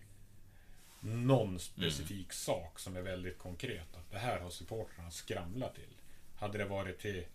någon 1.01 1.59
specifik 1.59 2.11
mm. 2.11 2.31
sak 2.31 2.79
som 2.79 2.95
är 2.95 3.01
väldigt 3.01 3.37
konkret. 3.37 3.95
Att 3.95 4.11
det 4.11 4.19
här 4.19 4.39
har 4.39 4.49
supportrarna 4.49 5.11
skramlat 5.11 5.75
till. 5.75 5.95
Hade 6.35 6.57
det 6.57 6.65
varit 6.65 6.99
till 6.99 7.25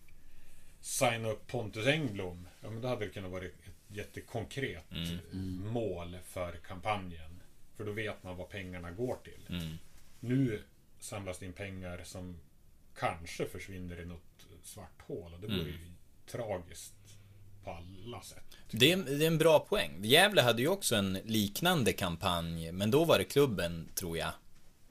signa 0.81 1.29
upp 1.29 1.47
Pontus 1.47 1.87
Engblom, 1.87 2.47
ja 2.61 2.69
men 2.69 2.81
då 2.81 2.87
hade 2.87 3.05
det 3.05 3.11
kunnat 3.11 3.31
vara 3.31 3.45
ett 3.45 3.53
jättekonkret 3.87 4.91
mm. 4.91 5.19
Mm. 5.31 5.67
mål 5.67 6.17
för 6.25 6.55
kampanjen. 6.55 7.41
För 7.77 7.85
då 7.85 7.91
vet 7.91 8.23
man 8.23 8.37
vad 8.37 8.49
pengarna 8.49 8.91
går 8.91 9.17
till. 9.23 9.55
Mm. 9.55 9.77
Nu 10.19 10.61
samlas 10.99 11.39
det 11.39 11.45
in 11.45 11.53
pengar 11.53 12.03
som 12.03 12.39
kanske 12.95 13.45
försvinner 13.45 14.01
i 14.01 14.05
något 14.05 14.34
svart 14.67 15.01
hål 15.07 15.33
och 15.33 15.39
det 15.39 15.47
vore 15.47 15.69
ju 15.69 15.75
mm. 15.75 15.95
tragiskt 16.31 16.93
på 17.63 17.71
alla 17.71 18.21
sätt. 18.21 18.43
Det 18.71 18.91
är, 18.91 18.97
det 18.97 19.25
är 19.25 19.27
en 19.27 19.37
bra 19.37 19.59
poäng. 19.59 20.03
Gävle 20.03 20.41
hade 20.41 20.61
ju 20.61 20.67
också 20.67 20.95
en 20.95 21.13
liknande 21.13 21.93
kampanj, 21.93 22.71
men 22.71 22.91
då 22.91 23.05
var 23.05 23.17
det 23.17 23.23
klubben, 23.23 23.89
tror 23.95 24.17
jag, 24.17 24.31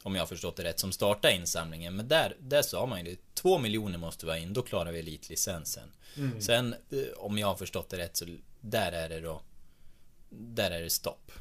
om 0.02 0.14
jag 0.14 0.22
har 0.22 0.26
förstått 0.26 0.56
det 0.56 0.64
rätt, 0.64 0.78
som 0.78 0.92
startade 0.92 1.34
insamlingen. 1.34 1.96
Men 1.96 2.08
där, 2.08 2.36
där 2.40 2.62
sa 2.62 2.86
man 2.86 2.98
ju 2.98 3.10
det. 3.10 3.34
Två 3.34 3.58
miljoner 3.58 3.98
måste 3.98 4.26
vara 4.26 4.38
in, 4.38 4.52
då 4.52 4.62
klarar 4.62 4.92
vi 4.92 4.98
elitlicensen. 4.98 5.88
Mm. 6.16 6.40
Sen, 6.40 6.72
eh, 6.72 6.98
om 7.16 7.38
jag 7.38 7.46
har 7.46 7.56
förstått 7.56 7.88
det 7.88 7.98
rätt, 7.98 8.16
så 8.16 8.24
där 8.60 8.92
är 8.92 9.08
det 9.08 9.20
då... 9.20 9.42
Där 10.30 10.70
är 10.70 10.82
det 10.82 10.90
stopp. 10.90 11.32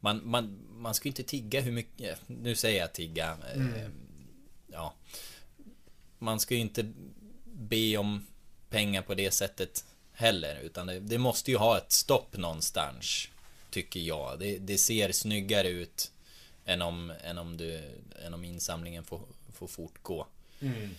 Man, 0.00 0.20
man, 0.24 0.58
man 0.70 0.94
ska 0.94 1.08
inte 1.08 1.22
tigga 1.22 1.60
hur 1.60 1.72
mycket... 1.72 2.18
Nu 2.26 2.54
säger 2.54 2.80
jag 2.80 2.92
tigga. 2.92 3.38
Eh, 3.54 3.56
mm. 3.56 3.92
Ja. 4.66 4.94
Man 6.18 6.40
ska 6.40 6.54
ju 6.54 6.60
inte 6.60 6.92
be 7.56 7.96
om 7.96 8.26
pengar 8.70 9.02
på 9.02 9.14
det 9.14 9.30
sättet 9.30 9.84
heller. 10.12 10.60
Utan 10.60 10.86
det, 10.86 11.00
det 11.00 11.18
måste 11.18 11.50
ju 11.50 11.56
ha 11.56 11.78
ett 11.78 11.92
stopp 11.92 12.36
någonstans. 12.36 13.28
Tycker 13.70 14.00
jag. 14.00 14.38
Det, 14.38 14.58
det 14.58 14.78
ser 14.78 15.12
snyggare 15.12 15.68
ut 15.68 16.12
än 16.64 16.82
om, 16.82 17.12
än 17.24 17.38
om, 17.38 17.56
du, 17.56 17.82
än 18.26 18.34
om 18.34 18.44
insamlingen 18.44 19.04
får, 19.04 19.20
får 19.52 19.66
fortgå. 19.66 20.26
Mm. 20.60 20.90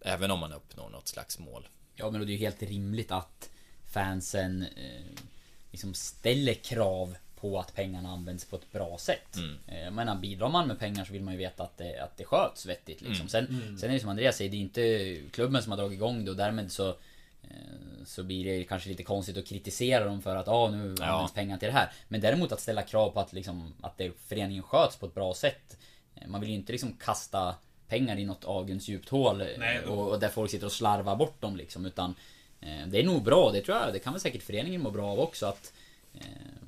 Även 0.00 0.30
om 0.30 0.38
man 0.38 0.52
uppnår 0.52 0.88
något 0.88 1.08
slags 1.08 1.38
mål. 1.38 1.68
Ja 1.96 2.10
men 2.10 2.20
det 2.20 2.26
är 2.26 2.30
ju 2.30 2.36
helt 2.36 2.62
rimligt 2.62 3.10
att 3.10 3.50
fansen 3.90 4.62
eh, 4.62 5.22
liksom 5.70 5.94
ställer 5.94 6.54
krav 6.54 7.16
på 7.40 7.60
att 7.60 7.74
pengarna 7.74 8.08
används 8.08 8.44
på 8.44 8.56
ett 8.56 8.72
bra 8.72 8.98
sätt. 8.98 9.36
Mm. 9.36 9.56
Eh, 9.66 9.80
jag 9.80 9.92
menar, 9.92 10.16
bidrar 10.16 10.48
man 10.48 10.68
med 10.68 10.78
pengar 10.78 11.04
så 11.04 11.12
vill 11.12 11.22
man 11.22 11.34
ju 11.34 11.38
veta 11.38 11.62
att 11.62 11.78
det, 11.78 11.98
att 11.98 12.16
det 12.16 12.24
sköts 12.24 12.66
vettigt. 12.66 13.00
Liksom. 13.00 13.20
Mm. 13.20 13.28
Sen, 13.28 13.46
mm. 13.46 13.78
sen 13.78 13.90
är 13.90 13.94
det 13.94 14.00
som 14.00 14.10
Andreas 14.10 14.36
säger, 14.36 14.50
det 14.50 14.56
är 14.56 14.60
inte 14.60 15.16
klubben 15.30 15.62
som 15.62 15.72
har 15.72 15.76
dragit 15.76 15.96
igång 15.96 16.24
det 16.24 16.30
och 16.30 16.36
därmed 16.36 16.72
så 16.72 16.96
Eh, 17.42 18.04
så 18.04 18.22
blir 18.22 18.44
det 18.44 18.64
kanske 18.64 18.88
lite 18.88 19.02
konstigt 19.02 19.36
att 19.36 19.46
kritisera 19.46 20.04
dem 20.04 20.22
för 20.22 20.36
att 20.36 20.48
ah, 20.48 20.70
nu 20.70 20.94
ja. 20.98 21.04
används 21.04 21.34
pengar 21.34 21.58
till 21.58 21.68
det 21.68 21.74
här. 21.74 21.92
Men 22.08 22.20
däremot 22.20 22.52
att 22.52 22.60
ställa 22.60 22.82
krav 22.82 23.10
på 23.10 23.20
att, 23.20 23.32
liksom, 23.32 23.74
att 23.80 23.98
det, 23.98 24.12
föreningen 24.26 24.62
sköts 24.62 24.96
på 24.96 25.06
ett 25.06 25.14
bra 25.14 25.34
sätt. 25.34 25.78
Eh, 26.14 26.28
man 26.28 26.40
vill 26.40 26.50
ju 26.50 26.56
inte 26.56 26.72
liksom 26.72 26.92
kasta 26.92 27.54
pengar 27.88 28.18
i 28.18 28.24
något 28.24 28.44
avgrundsdjupt 28.44 29.08
hål 29.08 29.44
Nej, 29.58 29.84
och, 29.84 30.08
och, 30.08 30.20
där 30.20 30.28
folk 30.28 30.50
sitter 30.50 30.66
och 30.66 30.72
slarvar 30.72 31.16
bort 31.16 31.40
dem 31.40 31.56
liksom. 31.56 31.86
Utan 31.86 32.14
eh, 32.60 32.86
det 32.86 33.00
är 33.00 33.04
nog 33.04 33.22
bra, 33.22 33.50
det 33.52 33.60
tror 33.60 33.76
jag. 33.76 33.92
Det 33.92 33.98
kan 33.98 34.12
väl 34.12 34.20
säkert 34.20 34.42
föreningen 34.42 34.82
må 34.82 34.90
bra 34.90 35.06
av 35.06 35.20
också. 35.20 35.46
Att, 35.46 35.72
eh, 35.72 35.79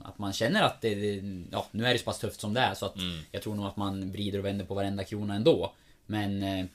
att 0.02 0.18
man 0.18 0.32
känner 0.32 0.62
att 0.62 0.80
det, 0.80 1.22
ja 1.50 1.66
nu 1.70 1.86
är 1.86 1.92
det 1.92 1.98
så 1.98 2.04
pass 2.04 2.18
tufft 2.18 2.40
som 2.40 2.54
det 2.54 2.60
är 2.60 2.74
så 2.74 2.86
att 2.86 2.96
mm. 2.96 3.20
jag 3.30 3.42
tror 3.42 3.54
nog 3.54 3.66
att 3.66 3.76
man 3.76 4.12
vrider 4.12 4.38
och 4.38 4.44
vänder 4.44 4.64
på 4.64 4.74
varenda 4.74 5.04
krona 5.04 5.34
ändå. 5.34 5.72
Men 6.06 6.42
eh, 6.42 6.66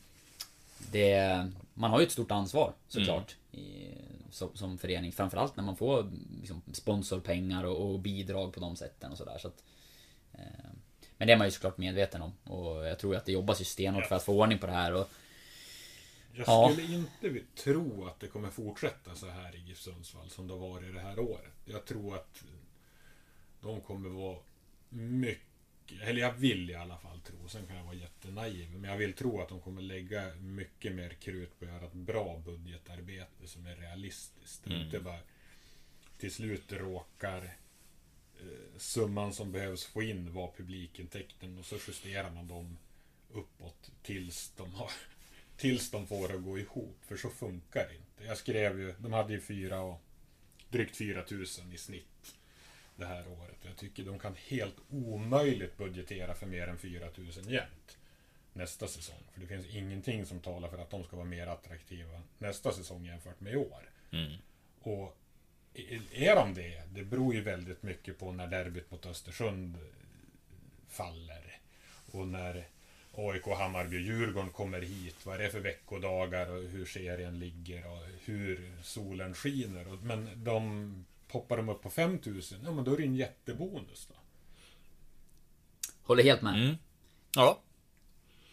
det, 0.91 1.47
man 1.73 1.91
har 1.91 1.99
ju 1.99 2.05
ett 2.05 2.11
stort 2.11 2.31
ansvar 2.31 2.73
såklart. 2.87 3.35
Mm. 3.53 3.65
I, 3.65 3.87
som, 4.31 4.49
som 4.53 4.77
förening. 4.77 5.11
Framförallt 5.11 5.55
när 5.55 5.63
man 5.63 5.75
får 5.75 6.11
liksom, 6.39 6.61
sponsorpengar 6.73 7.63
och, 7.63 7.91
och, 7.91 7.99
bidrag 7.99 8.53
på 8.53 8.59
de 8.59 8.75
sätten 8.75 9.11
och 9.11 9.17
sådär. 9.17 9.37
Så 9.39 9.47
eh, 10.33 10.69
men 11.17 11.27
det 11.27 11.33
är 11.33 11.37
man 11.37 11.47
ju 11.47 11.51
såklart 11.51 11.77
medveten 11.77 12.21
om. 12.21 12.33
Och 12.43 12.87
jag 12.87 12.99
tror 12.99 13.15
att 13.15 13.25
det 13.25 13.31
jobbas 13.31 13.61
ju 13.61 13.65
stenhårt 13.65 14.05
för 14.05 14.15
att 14.15 14.23
få 14.23 14.41
ordning 14.41 14.59
på 14.59 14.67
det 14.67 14.73
här. 14.73 14.93
Och, 14.93 15.09
jag 16.37 16.73
skulle 16.73 16.87
ja. 16.87 16.97
inte 16.97 17.45
tro 17.55 18.05
att 18.05 18.19
det 18.19 18.27
kommer 18.27 18.49
fortsätta 18.49 19.15
så 19.15 19.29
här 19.29 19.55
i 19.55 19.59
GIF 19.59 19.79
Sundsvall 19.79 20.29
som 20.29 20.47
det 20.47 20.53
har 20.53 20.59
varit 20.59 20.93
det 20.93 20.99
här 20.99 21.19
året. 21.19 21.53
Jag 21.65 21.85
tror 21.85 22.15
att 22.15 22.43
de 23.61 23.81
kommer 23.81 24.09
vara 24.09 24.39
mycket 24.89 25.47
eller 26.01 26.21
jag 26.21 26.33
vill 26.33 26.69
i 26.69 26.75
alla 26.75 26.97
fall 26.97 27.19
tro, 27.19 27.47
sen 27.47 27.67
kan 27.67 27.75
jag 27.75 27.83
vara 27.83 27.95
jättenaiv, 27.95 28.71
men 28.71 28.89
jag 28.89 28.97
vill 28.97 29.13
tro 29.13 29.41
att 29.41 29.49
de 29.49 29.61
kommer 29.61 29.81
lägga 29.81 30.35
mycket 30.35 30.95
mer 30.95 31.09
krut 31.09 31.59
på 31.59 31.65
att 31.65 31.71
göra 31.71 31.85
ett 31.85 31.93
bra 31.93 32.41
budgetarbete 32.45 33.47
som 33.47 33.65
är 33.65 33.75
realistiskt. 33.75 34.67
Mm. 34.67 34.81
Inte 34.81 34.99
bara 34.99 35.19
till 36.17 36.31
slut 36.31 36.71
råkar 36.71 37.57
eh, 38.39 38.77
summan 38.77 39.33
som 39.33 39.51
behövs 39.51 39.85
få 39.85 40.01
in 40.01 40.33
vara 40.33 40.51
publikintäkten 40.57 41.57
och 41.57 41.65
så 41.65 41.75
justerar 41.87 42.31
man 42.31 42.47
dem 42.47 42.77
uppåt 43.31 43.91
tills 44.03 44.51
de, 44.57 44.73
har, 44.73 44.91
tills 45.57 45.91
de 45.91 46.07
får 46.07 46.27
det 46.27 46.33
att 46.33 46.43
gå 46.43 46.59
ihop. 46.59 46.97
För 47.01 47.17
så 47.17 47.29
funkar 47.29 47.87
det 47.87 47.95
inte. 47.95 48.23
Jag 48.23 48.37
skrev 48.37 48.79
ju, 48.79 48.93
de 48.99 49.13
hade 49.13 49.33
ju 49.33 49.41
fyra 49.41 49.81
och 49.81 50.01
drygt 50.69 50.97
4000 50.97 51.73
i 51.73 51.77
snitt 51.77 52.35
det 52.95 53.05
här 53.05 53.27
året. 53.27 53.57
Jag 53.61 53.77
tycker 53.77 54.03
de 54.03 54.19
kan 54.19 54.35
helt 54.35 54.75
omöjligt 54.89 55.77
budgetera 55.77 56.35
för 56.35 56.45
mer 56.45 56.67
än 56.67 56.77
4000 56.77 57.49
jämt 57.49 57.97
nästa 58.53 58.87
säsong. 58.87 59.23
För 59.33 59.41
det 59.41 59.47
finns 59.47 59.65
ingenting 59.65 60.25
som 60.25 60.39
talar 60.39 60.69
för 60.69 60.77
att 60.77 60.89
de 60.89 61.03
ska 61.03 61.15
vara 61.15 61.27
mer 61.27 61.47
attraktiva 61.47 62.21
nästa 62.37 62.71
säsong 62.71 63.05
jämfört 63.05 63.39
med 63.39 63.53
i 63.53 63.55
år. 63.55 63.89
Mm. 64.11 64.33
Och 64.81 65.17
är 66.13 66.35
de 66.35 66.53
det? 66.53 66.83
Det 66.93 67.03
beror 67.03 67.33
ju 67.33 67.41
väldigt 67.41 67.83
mycket 67.83 68.19
på 68.19 68.31
när 68.31 68.47
derbyt 68.47 68.91
mot 68.91 69.05
Östersund 69.05 69.77
faller. 70.87 71.59
Och 72.11 72.27
när 72.27 72.67
AIK, 73.17 73.47
Hammarby 73.57 73.97
och 73.97 74.01
Djurgården 74.01 74.49
kommer 74.49 74.81
hit. 74.81 75.15
Vad 75.23 75.35
är 75.35 75.43
det 75.43 75.49
för 75.49 75.59
veckodagar 75.59 76.49
och 76.49 76.63
hur 76.63 76.85
serien 76.85 77.39
ligger 77.39 77.91
och 77.91 78.01
hur 78.25 78.71
solen 78.81 79.33
skiner. 79.33 79.85
Men 80.01 80.43
de 80.43 81.05
Poppar 81.27 81.57
de 81.57 81.69
upp 81.69 81.81
på 81.81 81.89
5000, 81.89 82.59
ja 82.63 82.71
men 82.71 82.83
då 82.83 82.93
är 82.93 82.97
det 82.97 83.03
en 83.03 83.15
jättebonus 83.15 84.07
då. 84.09 84.15
Håller 86.01 86.23
helt 86.23 86.41
med. 86.41 86.63
Mm. 86.63 86.75
Ja. 87.35 87.59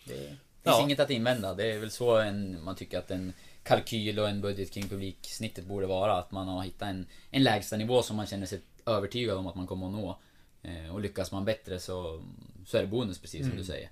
Det 0.04 0.14
finns 0.14 0.38
ja. 0.62 0.82
inget 0.82 1.00
att 1.00 1.10
invända. 1.10 1.54
Det 1.54 1.72
är 1.72 1.78
väl 1.78 1.90
så 1.90 2.18
en, 2.18 2.64
man 2.64 2.76
tycker 2.76 2.98
att 2.98 3.10
en 3.10 3.32
kalkyl 3.62 4.18
och 4.18 4.28
en 4.28 4.40
budget 4.40 4.72
kring 4.72 4.88
publiksnittet 4.88 5.64
borde 5.64 5.86
vara. 5.86 6.18
Att 6.18 6.30
man 6.32 6.48
har 6.48 6.62
hittat 6.62 6.88
en, 6.88 7.06
en 7.30 7.42
lägsta 7.42 7.76
nivå 7.76 8.02
som 8.02 8.16
man 8.16 8.26
känner 8.26 8.46
sig 8.46 8.60
övertygad 8.86 9.36
om 9.36 9.46
att 9.46 9.54
man 9.54 9.66
kommer 9.66 9.86
att 9.86 9.92
nå. 9.92 10.18
Eh, 10.62 10.94
och 10.94 11.00
lyckas 11.00 11.32
man 11.32 11.44
bättre 11.44 11.80
så, 11.80 12.22
så 12.66 12.76
är 12.76 12.82
det 12.82 12.88
bonus 12.88 13.18
precis 13.18 13.40
som 13.40 13.50
mm. 13.50 13.58
du 13.58 13.64
säger. 13.64 13.90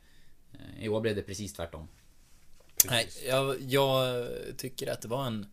I 0.81 0.89
år 0.89 1.01
blev 1.01 1.17
det 1.17 1.23
precis 1.23 1.53
tvärtom. 1.53 1.89
Precis. 2.75 2.91
Nej, 2.91 3.29
jag, 3.29 3.61
jag 3.61 4.27
tycker 4.57 4.93
att 4.93 5.03
det 5.03 5.09
var 5.09 5.27
en 5.27 5.47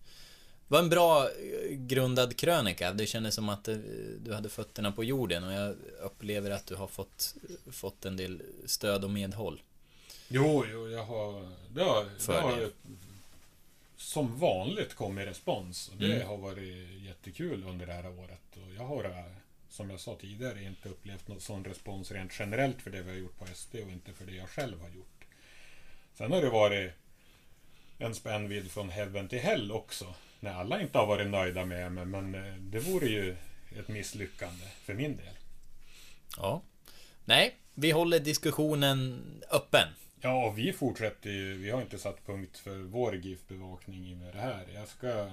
det 0.69 0.75
var 0.75 0.79
en 0.79 0.89
bra 0.89 1.23
eh, 1.23 1.75
grundad 1.75 2.37
krönika. 2.37 2.93
Det 2.93 3.05
kändes 3.05 3.35
som 3.35 3.49
att 3.49 3.67
eh, 3.67 3.75
du 4.19 4.33
hade 4.33 4.49
fötterna 4.49 4.91
på 4.91 5.03
jorden 5.03 5.43
och 5.43 5.53
jag 5.53 5.75
upplever 6.01 6.51
att 6.51 6.65
du 6.65 6.75
har 6.75 6.87
fått, 6.87 7.35
fått 7.71 8.05
en 8.05 8.17
del 8.17 8.41
stöd 8.65 9.03
och 9.03 9.09
medhåll. 9.09 9.61
Jo, 10.27 10.65
jo, 10.71 10.89
jag 10.89 11.03
har... 11.03 11.51
Det 11.73 11.83
har, 11.83 12.05
det 12.27 12.33
har 12.33 12.69
som 13.97 14.39
vanligt 14.39 14.95
kommit 14.95 15.27
respons. 15.27 15.89
Och 15.89 15.97
det 15.97 16.15
mm. 16.15 16.27
har 16.27 16.37
varit 16.37 17.03
jättekul 17.05 17.63
under 17.63 17.85
det 17.85 17.93
här 17.93 18.19
året. 18.19 18.41
Och 18.53 18.73
jag 18.77 18.83
har, 18.83 19.03
eh, 19.03 19.25
som 19.69 19.89
jag 19.89 19.99
sa 19.99 20.15
tidigare, 20.15 20.63
inte 20.63 20.89
upplevt 20.89 21.27
någon 21.27 21.41
sån 21.41 21.65
respons 21.65 22.11
rent 22.11 22.39
generellt 22.39 22.81
för 22.81 22.91
det 22.91 23.01
vi 23.01 23.09
har 23.09 23.17
gjort 23.17 23.39
på 23.39 23.45
SD 23.45 23.75
och 23.75 23.91
inte 23.91 24.13
för 24.13 24.25
det 24.25 24.35
jag 24.35 24.49
själv 24.49 24.81
har 24.81 24.89
gjort. 24.89 25.25
Sen 26.13 26.31
har 26.31 26.41
det 26.41 26.49
varit 26.49 26.91
en 27.97 28.15
spännvidd 28.15 28.71
från 28.71 28.89
Heaven 28.89 29.27
till 29.27 29.39
Hell 29.39 29.71
också 29.71 30.15
när 30.39 30.53
alla 30.53 30.81
inte 30.81 30.97
har 30.97 31.05
varit 31.05 31.27
nöjda 31.27 31.65
med 31.65 31.91
mig. 31.91 32.05
Men 32.05 32.35
eh, 32.35 32.53
det 32.53 32.79
vore 32.79 33.07
ju 33.07 33.35
ett 33.79 33.87
misslyckande 33.87 34.65
för 34.65 34.93
min 34.93 35.17
del. 35.17 35.33
Ja. 36.37 36.61
Nej, 37.25 37.55
vi 37.73 37.91
håller 37.91 38.19
diskussionen 38.19 39.23
öppen. 39.51 39.87
Ja, 40.21 40.45
och 40.45 40.57
vi 40.57 40.73
fortsätter 40.73 41.29
ju. 41.29 41.57
Vi 41.57 41.69
har 41.69 41.81
inte 41.81 41.97
satt 41.97 42.25
punkt 42.25 42.57
för 42.57 42.77
vår 42.77 43.15
GIF-bevakning 43.15 44.19
med 44.19 44.33
det 44.33 44.41
här. 44.41 44.67
Jag 44.73 44.87
ska 44.87 45.29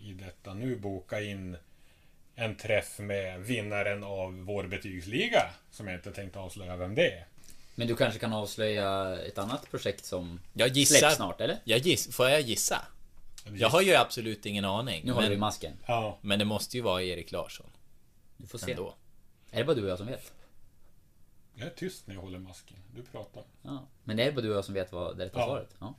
i 0.00 0.12
detta 0.12 0.54
nu 0.54 0.76
boka 0.76 1.22
in 1.22 1.56
en 2.40 2.56
träff 2.56 2.98
med 2.98 3.40
vinnaren 3.40 4.04
av 4.04 4.34
vår 4.44 4.64
betygsliga. 4.64 5.50
Som 5.70 5.86
jag 5.88 5.96
inte 5.96 6.12
tänkt 6.12 6.36
avslöja 6.36 6.76
vem 6.76 6.94
det 6.94 7.12
är. 7.12 7.26
Men 7.74 7.88
du 7.88 7.96
kanske 7.96 8.18
kan 8.20 8.32
avslöja 8.32 9.18
ett 9.20 9.38
annat 9.38 9.70
projekt 9.70 10.04
som 10.04 10.40
jag 10.52 10.68
gissar, 10.68 10.96
släpps 10.98 11.16
snart, 11.16 11.40
eller? 11.40 11.58
Jag 11.64 11.78
giss, 11.78 12.16
får 12.16 12.28
jag 12.28 12.40
gissa? 12.40 12.84
Jag 13.54 13.68
har 13.68 13.82
ju 13.82 13.94
absolut 13.94 14.46
ingen 14.46 14.64
aning. 14.64 15.02
Nu 15.04 15.12
har 15.12 15.22
du 15.22 15.36
masken. 15.36 15.72
Ja. 15.86 16.18
Men 16.20 16.38
det 16.38 16.44
måste 16.44 16.76
ju 16.76 16.82
vara 16.82 17.02
Erik 17.02 17.32
Larsson. 17.32 17.66
Du 18.36 18.46
får 18.46 18.58
se. 18.58 18.70
Ändå. 18.70 18.94
Är 19.50 19.58
det 19.58 19.64
bara 19.64 19.74
du 19.76 19.82
och 19.84 19.90
jag 19.90 19.98
som 19.98 20.06
vet? 20.06 20.32
Jag 21.54 21.66
är 21.66 21.70
tyst 21.70 22.06
när 22.06 22.14
jag 22.14 22.22
håller 22.22 22.38
masken. 22.38 22.76
Du 22.94 23.02
pratar. 23.02 23.42
Ja. 23.62 23.86
Men 24.04 24.16
det 24.16 24.24
är 24.24 24.32
bara 24.32 24.40
du 24.40 24.50
och 24.50 24.56
jag 24.56 24.64
som 24.64 24.74
vet 24.74 24.92
vad 24.92 25.18
det 25.18 25.24
rätta 25.24 25.38
Ja. 25.38 25.46
svaret. 25.46 25.68
Ja. 25.80 25.94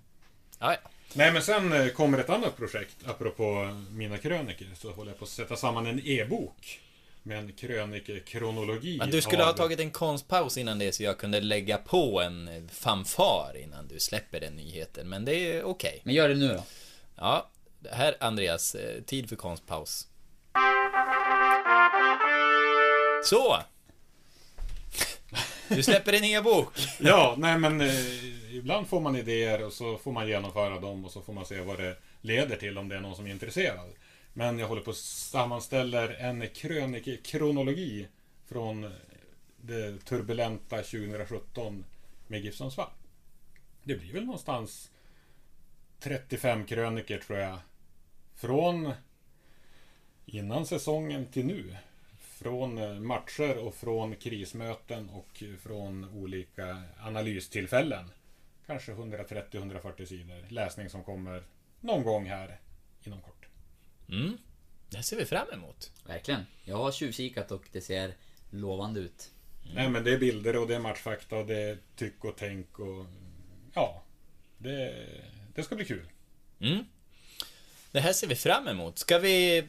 Ja, 0.60 0.74
ja. 0.84 0.90
Nej 1.14 1.32
men 1.34 1.42
sen 1.42 1.74
eh, 1.74 1.88
kommer 1.88 2.18
ett 2.18 2.30
annat 2.30 2.58
projekt 2.58 2.96
apropå 3.06 3.78
mina 3.92 4.18
kröniker. 4.18 4.68
Så 4.78 4.92
håller 4.92 5.12
jag 5.12 5.20
på 5.20 5.26
att 5.26 5.30
sätta 5.32 5.56
samman 5.56 5.86
en 5.88 6.02
e-bok. 6.06 6.80
Med 7.24 7.38
en 7.40 7.52
krönikekronologi. 7.54 8.98
Men 8.98 9.12
du 9.12 9.22
skulle 9.22 9.44
ha 9.44 9.50
av- 9.50 9.56
tagit 9.56 9.80
en 9.80 9.92
konstpaus 9.92 10.58
innan 10.58 10.80
det 10.80 10.92
så 10.92 11.04
jag 11.04 11.18
kunde 11.18 11.42
lägga 11.42 11.78
på 11.78 12.22
en 12.22 12.70
fanfar 12.74 13.58
innan 13.64 13.88
du 13.88 14.00
släpper 14.00 14.40
den 14.40 14.54
nyheten. 14.56 15.10
Men 15.10 15.26
det 15.26 15.36
är 15.36 15.64
okej. 15.64 16.02
Men 16.04 16.14
gör 16.14 16.30
det 16.30 16.36
nu 16.36 16.48
då. 16.48 16.64
Ja, 17.16 17.50
här 17.92 18.16
Andreas, 18.20 18.76
eh, 18.76 19.02
tid 19.02 19.30
för 19.30 19.36
konstpaus. 19.36 20.08
Så! 23.24 23.58
Du 25.76 25.84
släpper 25.84 26.14
en 26.14 26.24
e-bok. 26.24 26.74
Ja, 27.00 27.36
nej 27.38 27.60
men 27.60 27.82
eh, 27.82 28.56
ibland 28.56 28.88
får 28.88 29.00
man 29.00 29.16
idéer 29.16 29.64
och 29.66 29.74
så 29.74 29.98
får 29.98 30.12
man 30.12 30.28
genomföra 30.28 30.80
dem 30.80 31.06
och 31.06 31.12
så 31.12 31.22
får 31.22 31.34
man 31.34 31.46
se 31.46 31.62
vad 31.62 31.78
det 31.78 31.98
leder 32.22 32.56
till 32.56 32.78
om 32.78 32.90
det 32.90 32.96
är 32.96 33.00
någon 33.00 33.16
som 33.16 33.28
är 33.28 33.32
intresserad. 33.32 33.90
Men 34.34 34.60
jag 34.60 34.68
håller 34.68 34.82
på 34.82 34.92
att 34.92 34.98
sammanställer 34.98 36.10
en 36.10 36.50
krönikekronologi 36.50 38.08
från 38.46 38.84
eh, 38.84 38.92
det 39.62 40.06
turbulenta 40.06 40.78
2017 40.78 41.86
med 42.28 42.42
GIF 42.42 42.56
Sundsvall. 42.56 42.90
Det 43.84 43.96
blir 43.96 44.14
väl 44.14 44.26
någonstans 44.26 44.92
35 46.00 46.66
kröniker 46.66 47.18
tror 47.18 47.40
jag. 47.40 47.58
Från 48.36 48.94
innan 50.26 50.66
säsongen 50.66 51.26
till 51.26 51.46
nu. 51.46 51.76
Från 52.42 52.78
eh, 52.78 52.94
matcher 52.94 53.58
och 53.58 53.76
från 53.76 54.16
krismöten 54.16 55.10
och 55.10 55.44
från 55.60 56.10
olika 56.10 56.84
analystillfällen. 57.00 58.12
Kanske 58.66 58.92
130-140 58.92 60.06
sidor 60.06 60.46
läsning 60.50 60.90
som 60.90 61.04
kommer 61.04 61.44
någon 61.80 62.04
gång 62.04 62.26
här 62.26 62.60
inom 63.04 63.22
kort. 63.22 63.48
Mm, 64.10 64.38
det 64.90 65.04
ser 65.04 65.18
vi 65.18 65.26
fram 65.26 65.48
emot. 65.54 65.92
Verkligen. 66.08 66.46
Jag 66.64 66.78
har 66.78 66.92
tjuvkikat 66.92 67.52
och 67.52 67.64
det 67.72 67.82
ser 67.82 68.14
lovande 68.50 69.00
ut. 69.00 69.32
Nej 69.76 69.90
men 69.90 70.04
det 70.04 70.14
är 70.14 70.18
bilder 70.18 70.56
och 70.56 70.68
det 70.68 70.76
är 70.76 70.80
matchfakta 70.80 71.38
och 71.38 71.46
det 71.46 71.58
är 71.58 71.78
tyck 71.96 72.26
och 72.26 72.36
tänk 72.38 72.80
och 72.80 73.06
ja. 73.74 74.04
Det, 74.58 75.08
det 75.56 75.64
ska 75.64 75.76
bli 75.76 75.86
kul. 75.86 76.08
Mm. 76.60 76.86
Det 77.92 78.00
här 78.00 78.14
ser 78.14 78.28
vi 78.28 78.36
fram 78.36 78.68
emot. 78.68 79.00
Ska 79.00 79.20
vi... 79.20 79.64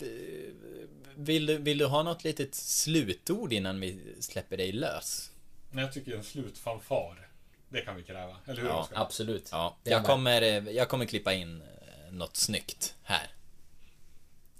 Vill 1.17 1.47
du, 1.47 1.59
vill 1.59 1.79
du 1.79 1.87
ha 1.87 2.03
något 2.03 2.25
litet 2.25 2.55
slutord 2.55 3.53
innan 3.53 3.81
vi 3.81 3.99
släpper 4.21 4.57
dig 4.57 4.73
lös? 4.73 5.31
Jag 5.73 5.93
tycker 5.93 6.17
en 6.17 6.25
slutfanfar. 6.25 7.29
Det 7.69 7.81
kan 7.81 7.97
vi 7.97 8.03
kräva. 8.03 8.37
Eller 8.47 8.63
hur 8.63 8.69
Ja, 8.69 8.81
Oskar? 8.83 9.01
Absolut. 9.01 9.49
Ja, 9.53 9.77
jag 9.85 10.05
kommer, 10.05 10.43
eh, 10.43 10.49
jag 10.71 10.89
kommer 10.89 11.05
klippa 11.07 11.33
in 11.33 11.61
eh, 11.63 12.13
något 12.13 12.37
snyggt 12.37 12.95
här. 13.03 13.27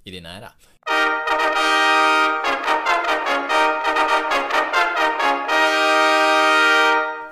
I 0.05 0.11
din 0.11 0.27
ära. 0.27 0.53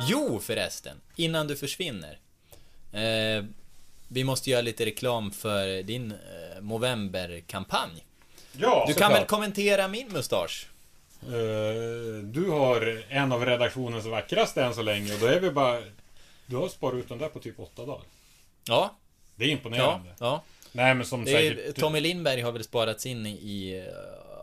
Jo 0.09 0.41
förresten, 0.41 1.01
innan 1.17 1.47
du 1.47 1.57
försvinner. 1.57 2.19
Eh, 2.93 3.45
vi 4.09 4.25
måste 4.25 4.51
göra 4.51 4.63
lite 4.63 4.87
reklam 4.87 5.31
för 5.31 5.83
din 5.83 6.13
eh, 6.13 6.61
Movember-kampanj. 6.61 8.05
Ja, 8.59 8.85
Du 8.89 8.95
kan 8.95 9.03
såklart. 9.03 9.13
väl 9.13 9.27
kommentera 9.27 9.89
min 9.89 10.09
mustasch? 10.09 10.67
Eh, 11.23 12.23
du 12.25 12.51
har 12.51 13.03
en 13.09 13.33
av 13.33 13.45
redaktionens 13.47 14.07
vackraste 14.07 14.63
än 14.65 14.75
så 14.75 14.83
länge 14.83 15.15
och 15.15 15.21
då 15.21 15.27
är 15.27 15.41
vi 15.41 15.51
bara... 15.51 15.81
Du 16.47 16.57
har 16.57 16.69
sparat 16.69 16.95
ut 16.95 17.09
den 17.09 17.19
där 17.19 17.29
på 17.29 17.39
typ 17.39 17.61
åtta 17.61 17.85
dagar. 17.87 18.03
Ja, 18.65 18.95
Det 19.37 19.45
är 19.45 19.49
ja, 19.49 19.53
imponerande. 19.53 20.11
ja. 20.19 20.43
Nej 20.73 20.95
men 20.95 21.07
som 21.07 21.25
Det 21.25 21.31
är, 21.33 21.55
säkert... 21.57 21.77
Tommy 21.81 22.01
Lindberg 22.01 22.41
har 22.41 22.53
väl 22.53 22.65
sparats 22.65 23.07
in 23.07 23.27
i 23.27 23.85
eh, 23.87 23.95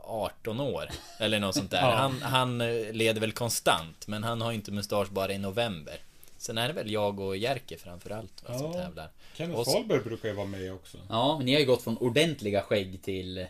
18 0.03 0.60
år. 0.60 0.89
Eller 1.20 1.39
något 1.39 1.55
sånt 1.55 1.72
där. 1.72 1.82
Ja. 1.82 1.95
Han, 1.95 2.22
han 2.22 2.62
eh, 2.62 2.91
leder 2.93 3.22
väl 3.22 3.32
konstant, 3.32 4.08
men 4.08 4.24
han 4.24 4.41
har 4.41 4.51
inte 4.51 4.72
mustasch 4.72 5.10
bara 5.10 5.32
i 5.34 5.38
november. 5.38 5.95
Sen 6.38 6.58
är 6.58 6.68
det 6.68 6.74
väl 6.74 6.91
jag 6.91 7.20
och 7.20 7.38
Jerker 7.38 7.78
framförallt 7.78 8.43
va, 8.49 8.58
som 8.58 8.68
Ja. 8.68 8.74
tävlar. 8.74 9.10
Kenneth 9.36 9.60
Och 9.60 9.66
så- 9.66 9.72
Fahlberg 9.72 9.99
brukar 9.99 10.30
ju 10.30 10.36
vara 10.36 10.47
med 10.47 10.74
också. 10.74 10.97
Ja, 11.10 11.38
men 11.38 11.45
ni 11.45 11.53
har 11.53 11.60
ju 11.60 11.66
gått 11.66 11.84
från 11.84 11.97
ordentliga 11.97 12.62
skägg 12.62 12.99
till 13.03 13.38
eh, 13.38 13.45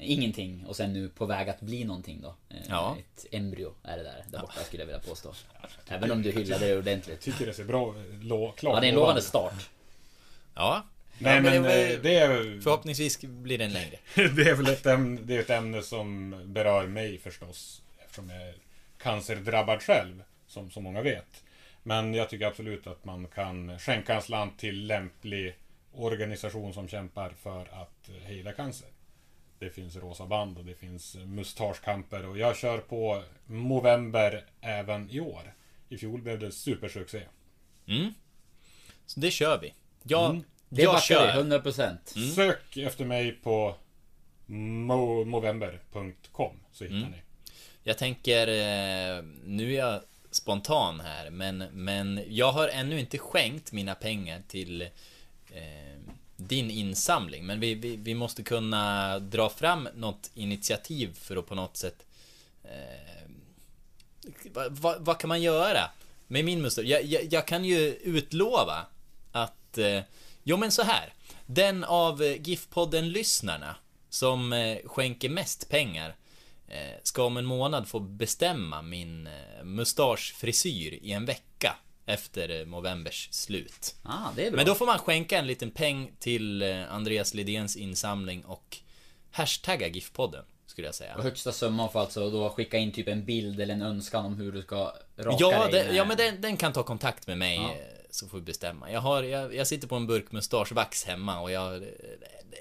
ingenting 0.00 0.64
och 0.66 0.76
sen 0.76 0.92
nu 0.92 1.08
på 1.08 1.26
väg 1.26 1.48
att 1.48 1.60
bli 1.60 1.84
någonting 1.84 2.20
då. 2.22 2.34
Eh, 2.50 2.56
Ja. 2.68 2.96
Ett 2.98 3.26
embryo 3.30 3.74
är 3.82 3.96
det 3.96 4.02
där, 4.02 4.24
där 4.28 4.40
borta 4.40 4.60
skulle 4.64 4.82
jag 4.82 4.86
vilja 4.86 5.00
påstå. 5.00 5.32
Även 5.88 6.10
om 6.10 6.22
du 6.22 6.30
hyllade 6.30 6.66
det 6.66 6.78
ordentligt. 6.78 7.20
Tycker 7.20 7.46
det 7.46 7.54
ser 7.54 7.64
bra... 7.64 7.94
Klart 8.56 8.62
Ja, 8.62 8.80
det 8.80 8.86
är 8.86 8.88
en 8.88 8.94
lovande 8.94 9.22
start. 9.22 9.70
Ja. 10.54 10.82
Nej 11.18 11.40
men 11.40 11.62
det, 11.62 11.92
eh, 11.94 12.00
det 12.00 12.16
är... 12.16 12.60
Förhoppningsvis 12.60 13.20
blir 13.20 13.58
den 13.58 13.72
längre. 13.72 13.96
det 14.14 14.48
är 14.48 14.54
väl 14.54 14.68
ett 14.68 14.86
ämne, 14.86 15.20
det 15.24 15.36
är 15.36 15.40
ett 15.40 15.50
ämne 15.50 15.82
som 15.82 16.40
berör 16.46 16.86
mig 16.86 17.18
förstås. 17.18 17.82
Eftersom 18.04 18.30
jag 18.30 18.48
är 18.48 18.54
cancerdrabbad 18.98 19.82
själv. 19.82 20.22
Som 20.46 20.70
så 20.70 20.80
många 20.80 21.02
vet. 21.02 21.44
Men 21.82 22.14
jag 22.14 22.30
tycker 22.30 22.46
absolut 22.46 22.86
att 22.86 23.04
man 23.04 23.26
kan 23.26 23.78
skänka 23.78 24.14
en 24.14 24.22
slant 24.22 24.58
till 24.58 24.86
lämplig 24.86 25.56
organisation 25.92 26.74
som 26.74 26.88
kämpar 26.88 27.30
för 27.42 27.60
att 27.60 28.10
hejda 28.22 28.52
cancer. 28.52 28.88
Det 29.58 29.70
finns 29.70 29.96
Rosa 29.96 30.26
band 30.26 30.58
och 30.58 30.64
det 30.64 30.74
finns 30.74 31.14
mustaschkamper 31.16 32.26
och 32.26 32.38
jag 32.38 32.56
kör 32.56 32.78
på 32.78 33.22
Movember 33.46 34.44
även 34.60 35.10
i 35.10 35.20
år. 35.20 35.54
I 35.88 35.98
fjol 35.98 36.22
blev 36.22 36.38
det 36.38 36.52
supersuccé. 36.52 37.22
Mm. 37.86 38.14
Så 39.06 39.20
det 39.20 39.30
kör 39.30 39.58
vi. 39.60 39.74
Jag, 40.02 40.30
Mm. 40.30 40.44
Det 40.68 40.82
jag 40.82 40.94
backar 40.94 41.26
vi, 41.26 41.32
kör. 41.32 41.60
100%. 41.60 42.34
Sök 42.34 42.76
efter 42.76 43.04
mig 43.04 43.32
på 43.32 43.74
mo- 44.46 45.24
movember.com 45.24 46.56
så 46.72 46.84
hittar 46.84 46.96
Mm. 46.96 47.10
ni. 47.10 47.18
Jag 47.82 47.98
tänker, 47.98 48.48
eh, 48.48 49.24
nu 49.44 49.74
är 49.74 49.78
jag 49.78 50.00
spontan 50.30 51.00
här, 51.00 51.30
men, 51.30 51.58
men 51.58 52.20
jag 52.28 52.52
har 52.52 52.68
ännu 52.68 53.00
inte 53.00 53.18
skänkt 53.18 53.72
mina 53.72 53.94
pengar 53.94 54.42
till 54.48 54.82
eh, 54.82 54.90
din 56.48 56.70
insamling. 56.70 57.46
Men 57.46 57.60
vi, 57.60 57.74
vi, 57.74 57.96
vi 57.96 58.14
måste 58.14 58.42
kunna 58.42 59.18
dra 59.18 59.48
fram 59.48 59.88
något 59.94 60.30
initiativ 60.34 61.14
för 61.14 61.36
att 61.36 61.46
på 61.46 61.54
något 61.54 61.76
sätt 61.76 62.06
eh, 62.64 63.30
vad, 64.52 64.78
vad, 64.78 65.04
vad 65.04 65.18
kan 65.18 65.28
man 65.28 65.42
göra 65.42 65.90
med 66.26 66.44
min 66.44 66.62
mustasch? 66.62 66.84
Jag, 66.84 67.04
jag, 67.04 67.32
jag 67.32 67.46
kan 67.46 67.64
ju 67.64 67.94
utlova 67.94 68.86
att, 69.32 69.78
eh, 69.78 70.00
jo 70.42 70.56
men 70.56 70.72
så 70.72 70.82
här. 70.82 71.12
Den 71.46 71.84
av 71.84 72.22
GIF-podden-lyssnarna 72.22 73.76
som 74.08 74.52
eh, 74.52 74.78
skänker 74.84 75.28
mest 75.28 75.68
pengar 75.68 76.16
eh, 76.68 76.98
ska 77.02 77.24
om 77.24 77.36
en 77.36 77.44
månad 77.44 77.88
få 77.88 78.00
bestämma 78.00 78.82
min 78.82 79.26
eh, 79.26 79.64
mustaschfrisyr 79.64 80.98
i 81.02 81.12
en 81.12 81.24
vecka 81.24 81.76
efter 82.06 82.60
eh, 82.60 82.66
Movembers 82.66 83.28
slut. 83.32 83.94
Ah, 84.02 84.28
det 84.36 84.46
är 84.46 84.50
bra. 84.50 84.56
Men 84.56 84.66
då 84.66 84.74
får 84.74 84.86
man 84.86 84.98
skänka 84.98 85.38
en 85.38 85.46
liten 85.46 85.70
peng 85.70 86.12
till 86.18 86.62
eh, 86.62 86.92
Andreas 86.94 87.34
Lidéns 87.34 87.76
insamling 87.76 88.44
och 88.44 88.78
hashtagga 89.30 89.88
GIF-podden, 89.88 90.44
skulle 90.66 90.88
jag 90.88 90.94
säga. 90.94 91.16
Och 91.16 91.22
högsta 91.22 91.52
summan 91.52 91.92
får 91.92 92.00
alltså 92.00 92.30
då 92.30 92.50
skicka 92.50 92.78
in 92.78 92.92
typ 92.92 93.08
en 93.08 93.24
bild 93.24 93.60
eller 93.60 93.74
en 93.74 93.82
önskan 93.82 94.24
om 94.24 94.34
hur 94.36 94.52
du 94.52 94.62
ska 94.62 94.92
raka 95.18 95.36
Ja, 95.40 95.62
dig. 95.66 95.72
det, 95.72 95.84
med- 95.86 95.94
ja 95.94 96.04
men 96.04 96.16
den, 96.16 96.40
den 96.40 96.56
kan 96.56 96.72
ta 96.72 96.82
kontakt 96.82 97.26
med 97.26 97.38
mig 97.38 97.56
Ja. 97.56 97.62
eh, 97.70 97.76
så 98.10 98.28
får 98.28 98.38
vi 98.38 98.44
bestämma. 98.44 98.90
Jag, 98.92 99.00
har, 99.00 99.22
jag, 99.22 99.54
jag 99.54 99.66
sitter 99.66 99.88
på 99.88 99.94
en 99.96 100.06
burk 100.06 100.32
mustaschvax 100.32 101.04
hemma 101.04 101.40
och 101.40 101.50
jag 101.50 101.60
har 101.60 101.84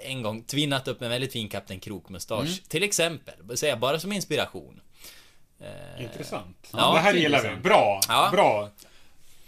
en 0.04 0.22
gång 0.22 0.44
tvinnat 0.44 0.88
upp 0.88 1.02
en 1.02 1.10
väldigt 1.10 1.32
fin 1.32 1.50
Kapten 1.50 1.80
Krok-mustasch. 1.80 2.42
Mm. 2.46 2.54
Till 2.68 2.84
exempel, 2.84 3.58
säga 3.58 3.78
bara 3.78 4.00
som 4.00 4.12
inspiration. 4.12 4.82
Intressant. 6.00 6.70
Ja, 6.72 6.94
det 6.94 7.00
här 7.00 7.14
gillar 7.14 7.50
vi. 7.50 7.56
Bra. 7.56 8.00
Ja. 8.08 8.30
Bra. 8.32 8.70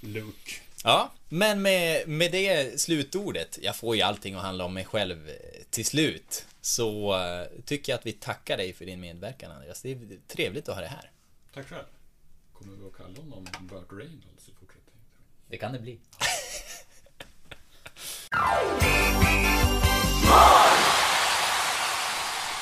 Luke. 0.05 0.51
Ja, 0.83 1.11
men 1.29 1.61
med, 1.61 2.07
med 2.07 2.31
det 2.31 2.81
slutordet, 2.81 3.59
jag 3.61 3.75
får 3.75 3.95
ju 3.95 4.01
allting 4.01 4.35
att 4.35 4.41
handla 4.41 4.65
om 4.65 4.73
mig 4.73 4.85
själv 4.85 5.29
eh, 5.29 5.35
till 5.69 5.85
slut, 5.85 6.45
så 6.61 7.15
eh, 7.15 7.47
tycker 7.65 7.91
jag 7.91 7.99
att 7.99 8.05
vi 8.05 8.11
tackar 8.11 8.57
dig 8.57 8.73
för 8.73 8.85
din 8.85 8.99
medverkan 8.99 9.51
Andreas. 9.51 9.81
Det 9.81 9.91
är 9.91 9.99
trevligt 10.27 10.69
att 10.69 10.75
ha 10.75 10.81
det 10.81 10.87
här. 10.87 11.11
Tack 11.53 11.69
själv. 11.69 11.83
Kommer 12.53 12.77
vi 12.77 12.87
att 12.87 12.97
kalla 12.97 13.19
honom 13.19 13.47
Burt 13.61 13.91
Reynolds 13.91 14.49
i 14.49 14.51
fortsättningen? 14.59 15.03
Det 15.47 15.57
kan 15.57 15.73
det 15.73 15.79
bli. 15.79 15.99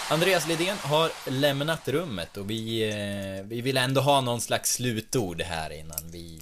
Andreas 0.09 0.47
Lidén 0.47 0.77
har 0.81 1.11
lämnat 1.31 1.87
rummet 1.87 2.37
och 2.37 2.49
vi, 2.49 2.89
eh, 2.89 3.43
vi 3.45 3.61
vill 3.61 3.77
ändå 3.77 4.01
ha 4.01 4.21
någon 4.21 4.41
slags 4.41 4.73
slutord 4.73 5.41
här 5.41 5.69
innan 5.69 6.11
vi, 6.11 6.41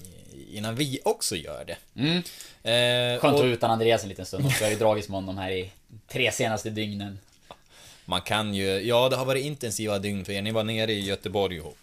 innan 0.52 0.76
vi 0.76 1.00
också 1.06 1.36
gör 1.36 1.66
det. 1.66 1.78
Mm. 2.02 2.18
Eh, 2.18 3.20
Skönt 3.22 3.36
att 3.36 3.42
och 3.42 3.46
utan 3.46 3.72
Andreas 3.72 4.04
en 4.04 4.10
liten 4.10 4.26
stund 4.26 4.46
också. 4.46 4.58
Jag 4.60 4.68
har 4.68 4.72
ju 4.72 4.80
dragits 4.80 5.10
med 5.10 5.16
honom 5.16 5.38
här 5.38 5.52
i 5.52 5.72
tre 6.08 6.32
senaste 6.32 6.70
dygnen. 6.70 7.20
man 8.06 8.22
kan 8.22 8.54
ju, 8.54 8.66
ja 8.66 9.10
det 9.10 9.16
har 9.16 9.26
varit 9.26 9.46
intensiva 9.46 10.00
dygn 10.00 10.26
för 10.26 10.34
er, 10.34 10.42
ni 10.42 10.52
var 10.52 10.64
nere 10.64 10.92
i 10.92 11.00
Göteborg 11.00 11.56
ihop. 11.56 11.78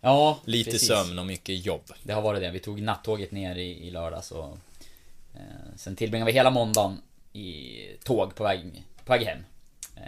Ja, 0.00 0.38
Lite 0.44 0.70
precis. 0.70 0.88
sömn 0.88 1.18
och 1.18 1.26
mycket 1.26 1.66
jobb. 1.66 1.90
Det 2.02 2.12
har 2.12 2.22
varit 2.22 2.40
det. 2.40 2.50
Vi 2.50 2.58
tog 2.58 2.82
nattåget 2.82 3.32
ner 3.32 3.56
i, 3.56 3.86
i 3.86 3.90
lördags 3.90 4.30
och 4.30 4.58
eh, 5.34 5.40
Sen 5.76 5.96
tillbringade 5.96 6.32
vi 6.32 6.36
hela 6.38 6.50
måndagen 6.50 7.00
i 7.32 7.78
tåg 8.04 8.34
på 8.34 8.44
väg, 8.44 8.82
på 9.04 9.12
väg 9.12 9.22
hem. 9.26 9.38
Eh, 9.96 10.02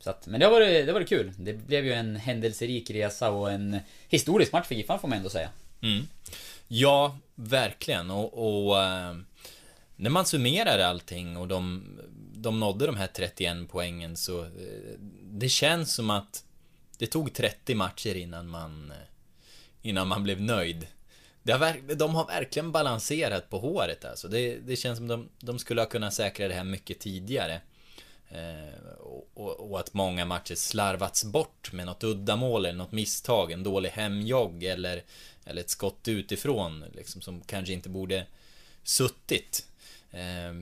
så 0.00 0.10
att, 0.10 0.26
men 0.26 0.40
det 0.40 0.48
varit, 0.48 0.86
det 0.86 0.92
varit 0.92 1.08
kul. 1.08 1.32
Det 1.38 1.52
blev 1.52 1.84
ju 1.86 1.92
en 1.92 2.16
händelserik 2.16 2.90
resa 2.90 3.30
och 3.30 3.50
en 3.52 3.78
historisk 4.08 4.52
match 4.52 4.66
för 4.66 4.74
Giffarna 4.74 4.98
får 4.98 5.08
man 5.08 5.18
ändå 5.18 5.30
säga. 5.30 5.48
Mm. 5.82 6.08
Ja, 6.68 7.18
verkligen. 7.34 8.10
Och, 8.10 8.66
och 8.66 8.82
eh, 8.82 9.16
när 9.96 10.10
man 10.10 10.26
summerar 10.26 10.78
allting 10.78 11.36
och 11.36 11.48
de, 11.48 11.84
de 12.34 12.60
nådde 12.60 12.86
de 12.86 12.96
här 12.96 13.06
31 13.06 13.56
poängen 13.68 14.16
så 14.16 14.44
eh, 14.44 14.50
det 15.22 15.48
känns 15.48 15.94
som 15.94 16.10
att 16.10 16.44
det 16.98 17.06
tog 17.06 17.34
30 17.34 17.74
matcher 17.74 18.14
innan 18.14 18.48
man 18.48 18.90
eh, 18.90 18.96
innan 19.82 20.08
man 20.08 20.22
blev 20.22 20.40
nöjd. 20.40 20.86
Det 21.42 21.52
har, 21.52 21.94
de 21.94 22.14
har 22.14 22.26
verkligen 22.26 22.72
balanserat 22.72 23.50
på 23.50 23.58
håret 23.58 24.04
alltså. 24.04 24.28
Det, 24.28 24.56
det 24.56 24.76
känns 24.76 24.98
som 24.98 25.08
de, 25.08 25.28
de 25.38 25.58
skulle 25.58 25.80
ha 25.80 25.86
kunnat 25.86 26.14
säkra 26.14 26.48
det 26.48 26.54
här 26.54 26.64
mycket 26.64 27.00
tidigare. 27.00 27.60
Eh, 28.28 28.96
och, 29.34 29.70
och 29.70 29.80
att 29.80 29.94
många 29.94 30.24
matcher 30.24 30.54
slarvats 30.54 31.24
bort 31.24 31.72
med 31.72 31.86
något 31.86 32.04
uddamål 32.04 32.66
eller 32.66 32.78
något 32.78 32.92
misstag, 32.92 33.52
en 33.52 33.62
dålig 33.62 33.90
hemjogg 33.90 34.64
eller, 34.64 35.02
eller 35.46 35.60
ett 35.60 35.70
skott 35.70 36.08
utifrån 36.08 36.84
liksom, 36.94 37.22
som 37.22 37.40
kanske 37.40 37.72
inte 37.72 37.88
borde 37.88 38.26
suttit. 38.82 39.68
Eh, 40.10 40.54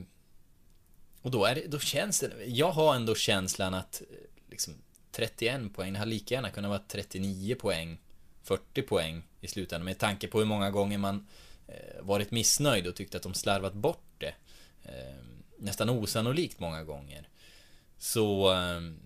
och 1.21 1.31
då, 1.31 1.45
är 1.45 1.55
det, 1.55 1.67
då 1.67 1.79
känns 1.79 2.19
det, 2.19 2.45
jag 2.45 2.71
har 2.71 2.95
ändå 2.95 3.15
känslan 3.15 3.73
att 3.73 4.01
eh, 4.01 4.17
liksom, 4.49 4.73
31 5.11 5.73
poäng, 5.73 5.93
det 5.93 5.99
har 5.99 6.05
lika 6.05 6.35
gärna 6.35 6.49
kunnat 6.49 6.69
vara 6.69 6.81
39 6.87 7.55
poäng, 7.55 7.99
40 8.43 8.81
poäng 8.81 9.23
i 9.41 9.47
slutändan 9.47 9.85
med 9.85 9.97
tanke 9.99 10.27
på 10.27 10.39
hur 10.39 10.45
många 10.45 10.71
gånger 10.71 10.97
man 10.97 11.27
eh, 11.67 12.01
varit 12.01 12.31
missnöjd 12.31 12.87
och 12.87 12.95
tyckt 12.95 13.15
att 13.15 13.23
de 13.23 13.33
slarvat 13.33 13.73
bort 13.73 14.05
det. 14.17 14.33
Eh, 14.83 15.15
nästan 15.57 15.89
osannolikt 15.89 16.59
många 16.59 16.83
gånger. 16.83 17.27
Så... 17.97 18.53
Ehm, 18.53 18.99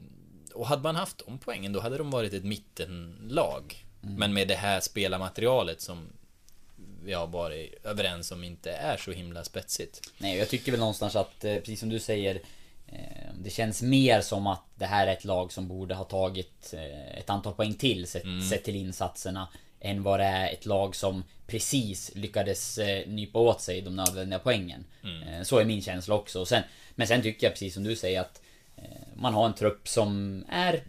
och 0.54 0.68
hade 0.68 0.84
man 0.84 0.96
haft 0.96 1.26
de 1.26 1.38
poängen 1.38 1.74
då 1.74 1.80
hade 1.80 1.98
de 1.98 2.12
varit 2.12 2.34
ett 2.34 2.44
mittenlag. 2.44 3.86
Men 4.02 4.34
med 4.34 4.48
det 4.48 4.56
här 4.56 4.80
spelarmaterialet 4.80 5.82
som 5.82 6.08
vi 7.04 7.14
har 7.14 7.28
varit 7.28 7.86
överens 7.86 8.32
om 8.32 8.44
inte 8.44 8.72
är 8.72 8.98
så 8.98 9.12
himla 9.12 9.44
spetsigt. 9.44 10.02
Nej, 10.18 10.38
jag 10.38 10.50
tycker 10.50 10.72
väl 10.72 10.80
någonstans 10.80 11.16
att, 11.16 11.44
eh, 11.46 11.56
precis 11.56 11.80
som 11.80 11.90
du 11.90 12.00
säger 12.00 12.36
eh, 12.88 13.00
Det 13.44 13.50
känns 13.50 13.82
mer 13.82 14.22
som 14.22 14.48
att 14.48 14.64
det 14.76 14.86
här 14.86 15.08
är 15.08 15.12
ett 15.14 15.26
lag 15.26 15.52
som 15.52 15.68
borde 15.68 15.96
ha 15.96 16.04
tagit 16.04 16.74
eh, 16.74 17.18
ett 17.18 17.30
antal 17.30 17.54
poäng 17.54 17.74
till 17.74 18.08
sett, 18.08 18.24
sett 18.50 18.64
till 18.64 18.76
insatserna 18.76 19.48
Än 19.80 20.04
vad 20.04 20.20
det 20.20 20.26
är 20.26 20.54
ett 20.54 20.66
lag 20.66 20.96
som 20.96 21.24
precis 21.48 22.12
lyckades 22.16 22.80
nypa 23.06 23.40
åt 23.40 23.62
sig 23.62 23.82
de 23.82 23.96
nödvändiga 23.96 24.40
poängen 24.40 24.86
Eh, 25.28 25.44
Så 25.44 25.58
är 25.58 25.66
min 25.66 25.82
känsla 25.82 26.16
också. 26.16 26.46
Sen, 26.46 26.64
men 26.96 27.08
sen 27.08 27.22
tycker 27.22 27.48
jag 27.48 27.54
precis 27.54 27.74
som 27.74 27.84
du 27.84 27.96
säger 27.96 28.22
att 28.22 28.42
Man 29.16 29.34
har 29.34 29.46
en 29.46 29.54
trupp 29.54 29.88
som 29.88 30.44
är 30.50 30.84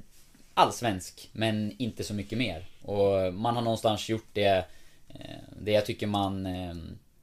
allsvensk 0.55 1.29
men 1.33 1.75
inte 1.79 2.05
så 2.05 2.15
mycket 2.15 2.39
mer. 2.39 2.67
Och 2.83 3.35
man 3.35 3.55
har 3.55 3.63
någonstans 3.63 4.09
gjort 4.09 4.29
det 4.33 4.65
eh, 5.09 5.37
Det 5.61 5.73
jag 5.73 5.87
tycker 5.87 6.07
man 6.07 6.47
eh, 6.47 6.75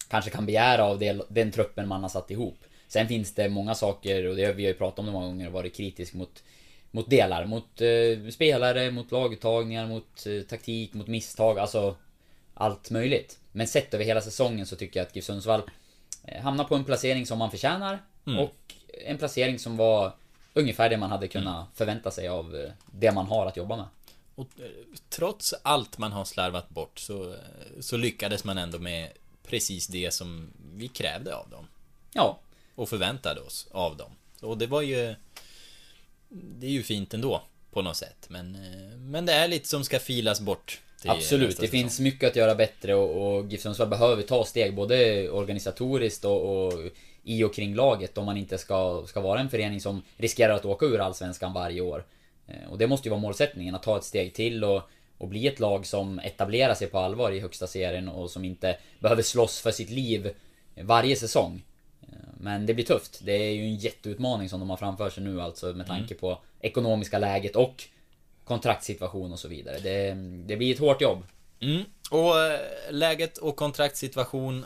kanske 0.07 0.31
kan 0.31 0.45
begära 0.45 0.83
av 0.83 0.99
den 1.29 1.51
truppen 1.51 1.87
man 1.87 2.01
har 2.01 2.09
satt 2.09 2.31
ihop. 2.31 2.57
Sen 2.87 3.07
finns 3.07 3.33
det 3.33 3.49
många 3.49 3.75
saker 3.75 4.27
och 4.27 4.35
det 4.35 4.45
har 4.45 4.53
vi 4.53 4.67
ju 4.67 4.73
pratat 4.73 4.99
om 4.99 5.05
det 5.05 5.11
många 5.11 5.27
gånger 5.27 5.47
och 5.47 5.53
varit 5.53 5.75
kritisk 5.75 6.13
mot 6.13 6.43
mot 6.91 7.09
delar, 7.09 7.45
mot 7.45 7.81
eh, 7.81 8.31
spelare, 8.31 8.91
mot 8.91 9.11
laguttagningar, 9.11 9.87
mot 9.87 10.25
eh, 10.25 10.41
taktik, 10.41 10.93
mot 10.93 11.07
misstag, 11.07 11.59
alltså 11.59 11.95
allt 12.53 12.89
möjligt. 12.89 13.39
Men 13.51 13.67
sett 13.67 13.93
över 13.93 14.05
hela 14.05 14.21
säsongen 14.21 14.65
så 14.65 14.75
tycker 14.75 14.99
jag 14.99 15.07
att 15.07 15.15
GIF 15.15 15.25
Sundsvall 15.25 15.61
eh, 16.23 16.41
hamnar 16.41 16.63
på 16.63 16.75
en 16.75 16.83
placering 16.83 17.25
som 17.25 17.37
man 17.37 17.51
förtjänar 17.51 17.99
och 18.39 18.73
en 19.05 19.17
placering 19.17 19.59
som 19.59 19.77
var 19.77 20.11
ungefär 20.53 20.89
det 20.89 20.97
man 20.97 21.11
hade 21.11 21.27
kunnat 21.27 21.67
förvänta 21.73 22.11
sig 22.11 22.27
av 22.27 22.71
det 22.91 23.11
man 23.11 23.25
har 23.25 23.45
att 23.45 23.57
jobba 23.57 23.75
med. 23.75 23.85
Och 24.38 24.47
eh, 24.59 24.65
trots 25.09 25.53
allt 25.61 25.97
man 25.97 26.11
har 26.11 26.25
slarvat 26.25 26.69
bort 26.69 26.99
så, 26.99 27.33
eh, 27.33 27.39
så 27.79 27.97
lyckades 27.97 28.43
man 28.43 28.57
ändå 28.57 28.79
med 28.79 29.09
precis 29.43 29.88
det 29.88 30.13
som 30.13 30.53
vi 30.75 30.88
krävde 30.88 31.35
av 31.35 31.49
dem. 31.49 31.67
Ja, 32.13 32.39
Och 32.75 32.89
förväntade 32.89 33.41
oss 33.41 33.67
av 33.71 33.97
dem. 33.97 34.11
Och 34.41 34.57
det 34.57 34.67
var 34.67 34.81
ju... 34.81 35.15
Det 36.29 36.67
är 36.67 36.71
ju 36.71 36.83
fint 36.83 37.13
ändå. 37.13 37.41
På 37.71 37.81
något 37.81 37.97
sätt. 37.97 38.25
Men, 38.29 38.55
eh, 38.55 38.97
men 38.97 39.25
det 39.25 39.33
är 39.33 39.47
lite 39.47 39.67
som 39.67 39.83
ska 39.83 39.99
filas 39.99 40.41
bort. 40.41 40.81
Absolut, 41.05 41.57
det 41.57 41.67
finns 41.67 41.99
mycket 41.99 42.29
att 42.29 42.35
göra 42.35 42.55
bättre 42.55 42.95
och, 42.95 43.38
och 43.38 43.51
GIF 43.51 43.61
Sundsvall 43.61 43.88
behöver 43.88 44.23
ta 44.23 44.45
steg 44.45 44.75
både 44.75 45.29
organisatoriskt 45.29 46.25
och, 46.25 46.65
och 46.65 46.73
i 47.23 47.43
och 47.43 47.53
kring 47.53 47.75
laget 47.75 48.17
om 48.17 48.25
man 48.25 48.38
inte 48.38 48.57
ska, 48.57 49.05
ska 49.07 49.21
vara 49.21 49.39
en 49.39 49.49
förening 49.49 49.81
som 49.81 50.01
riskerar 50.17 50.53
att 50.53 50.65
åka 50.65 50.85
ur 50.85 50.99
Allsvenskan 50.99 51.53
varje 51.53 51.81
år. 51.81 52.03
Eh, 52.47 52.69
Och 52.71 52.77
det 52.77 52.87
måste 52.87 53.07
ju 53.07 53.09
vara 53.09 53.21
målsättningen, 53.21 53.75
att 53.75 53.83
ta 53.83 53.97
ett 53.97 54.03
steg 54.03 54.33
till 54.33 54.63
och, 54.63 54.81
och 55.17 55.27
bli 55.27 55.47
ett 55.47 55.59
lag 55.59 55.85
som 55.85 56.19
etablerar 56.19 56.73
sig 56.73 56.87
på 56.87 56.99
allvar 56.99 57.31
i 57.31 57.39
högsta 57.39 57.67
serien 57.67 58.09
och 58.09 58.31
som 58.31 58.45
inte 58.45 58.77
behöver 58.99 59.21
slåss 59.23 59.59
för 59.59 59.71
sitt 59.71 59.89
liv 59.89 60.33
varje 60.81 61.15
säsong. 61.15 61.63
Eh, 62.01 62.07
Men 62.39 62.65
det 62.65 62.73
blir 62.73 62.85
tufft. 62.85 63.19
Det 63.23 63.31
är 63.31 63.51
ju 63.51 63.61
en 63.63 63.75
jätteutmaning 63.75 64.49
som 64.49 64.59
de 64.59 64.69
har 64.69 64.77
framför 64.77 65.09
sig 65.09 65.23
nu 65.23 65.41
alltså 65.41 65.65
med 65.73 65.87
tanke 65.87 66.15
på 66.15 66.39
ekonomiska 66.61 67.19
läget 67.19 67.55
och 67.55 67.83
kontraktssituation 68.43 69.31
och 69.33 69.39
så 69.39 69.47
vidare. 69.47 69.79
Det, 69.79 70.13
det 70.45 70.57
blir 70.57 70.73
ett 70.73 70.79
hårt 70.79 71.01
jobb. 71.01 71.23
Mm. 71.59 71.83
Och 72.11 72.39
eh, 72.39 72.59
läget 72.91 73.37
och 73.37 73.55
kontraktssituation 73.55 74.65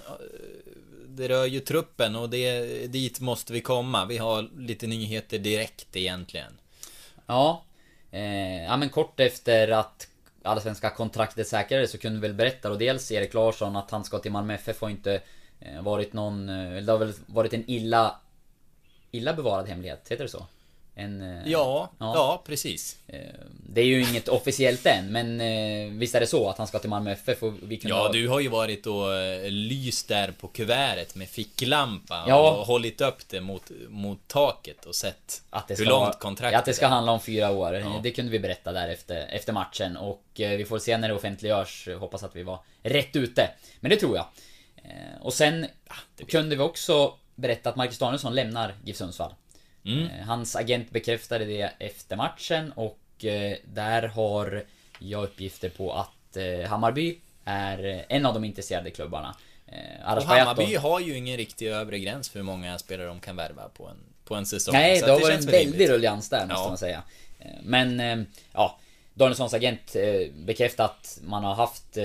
Det 1.07 1.27
rör 1.27 1.45
ju 1.45 1.59
truppen 1.59 2.15
och 2.15 2.29
det, 2.29 2.88
dit 2.88 3.19
måste 3.19 3.53
vi 3.53 3.61
komma. 3.61 4.05
Vi 4.05 4.17
har 4.17 4.49
lite 4.57 4.88
nyheter 4.88 5.39
direkt 5.39 5.95
egentligen. 5.95 6.53
Ja. 7.25 7.63
Eh, 8.12 8.64
ja 8.64 8.78
men 8.78 8.89
kort 8.89 9.20
efter 9.20 9.68
att 9.68 10.07
allsvenska 10.43 10.89
kontraktet 10.89 11.47
säkrades 11.47 11.91
så 11.91 11.97
kunde 11.97 12.20
vi 12.20 12.28
väl 12.28 12.38
berätta 12.38 12.72
och 12.72 12.78
dels 12.78 13.12
Erik 13.12 13.34
Larsson 13.34 13.76
att 13.76 13.91
han 13.91 14.03
ska 14.03 14.20
till 14.20 14.32
Malmö 14.32 14.53
FF 14.53 14.82
har 14.82 14.89
inte 14.89 15.22
eh, 15.59 15.82
varit 15.82 16.14
någon... 16.14 16.49
Eh, 16.49 16.84
det 16.84 16.91
har 16.91 16.99
väl 16.99 17.14
varit 17.26 17.53
en 17.53 17.70
illa... 17.70 18.20
Illa 19.12 19.34
bevarad 19.34 19.68
hemlighet, 19.68 20.12
heter 20.12 20.24
det 20.24 20.30
så? 20.30 20.45
En... 20.95 21.21
eh, 21.21 21.51
Ja, 21.51 21.89
ja, 21.99 22.41
precis. 22.45 22.97
eh, 23.07 23.19
Det 23.69 23.81
är 23.81 23.85
ju 23.85 24.01
inget 24.09 24.27
officiellt 24.27 24.85
än 24.85 25.11
men 25.11 25.41
eh, 25.41 25.91
visst 25.99 26.15
är 26.15 26.19
det 26.19 26.27
så 26.27 26.49
att 26.49 26.57
han 26.57 26.67
ska 26.67 26.79
till 26.79 26.89
Malmö 26.89 27.11
FF 27.11 27.43
och 27.43 27.53
vi 27.61 27.77
kunde 27.77 27.95
Ja, 27.97 28.01
ha- 28.03 28.11
du 28.11 28.27
har 28.27 28.39
ju 28.39 28.47
varit 28.47 28.87
och 28.87 29.05
lyst 29.51 30.07
där 30.07 30.31
på 30.31 30.47
kuvertet 30.47 31.15
med 31.15 31.27
ficklampa 31.29 32.25
Ja. 32.27 32.51
och 32.51 32.65
hållit 32.65 33.01
upp 33.01 33.29
det 33.29 33.41
mot, 33.41 33.71
mot 33.89 34.27
taket 34.27 34.85
och 34.85 34.95
sett 34.95 35.41
Att 35.49 35.67
det 35.67 35.79
hur 35.79 35.85
långt 35.85 36.19
kontraktet 36.19 36.59
Att 36.59 36.65
det 36.65 36.73
ska 36.73 36.87
handla 36.87 37.11
om 37.11 37.19
fyra 37.19 37.51
år. 37.51 37.73
Ja. 37.75 37.99
Det 38.03 38.11
kunde 38.11 38.31
vi 38.31 38.39
berätta 38.39 38.71
där 38.71 38.87
efter, 38.89 39.27
efter 39.27 39.53
matchen. 39.53 39.97
Och 39.97 40.23
vi 40.35 40.65
får 40.65 40.79
se 40.79 40.97
när 40.97 41.07
det 41.07 41.13
offentliggörs. 41.15 41.87
Hoppas 41.99 42.23
att 42.23 42.35
vi 42.35 42.43
var 42.43 42.59
rätt 42.83 43.15
ute. 43.15 43.49
Men 43.79 43.89
det 43.89 43.95
tror 43.95 44.15
jag. 44.15 44.25
Och 45.21 45.33
sen 45.33 45.65
kunde 46.27 46.55
vi 46.55 46.61
också 46.63 47.13
berätta 47.35 47.69
att 47.69 47.75
Marcus 47.75 47.97
Danielsson 47.97 48.35
lämnar 48.35 48.75
GIF 48.85 48.97
Sundsvall. 48.97 49.33
Mm. 49.86 50.05
Eh, 50.05 50.25
Hans 50.25 50.55
agent 50.55 50.91
bekräftade 50.91 51.45
det 51.45 51.71
efter 51.79 52.15
matchen 52.15 52.71
och 52.71 53.25
eh, 53.25 53.57
där 53.73 54.03
har 54.03 54.63
jag 54.99 55.23
uppgifter 55.23 55.69
på 55.69 55.93
att 55.93 56.38
eh, 56.38 56.69
Hammarby 56.69 57.19
är 57.45 58.05
en 58.09 58.25
av 58.25 58.34
de 58.34 58.43
intresserade 58.43 58.91
klubbarna. 58.91 59.36
Och 60.15 60.23
Hammarby 60.23 60.75
har 60.75 60.99
ju 60.99 61.17
ingen 61.17 61.38
riktig 61.38 61.67
övre 61.67 61.99
gräns 61.99 62.29
för 62.29 62.39
hur 62.39 62.43
många 62.43 62.79
spelare 62.79 63.07
de 63.07 63.19
kan 63.19 63.36
värva 63.36 63.69
på 63.69 63.88
en, 63.88 63.97
på 64.25 64.36
en 64.36 64.45
säsong. 64.45 64.73
Nej, 64.73 64.99
Så 64.99 65.05
det 65.05 65.11
har 65.11 65.19
varit 65.19 65.39
en 65.39 65.45
väl 65.45 65.65
väldig 65.65 65.89
ruljans 65.89 66.29
där 66.29 66.45
måste 66.45 66.61
Ja. 66.61 66.67
man 66.67 66.77
säga. 66.77 67.03
Men, 67.63 68.25
ja. 68.53 68.79
Danielssons 69.13 69.53
agent 69.53 69.95
bekräftar 70.34 70.86
att 70.86 71.19
man 71.23 71.43
har 71.43 71.53
haft, 71.55 71.97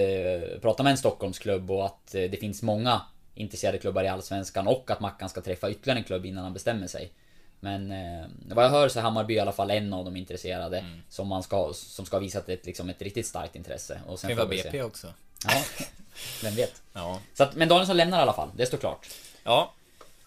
pratat 0.62 0.85
med 0.85 0.91
en 0.91 0.97
Stockholmsklubb 0.99 1.70
och 1.70 1.87
att 1.87 2.07
det 2.12 2.41
finns 2.41 2.62
många 2.62 3.01
intresserade 3.35 3.79
klubbar 3.79 4.05
i 4.05 4.09
Allsvenskan 4.09 4.66
och 4.66 4.91
att 4.91 5.01
Mackan 5.01 5.29
ska 5.29 5.41
träffa 5.41 5.70
ytterligare 5.70 5.99
en 5.99 6.05
klubb 6.05 6.27
innan 6.27 6.45
han 6.45 6.53
bestämmer 6.53 6.87
sig. 6.87 7.12
Men 7.67 7.93
eh, 7.93 8.27
vad 8.55 8.64
jag 8.64 8.71
hör 8.71 8.89
så 8.89 8.99
är 8.99 9.03
Hammarby 9.03 9.35
i 9.35 9.39
alla 9.41 9.53
fall 9.53 9.71
en 9.71 9.93
av 9.93 10.05
de 10.05 10.17
intresserade 10.17 10.79
Mm. 10.79 11.03
som, 11.09 11.29
man 11.29 11.43
ska, 11.43 11.73
som 11.75 12.07
ska 12.07 12.17
ha 12.17 12.21
visat 12.21 12.49
ett, 12.49 12.67
liksom, 12.67 12.89
ett 12.91 13.03
riktigt 13.03 13.27
starkt 13.27 13.57
intresse. 13.57 14.01
Och 14.07 14.19
sen 14.19 14.31
får 14.31 14.37
vara 14.37 14.47
vi 14.49 14.59
se. 14.59 14.62
BP 14.71 14.83
också. 14.83 15.12
Ja, 15.45 15.64
vem 16.43 16.55
vet. 16.55 16.83
Ja. 16.93 17.21
Så 17.35 17.43
att, 17.43 17.55
men 17.55 17.69
Danielsson 17.69 17.97
lämnar 17.97 18.19
i 18.19 18.23
alla 18.23 18.33
fall, 18.33 18.49
det 18.57 18.67
står 18.67 18.79
klart. 18.79 19.07
ja. 19.45 19.73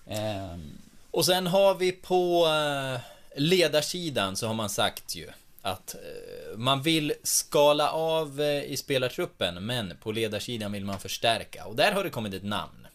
Ehm, 0.08 0.78
Och 1.12 1.26
sen 1.26 1.48
har 1.48 1.76
vi 1.76 1.92
på 1.92 2.48
eh, 2.48 3.02
ledarsidan 3.42 4.36
så 4.36 4.48
har 4.48 4.54
man 4.54 4.70
sagt 4.70 5.16
ju 5.16 5.30
att 5.62 5.96
eh, 5.96 6.58
man 6.58 6.82
vill 6.82 7.14
skala 7.24 7.92
av 7.92 8.42
eh, 8.42 8.64
i 8.64 8.78
spelartruppen 8.78 9.66
men 9.66 9.98
på 10.02 10.12
ledarsidan 10.12 10.72
vill 10.72 10.86
man 10.86 11.00
förstärka 11.00 11.66
och 11.66 11.76
där 11.76 11.92
har 11.92 12.04
det 12.04 12.10
kommit 12.10 12.34
ett 12.34 12.44
namn. 12.44 12.88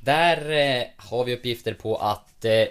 Där 0.00 0.50
eh, 0.50 0.84
har 0.96 1.24
vi 1.24 1.34
uppgifter 1.34 1.74
på 1.74 1.96
att 1.96 2.44
eh, 2.44 2.64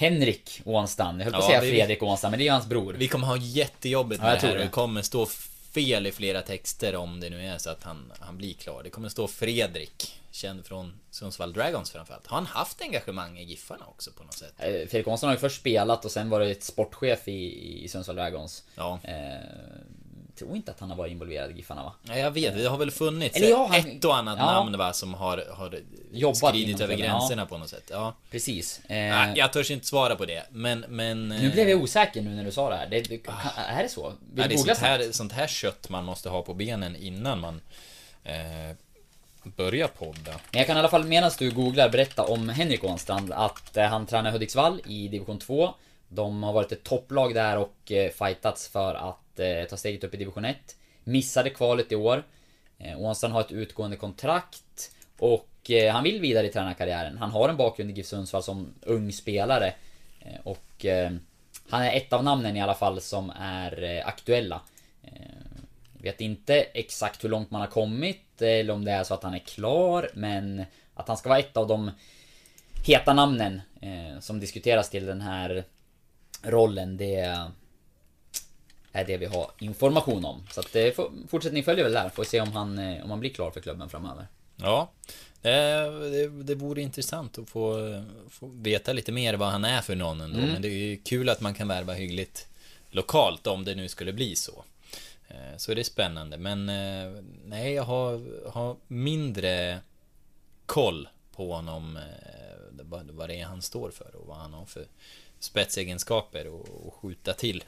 Henrik 0.00 0.60
Ånstam, 0.64 1.18
jag 1.18 1.24
höll 1.24 1.32
på 1.32 1.38
att 1.38 1.44
Ja, 1.44 1.48
säga 1.48 1.60
vi- 1.60 1.70
Fredrik 1.70 2.02
Ånstam, 2.02 2.30
men 2.30 2.38
det 2.38 2.42
är 2.42 2.46
ju 2.46 2.50
hans 2.52 2.66
bror. 2.66 2.94
Vi 2.98 3.08
kommer 3.08 3.26
ha 3.26 3.36
jättejobbigt 3.36 4.18
Ja, 4.20 4.24
med 4.24 4.32
jag 4.34 4.40
det 4.42 4.46
här 4.46 4.54
det. 4.58 4.64
det 4.64 4.70
kommer 4.70 5.02
stå 5.02 5.26
fel 5.72 6.06
i 6.06 6.12
flera 6.12 6.42
texter 6.42 6.96
om 6.96 7.20
det 7.20 7.30
nu 7.30 7.46
är 7.46 7.58
så 7.58 7.70
att 7.70 7.82
han, 7.82 8.12
han 8.20 8.36
blir 8.36 8.54
klar. 8.54 8.80
Det 8.84 8.90
kommer 8.90 9.08
stå 9.08 9.26
Fredrik, 9.28 10.20
känd 10.30 10.66
från 10.66 10.92
Sundsvall 11.10 11.52
Dragons 11.52 11.90
framförallt. 11.90 12.26
Har 12.26 12.36
han 12.36 12.46
haft 12.46 12.80
engagemang 12.82 13.38
i 13.38 13.44
Giffarna 13.44 13.84
också 13.86 14.10
på 14.12 14.24
något 14.24 14.34
sätt? 14.34 14.52
Eh, 14.58 14.64
Fredrik 14.70 15.06
Hansson 15.06 15.28
har 15.28 15.34
ju 15.34 15.40
först 15.40 15.60
spelat 15.60 16.04
och 16.04 16.10
sen 16.10 16.30
varit 16.30 16.62
sportchef 16.64 17.28
i, 17.28 17.84
i 17.84 17.88
Sundsvall 17.88 18.16
Dragons. 18.16 18.64
Ja. 18.74 18.98
Eh, 19.02 19.14
tror 20.38 20.56
inte 20.56 20.70
att 20.70 20.80
han 20.80 20.90
har 20.90 20.96
varit 20.96 21.12
involverad 21.12 21.50
i 21.50 21.54
Giffarna 21.54 21.82
va? 21.82 21.94
Ja, 22.02 22.16
jag 22.18 22.30
vet, 22.30 22.56
det 22.56 22.68
har 22.68 22.78
väl 22.78 22.90
funnits 22.90 23.36
Eller 23.36 23.48
ja, 23.48 23.68
han- 23.70 23.90
ett 23.96 24.04
och 24.04 24.16
annat 24.16 24.38
ja. 24.38 24.44
namn 24.52 24.78
va, 24.78 24.92
som 24.92 25.14
har, 25.14 25.44
har 25.52 25.78
Jobbat 26.12 26.36
skridit 26.36 26.80
över 26.80 26.96
gränserna 26.96 27.46
på 27.46 27.58
något 27.58 27.68
sätt. 27.68 27.88
Ja. 27.90 28.14
Precis. 28.30 28.80
Eh, 28.84 28.96
Nej, 28.96 29.32
jag 29.36 29.52
törs 29.52 29.70
inte 29.70 29.86
svara 29.86 30.16
på 30.16 30.24
det, 30.26 30.46
men... 30.50 30.84
men 30.88 31.28
Nu 31.28 31.50
blev 31.50 31.68
jag 31.68 31.82
osäker 31.82 32.22
nu 32.22 32.30
när 32.30 32.44
du 32.44 32.52
sa 32.52 32.70
det 32.70 32.76
här. 32.76 32.86
Det, 32.86 33.00
det, 33.00 33.18
kan, 33.18 33.34
är 33.56 33.82
det 33.82 33.88
så? 33.88 34.12
Vill 34.32 34.42
Ja, 34.42 34.48
det 34.48 34.54
är 34.54 34.58
sånt 34.58 34.78
här, 34.78 35.12
sånt 35.12 35.32
här 35.32 35.46
kött 35.46 35.88
man 35.88 36.04
måste 36.04 36.28
ha 36.28 36.42
på 36.42 36.54
benen 36.54 36.96
innan 36.96 37.40
man 37.40 37.60
eh, 38.24 38.76
börjar 39.42 39.88
podda. 39.88 40.32
Men 40.50 40.58
jag 40.58 40.66
kan 40.66 40.76
i 40.76 40.78
alla 40.78 40.88
fall 40.88 41.04
medan 41.04 41.30
du 41.38 41.50
googlar 41.50 41.88
berätta 41.88 42.24
om 42.24 42.48
Henrik 42.48 42.84
Ånstrand 42.84 43.32
att 43.32 43.76
eh, 43.76 43.84
han 43.84 44.06
tränar 44.06 44.30
Hudiksvall 44.30 44.80
i 44.86 45.08
division 45.08 45.38
2. 45.38 45.74
De 46.08 46.42
har 46.42 46.52
varit 46.52 46.72
ett 46.72 46.84
topplag 46.84 47.34
där 47.34 47.58
och 47.58 47.92
eh, 47.92 48.10
fightats 48.10 48.68
för 48.68 48.94
att 48.94 49.27
eh, 49.38 49.64
ta 49.64 49.76
steget 49.76 50.04
upp 50.04 50.14
i 50.14 50.16
division 50.16 50.44
1. 50.44 50.76
Missade 51.04 51.50
kvalet 51.50 51.92
i 51.92 51.96
år. 51.96 52.24
Eh, 52.78 53.00
Ånstrand 53.00 53.34
har 53.34 53.40
ett 53.40 53.52
utgående 53.52 53.96
kontrakt 53.96 54.90
och 55.18 55.70
eh, 55.70 55.92
han 55.92 56.04
vill 56.04 56.20
vidare 56.20 56.46
i 56.46 56.52
tränarkarriären. 56.52 57.18
Han 57.18 57.30
har 57.30 57.48
en 57.48 57.56
bakgrund 57.56 57.90
i 57.90 57.94
GIF 57.94 58.06
Sundsvall 58.06 58.42
som 58.42 58.74
ung 58.82 59.12
spelare. 59.12 59.74
Eh, 60.20 60.40
och 60.44 60.84
eh, 60.84 61.12
han 61.68 61.82
är 61.82 61.96
ett 61.96 62.12
av 62.12 62.24
namnen 62.24 62.56
i 62.56 62.60
alla 62.60 62.74
fall 62.74 63.00
som 63.00 63.32
är 63.40 63.82
eh, 63.82 64.06
aktuella. 64.06 64.60
Eh, 65.02 65.48
Vet 66.00 66.20
inte 66.20 66.54
exakt 66.54 67.24
hur 67.24 67.28
långt 67.28 67.50
man 67.50 67.60
har 67.60 67.68
kommit 67.68 68.42
eller 68.42 68.74
om 68.74 68.84
det 68.84 68.92
är 68.92 69.04
så 69.04 69.14
att 69.14 69.22
han 69.22 69.34
är 69.34 69.38
klar 69.38 70.10
men 70.14 70.64
att 70.94 71.08
han 71.08 71.16
ska 71.16 71.28
vara 71.28 71.38
ett 71.38 71.56
av 71.56 71.66
de 71.66 71.90
heta 72.86 73.14
namnen 73.14 73.60
eh, 73.80 74.20
som 74.20 74.40
diskuteras 74.40 74.90
till 74.90 75.06
den 75.06 75.20
här 75.20 75.64
rollen 76.42 76.96
det 76.96 77.36
är 78.92 79.04
det 79.04 79.16
vi 79.16 79.26
har 79.26 79.50
information 79.58 80.24
om. 80.24 80.42
Så 80.50 80.60
att 80.60 80.66
får, 80.96 81.10
fortsättning 81.28 81.64
följer 81.64 81.84
väl 81.84 81.92
där. 81.92 82.08
Får 82.08 82.24
se 82.24 82.40
om 82.40 82.52
han, 82.52 82.78
eh, 82.78 83.04
om 83.04 83.10
han 83.10 83.20
blir 83.20 83.30
klar 83.30 83.50
för 83.50 83.60
klubben 83.60 83.88
framöver. 83.88 84.26
Ja, 84.56 84.90
eh, 85.42 85.92
det, 86.10 86.42
det 86.42 86.54
vore 86.54 86.82
intressant 86.82 87.38
att 87.38 87.48
få, 87.48 87.76
få 88.30 88.46
veta 88.46 88.92
lite 88.92 89.12
mer 89.12 89.34
vad 89.34 89.48
han 89.48 89.64
är 89.64 89.80
för 89.80 89.94
någon 89.96 90.20
ändå. 90.20 90.38
Mm. 90.38 90.52
Men 90.52 90.62
det 90.62 90.68
är 90.68 90.72
ju 90.72 90.96
kul 90.96 91.28
att 91.28 91.40
man 91.40 91.54
kan 91.54 91.68
värva 91.68 91.92
hyggligt 91.92 92.48
lokalt 92.90 93.46
om 93.46 93.64
det 93.64 93.74
nu 93.74 93.88
skulle 93.88 94.12
bli 94.12 94.36
så. 94.36 94.64
Eh, 95.28 95.56
Så 95.56 95.70
är 95.72 95.76
det 95.76 95.84
spännande. 95.84 96.38
Men 96.38 96.68
eh, 96.68 97.22
nej, 97.44 97.72
jag 97.72 97.82
har, 97.82 98.22
har 98.50 98.76
mindre 98.86 99.78
koll 100.66 101.08
på 101.36 101.54
honom. 101.54 101.96
eh, 101.96 102.02
Vad, 102.82 103.10
vad 103.10 103.28
det 103.28 103.40
är 103.40 103.44
han 103.44 103.62
står 103.62 103.90
för 103.90 104.16
och 104.16 104.26
vad 104.26 104.36
han 104.36 104.52
har 104.54 104.64
för 104.66 104.84
spetsegenskaper 105.40 106.46
och, 106.46 106.86
och 106.86 106.94
skjuta 106.94 107.32
till. 107.34 107.64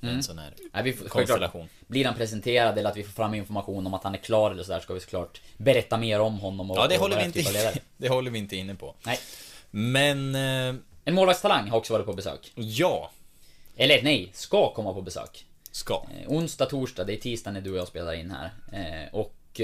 En 0.00 0.22
sån 0.22 0.38
här 0.38 0.54
Nej, 0.72 0.82
vi 0.82 0.92
får, 0.92 1.08
konstellation. 1.08 1.60
självklart, 1.60 1.88
blir 1.88 2.04
han 2.04 2.14
presenterad 2.14 2.78
eller 2.78 2.90
att 2.90 2.96
vi 2.96 3.02
får 3.04 3.12
fram 3.12 3.34
information 3.34 3.86
om 3.86 3.94
att 3.94 4.04
han 4.04 4.14
är 4.14 4.18
klar 4.18 4.50
eller 4.50 4.62
sådär 4.62 4.80
ska 4.80 4.94
vi 4.94 5.00
såklart 5.00 5.40
berätta 5.56 5.96
mer 5.98 6.20
om 6.20 6.38
honom 6.38 6.70
och 6.70 6.76
Ja, 6.76 6.86
det 6.86 6.94
och 6.94 7.00
håller, 7.00 7.16
vi 7.16 7.24
typ 7.32 7.36
inte, 7.36 7.52
ledare. 7.52 7.74
det 7.96 8.08
håller 8.08 8.30
vi 8.30 8.38
inte 8.38 8.56
inne 8.56 8.74
på. 8.74 8.94
Nej. 9.06 9.18
Men, 9.70 10.34
eh, 10.34 10.74
En 11.04 11.14
målvaktstalang 11.14 11.70
har 11.70 11.78
också 11.78 11.92
varit 11.92 12.06
på 12.06 12.12
besök. 12.12 12.52
ja, 12.54 13.10
Eller 13.76 14.02
nej, 14.02 14.30
ska 14.34 14.72
komma 14.74 14.92
på 14.94 15.02
besök. 15.02 15.46
ska. 15.70 15.94
Eh, 15.94 16.28
onsdag, 16.32 16.66
torsdag, 16.66 17.04
det 17.04 17.12
är 17.12 17.16
tisdag 17.20 17.50
när 17.50 17.60
du 17.60 17.70
och 17.72 17.78
jag 17.78 17.88
spelar 17.88 18.12
in 18.14 18.30
här. 18.30 18.50
Eh, 18.72 19.14
och... 19.14 19.60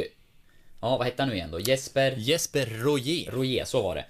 Ja, 0.83 0.97
vad 0.97 1.07
hette 1.07 1.23
han 1.23 1.29
nu 1.29 1.35
igen 1.35 1.51
då? 1.51 1.61
Jesper 1.61 2.15
Jesper 2.19 2.67
Royer. 2.67 3.31
Royer, 3.31 3.65
så 3.65 3.83
var 3.83 3.95
det. 3.95 4.05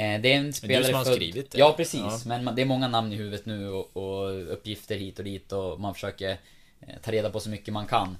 Eh, 0.00 0.20
det 0.20 0.32
är 0.32 0.36
en 0.36 0.52
spelare 0.52 0.84
som 0.84 0.94
har 0.94 1.04
född- 1.04 1.14
skrivit 1.14 1.50
det. 1.50 1.58
Ja, 1.58 1.74
precis. 1.76 2.00
Ja. 2.00 2.20
Men 2.26 2.54
det 2.54 2.62
är 2.62 2.66
många 2.66 2.88
namn 2.88 3.12
i 3.12 3.16
huvudet 3.16 3.46
nu 3.46 3.68
och, 3.68 3.96
och 3.96 4.52
uppgifter 4.52 4.96
hit 4.96 5.18
och 5.18 5.24
dit 5.24 5.52
och 5.52 5.80
man 5.80 5.94
försöker 5.94 6.30
eh, 6.80 6.94
ta 7.02 7.12
reda 7.12 7.30
på 7.30 7.40
så 7.40 7.48
mycket 7.50 7.74
man 7.74 7.86
kan. 7.86 8.16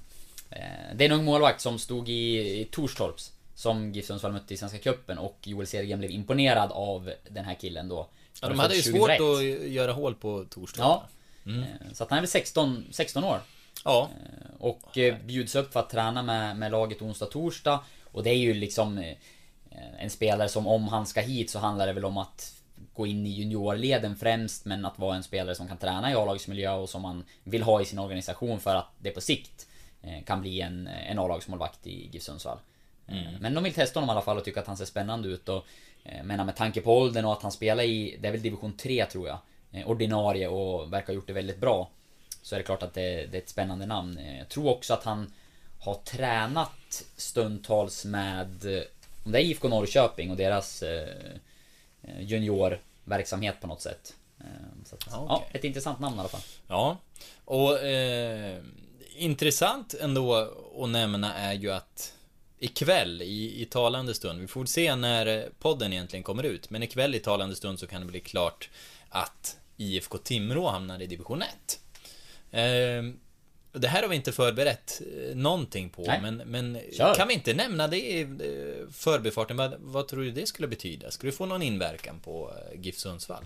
Eh, 0.49 0.57
det 0.95 1.05
är 1.05 1.09
en 1.09 1.15
ung 1.19 1.25
målvakt 1.25 1.61
som 1.61 1.79
stod 1.79 2.09
i, 2.09 2.39
i 2.61 2.65
Torstorps 2.71 3.31
som 3.55 3.91
GIF 3.93 4.05
Sundsvall 4.05 4.31
mötte 4.31 4.53
i 4.53 4.57
Svenska 4.57 4.77
Cupen 4.77 5.17
och 5.17 5.37
Joel 5.43 5.67
Cedergren 5.67 5.99
blev 5.99 6.11
imponerad 6.11 6.71
av 6.71 7.13
den 7.29 7.45
här 7.45 7.53
killen 7.55 7.89
då. 7.89 8.07
Ja, 8.41 8.49
de 8.49 8.59
hade 8.59 8.75
ju 8.75 8.81
svårt 8.81 9.17
2001. 9.17 9.61
att 9.61 9.67
göra 9.69 9.91
hål 9.91 10.15
på 10.15 10.45
torsdag. 10.49 10.81
Ja. 10.83 11.03
Mm. 11.45 11.63
Så 11.93 12.03
att 12.03 12.09
han 12.09 12.17
är 12.17 12.21
väl 12.21 12.29
16, 12.29 12.85
16 12.91 13.23
år. 13.23 13.39
Ja. 13.83 14.09
Och 14.59 14.97
eh, 14.97 15.15
bjuds 15.25 15.55
upp 15.55 15.73
för 15.73 15.79
att 15.79 15.89
träna 15.89 16.23
med, 16.23 16.57
med 16.57 16.71
laget 16.71 17.01
onsdag, 17.01 17.25
torsdag. 17.25 17.79
Och 18.11 18.23
det 18.23 18.29
är 18.29 18.37
ju 18.37 18.53
liksom 18.53 18.97
eh, 18.97 19.15
en 19.99 20.09
spelare 20.09 20.49
som 20.49 20.67
om 20.67 20.87
han 20.87 21.05
ska 21.05 21.21
hit 21.21 21.49
så 21.49 21.59
handlar 21.59 21.87
det 21.87 21.93
väl 21.93 22.05
om 22.05 22.17
att 22.17 22.53
gå 22.93 23.07
in 23.07 23.25
i 23.25 23.29
juniorleden 23.29 24.15
främst 24.15 24.65
men 24.65 24.85
att 24.85 24.99
vara 24.99 25.15
en 25.15 25.23
spelare 25.23 25.55
som 25.55 25.67
kan 25.67 25.77
träna 25.77 26.11
i 26.11 26.15
A-lagsmiljö 26.15 26.71
och 26.73 26.89
som 26.89 27.01
man 27.01 27.23
vill 27.43 27.63
ha 27.63 27.81
i 27.81 27.85
sin 27.85 27.99
organisation 27.99 28.59
för 28.59 28.75
att 28.75 28.87
det 28.99 29.11
på 29.11 29.21
sikt 29.21 29.67
eh, 30.01 30.23
kan 30.23 30.41
bli 30.41 30.61
en, 30.61 30.87
en 30.87 31.19
A-lagsmålvakt 31.19 31.87
i 31.87 32.09
GIF 32.13 32.23
Sundsvall. 32.23 32.57
Eh, 33.07 33.15
Men 33.39 33.53
de 33.53 33.63
vill 33.63 33.73
testa 33.73 33.99
honom 33.99 34.09
i 34.09 34.11
alla 34.11 34.21
fall 34.25 34.37
och 34.37 34.45
tycker 34.45 34.61
att 34.61 34.67
han 34.67 34.77
ser 34.77 34.85
spännande 34.85 35.27
ut 35.27 35.49
och 35.49 35.65
eh, 36.03 36.23
menar 36.23 36.45
med 36.45 36.55
tanke 36.55 36.81
på 36.81 36.97
åldern 36.97 37.25
och 37.25 37.31
att 37.33 37.41
han 37.41 37.51
spelar 37.51 37.83
i, 37.83 38.17
det 38.21 38.27
är 38.27 38.31
väl 38.31 38.41
division 38.41 38.77
3 38.77 39.05
tror 39.05 39.27
jag. 39.27 39.37
eh, 39.71 39.87
Ordinarie 39.89 40.47
och 40.47 40.93
verkar 40.93 41.07
ha 41.07 41.13
gjort 41.13 41.27
det 41.27 41.33
väldigt 41.33 41.59
bra. 41.59 41.89
Så 42.43 42.55
är 42.55 42.59
det 42.59 42.63
klart 42.65 42.83
att 42.83 42.93
det, 42.93 43.25
det 43.25 43.37
är 43.37 43.41
ett 43.41 43.49
spännande 43.49 43.85
namn. 43.85 44.17
Eh, 44.17 44.37
Jag 44.37 44.49
tror 44.49 44.69
också 44.69 44.93
att 44.93 45.03
han 45.03 45.33
har 45.79 45.93
tränat 45.95 47.03
stundtals 47.17 48.05
med, 48.05 48.65
eh, 48.77 48.83
om 49.23 49.31
det 49.31 49.39
är 49.39 49.43
IFK 49.43 49.67
Norrköping 49.67 50.31
och 50.31 50.37
deras 50.37 50.83
eh, 50.83 51.07
juniorverksamhet 52.19 53.61
på 53.61 53.67
något 53.67 53.81
sätt. 53.81 54.13
Så 54.85 54.95
att, 54.95 55.07
Ja, 55.11 55.25
ja, 55.29 55.45
ett 55.57 55.63
intressant 55.63 55.99
namn 55.99 56.15
i 56.17 56.19
alla 56.19 56.29
fall. 56.29 56.41
Ja. 56.67 56.97
Och 57.45 57.79
eh, 57.79 58.61
intressant 59.15 59.93
ändå 59.93 60.35
att 60.83 60.89
nämna 60.89 61.33
är 61.35 61.53
ju 61.53 61.71
att 61.71 62.13
ikväll 62.59 63.21
i, 63.21 63.61
i 63.61 63.65
talande 63.65 64.13
stund, 64.13 64.39
vi 64.41 64.47
får 64.47 64.65
se 64.65 64.95
när 64.95 65.49
podden 65.59 65.93
egentligen 65.93 66.23
kommer 66.23 66.43
ut, 66.43 66.69
men 66.69 66.83
ikväll 66.83 67.15
i 67.15 67.19
talande 67.19 67.55
stund 67.55 67.79
så 67.79 67.87
kan 67.87 68.01
det 68.01 68.07
bli 68.07 68.19
klart 68.19 68.69
att 69.09 69.57
IFK 69.77 70.17
Timrå 70.17 70.67
hamnar 70.69 71.01
i 71.01 71.07
division 71.07 71.41
1. 71.41 71.79
Eh, 72.53 73.03
det 73.79 73.87
här 73.87 74.01
har 74.01 74.09
vi 74.09 74.15
inte 74.15 74.31
förberett 74.31 75.01
eh, 75.29 75.35
någonting 75.35 75.89
på, 75.89 76.03
Nej. 76.07 76.19
men, 76.21 76.37
men 76.37 76.77
Kör. 76.97 77.15
kan 77.15 77.27
vi 77.27 77.33
inte 77.33 77.53
nämna 77.53 77.87
det 77.87 77.97
i 77.97 78.21
eh, 78.21 78.27
förbifarten? 78.91 79.57
Vad, 79.57 79.73
vad 79.79 80.07
tror 80.07 80.21
du 80.21 80.31
det 80.31 80.47
skulle 80.47 80.67
betyda? 80.67 81.11
Skulle 81.11 81.31
det 81.31 81.35
få 81.37 81.45
någon 81.45 81.61
inverkan 81.61 82.19
på 82.19 82.51
eh, 82.73 82.81
GIF 82.81 82.97
Sundsvall? 82.97 83.45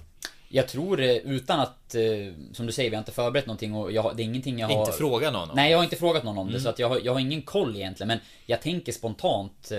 Jag 0.50 0.68
tror 0.68 1.02
utan 1.02 1.60
att, 1.60 1.96
som 2.54 2.66
du 2.66 2.72
säger, 2.72 2.90
vi 2.90 2.96
har 2.96 3.02
inte 3.02 3.12
förberett 3.12 3.46
någonting 3.46 3.74
och 3.76 3.92
jag, 3.92 4.18
det 4.18 4.24
är 4.24 4.26
ingenting 4.26 4.60
jag 4.60 4.68
har... 4.68 4.80
Inte 4.80 4.92
fråga 4.98 5.32
någon 5.32 5.50
om 5.50 5.56
Nej, 5.56 5.72
jag 5.72 5.78
har 5.78 5.84
inte 5.84 5.96
frågat 5.96 6.24
någon 6.24 6.38
om 6.38 6.48
Mm. 6.48 6.54
det 6.54 6.60
så 6.64 6.70
att 6.70 6.80
jag 6.80 6.90
har, 6.90 7.00
jag 7.04 7.14
har 7.14 7.20
ingen 7.20 7.42
koll 7.42 7.76
egentligen 7.76 8.08
men 8.08 8.20
jag 8.46 8.62
tänker 8.62 8.92
spontant 8.92 9.72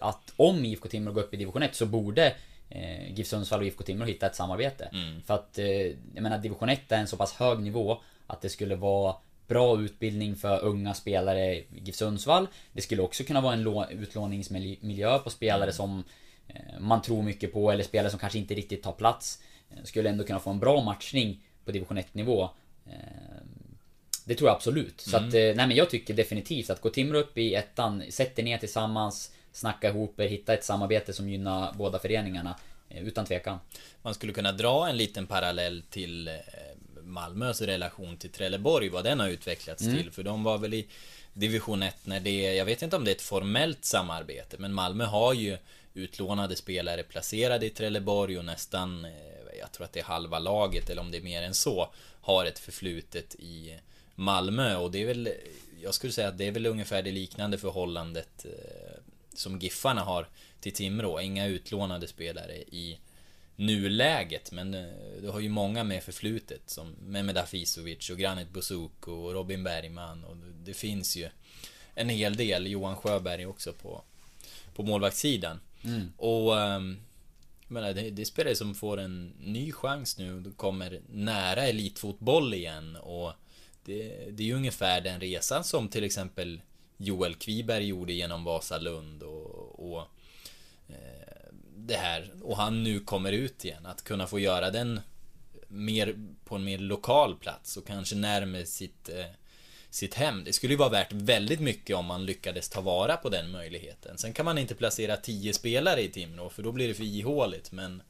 att 0.00 0.32
om 0.36 0.64
IFK 0.64 0.88
Timrå 0.88 1.12
går 1.12 1.22
upp 1.22 1.34
i 1.34 1.36
division 1.36 1.62
1 1.62 1.74
så 1.74 1.86
borde 1.86 2.34
eh, 2.70 3.12
GIF 3.12 3.26
Sundsvall 3.26 3.60
och 3.60 3.66
IFK 3.66 3.84
Timrå 3.84 4.04
hitta 4.06 4.26
ett 4.26 4.36
samarbete. 4.36 4.88
Mm. 4.92 5.22
För 5.22 5.34
att, 5.34 5.58
eh, 5.58 5.66
jag 6.14 6.22
menar 6.22 6.38
division 6.38 6.68
1 6.68 6.92
är 6.92 6.98
en 6.98 7.06
så 7.08 7.16
pass 7.16 7.32
hög 7.32 7.58
nivå 7.60 8.00
att 8.26 8.40
det 8.42 8.48
skulle 8.48 8.74
vara 8.76 9.16
bra 9.48 9.80
utbildning 9.80 10.36
för 10.36 10.64
unga 10.64 10.94
spelare 10.94 11.54
i 11.54 11.66
GIF 11.84 11.96
Sundsvall. 11.96 12.46
Det 12.72 12.82
skulle 12.82 13.02
också 13.02 13.24
kunna 13.24 13.40
vara 13.40 13.52
en 13.52 13.64
lå- 13.68 13.90
utlåningsmiljö 13.90 15.18
på 15.18 15.30
spelare 15.30 15.72
som 15.72 16.04
eh, 16.48 16.80
man 16.80 17.02
tror 17.02 17.22
mycket 17.22 17.52
på 17.52 17.70
eller 17.70 17.84
spelare 17.84 18.10
som 18.10 18.18
kanske 18.18 18.38
inte 18.38 18.54
riktigt 18.54 18.82
tar 18.82 18.92
plats. 18.92 19.42
Eh, 19.70 19.84
Skulle 19.84 20.10
ändå 20.10 20.24
kunna 20.24 20.40
få 20.40 20.50
en 20.50 20.58
bra 20.60 20.80
matchning 20.80 21.40
på 21.64 21.72
division 21.72 21.98
1 21.98 22.14
nivå. 22.14 22.50
Eh, 22.86 22.92
det 24.24 24.34
tror 24.34 24.48
jag 24.48 24.54
absolut. 24.56 25.00
Så 25.00 25.16
Mm. 25.16 25.28
att, 25.28 25.32
nej 25.34 25.54
men 25.56 25.70
jag 25.70 25.90
tycker 25.90 26.14
definitivt 26.14 26.70
att 26.70 26.80
gå 26.80 26.90
Timrå 26.90 27.18
upp 27.18 27.38
i 27.38 27.54
ettan, 27.54 28.02
sätt 28.10 28.38
er 28.38 28.42
ner 28.42 28.58
tillsammans, 28.58 29.32
snacka 29.52 29.88
ihop 29.88 30.20
er, 30.20 30.28
hitta 30.28 30.54
ett 30.54 30.64
samarbete 30.64 31.12
som 31.12 31.28
gynnar 31.28 31.72
båda 31.74 31.98
föreningarna. 31.98 32.56
Utan 32.90 33.24
tvekan. 33.24 33.58
Man 34.02 34.14
skulle 34.14 34.32
kunna 34.32 34.52
dra 34.52 34.88
en 34.88 34.96
liten 34.96 35.26
parallell 35.26 35.82
till 35.90 36.30
Malmös 37.06 37.60
relation 37.60 38.16
till 38.16 38.30
Trelleborg, 38.30 38.88
vad 38.88 39.04
den 39.04 39.20
har 39.20 39.28
utvecklats 39.28 39.84
till. 39.84 40.10
För 40.10 40.22
de 40.22 40.44
var 40.44 40.58
väl 40.58 40.74
i 40.74 40.86
division 41.32 41.82
1 41.82 41.96
när 42.04 42.20
det, 42.20 42.54
jag 42.54 42.64
vet 42.64 42.82
inte 42.82 42.96
om 42.96 43.04
det 43.04 43.10
är 43.10 43.14
ett 43.14 43.22
formellt 43.22 43.84
samarbete, 43.84 44.56
men 44.58 44.74
Malmö 44.74 45.04
har 45.04 45.34
ju 45.34 45.58
utlånade 45.94 46.56
spelare 46.56 47.02
placerade 47.02 47.66
i 47.66 47.70
Trelleborg 47.70 48.38
och 48.38 48.44
nästan, 48.44 49.04
eh, 49.04 49.10
jag 49.60 49.72
tror 49.72 49.84
att 49.84 49.92
det 49.92 50.00
är 50.00 50.04
halva 50.04 50.38
laget, 50.38 50.90
eller 50.90 51.02
om 51.02 51.10
det 51.10 51.18
är 51.18 51.22
mer 51.22 51.42
än 51.42 51.54
så, 51.54 51.88
har 52.20 52.44
ett 52.44 52.58
förflutet 52.58 53.34
i 53.34 53.78
Malmö. 54.14 54.76
Och 54.76 54.90
det 54.90 55.02
är 55.02 55.06
väl, 55.06 55.32
jag 55.82 55.94
skulle 55.94 56.12
säga 56.12 56.28
att 56.28 56.38
det 56.38 56.46
är 56.46 56.52
väl 56.52 56.66
ungefär 56.66 57.02
det 57.02 57.12
liknande 57.12 57.58
förhållandet 57.58 58.44
eh, 58.44 59.00
som 59.34 59.58
Giffarna 59.58 60.00
har 60.00 60.28
till 60.60 60.72
Timrå. 60.72 61.20
Inga 61.20 61.46
utlånade 61.46 62.06
spelare 62.06 62.56
i 62.56 62.98
nuläget. 63.56 64.52
Men 64.52 64.74
eh, 64.74 64.86
du 65.20 65.28
har 65.28 65.40
ju 65.40 65.48
många 65.48 65.84
med 65.84 66.02
förflutet 66.02 66.62
som 66.66 66.94
Mehmed 67.00 67.38
Afisovic 67.38 68.10
och 68.10 68.18
Granit 68.18 68.50
Bouzouko 68.50 69.12
och 69.12 69.32
Robin 69.32 69.64
Bergman 69.64 70.24
och 70.24 70.36
det 70.64 70.74
finns 70.74 71.16
ju 71.16 71.28
en 71.94 72.08
hel 72.08 72.36
del. 72.36 72.66
Johan 72.66 72.96
Sjöberg 72.96 73.46
också 73.46 73.72
på, 73.72 74.02
på 74.74 74.82
målvaktssidan. 74.82 75.60
Mm. 75.84 76.12
Och 76.16 76.60
ehm, 76.60 76.96
men 77.68 77.94
det, 77.94 78.10
det 78.10 78.22
är 78.22 78.26
spelare 78.26 78.54
som 78.54 78.74
får 78.74 79.00
en 79.00 79.32
ny 79.40 79.72
chans 79.72 80.18
nu 80.18 80.44
och 80.46 80.56
kommer 80.56 81.00
nära 81.08 81.62
elitfotboll 81.62 82.54
igen 82.54 82.96
och 82.96 83.32
det, 83.84 84.30
det 84.30 84.42
är 84.42 84.46
ju 84.46 84.54
ungefär 84.54 85.00
den 85.00 85.20
resan 85.20 85.64
som 85.64 85.88
till 85.88 86.04
exempel 86.04 86.60
Joel 86.96 87.34
Kviberg 87.34 87.84
gjorde 87.84 88.12
genom 88.12 88.44
Vasalund 88.44 89.22
och, 89.22 89.92
och 89.92 90.08
det 91.86 91.96
här 91.96 92.30
och 92.42 92.56
han 92.56 92.82
nu 92.82 93.00
kommer 93.00 93.32
ut 93.32 93.64
igen 93.64 93.86
att 93.86 94.04
kunna 94.04 94.26
få 94.26 94.38
göra 94.38 94.70
den 94.70 95.00
mer 95.68 96.14
på 96.44 96.54
en 96.54 96.64
mer 96.64 96.78
lokal 96.78 97.36
plats 97.36 97.76
och 97.76 97.86
kanske 97.86 98.16
närmare 98.16 98.66
sitt 98.66 99.08
eh, 99.08 99.26
sitt 99.90 100.14
hem. 100.14 100.44
Det 100.44 100.52
skulle 100.52 100.72
ju 100.72 100.78
vara 100.78 100.88
värt 100.88 101.12
väldigt 101.12 101.60
mycket 101.60 101.96
om 101.96 102.06
man 102.06 102.26
lyckades 102.26 102.68
ta 102.68 102.80
vara 102.80 103.16
på 103.16 103.28
den 103.28 103.50
möjligheten. 103.50 104.18
Sen 104.18 104.32
kan 104.32 104.44
man 104.44 104.58
inte 104.58 104.74
placera 104.74 105.16
tio 105.16 105.52
spelare 105.52 106.02
i 106.02 106.08
Timrå 106.08 106.48
för 106.48 106.62
då 106.62 106.72
blir 106.72 106.88
det 106.88 106.94
för 106.94 107.04
ihåligt 107.04 107.72
men 107.72 108.02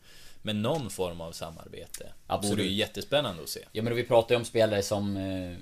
med 0.43 0.57
någon 0.57 0.91
form 0.91 1.21
av 1.21 1.33
samarbete. 1.33 2.13
Absolut. 2.27 2.59
Vore 2.59 2.67
ju 2.67 2.73
jättespännande 2.73 3.43
att 3.43 3.49
se. 3.49 3.61
Ja 3.73 3.83
men 3.83 3.97
vi 3.97 4.05
pratade 4.05 4.35
ju 4.35 4.39
om 4.39 4.45
spelare 4.45 4.83
som 4.83 5.17
eh, 5.17 5.57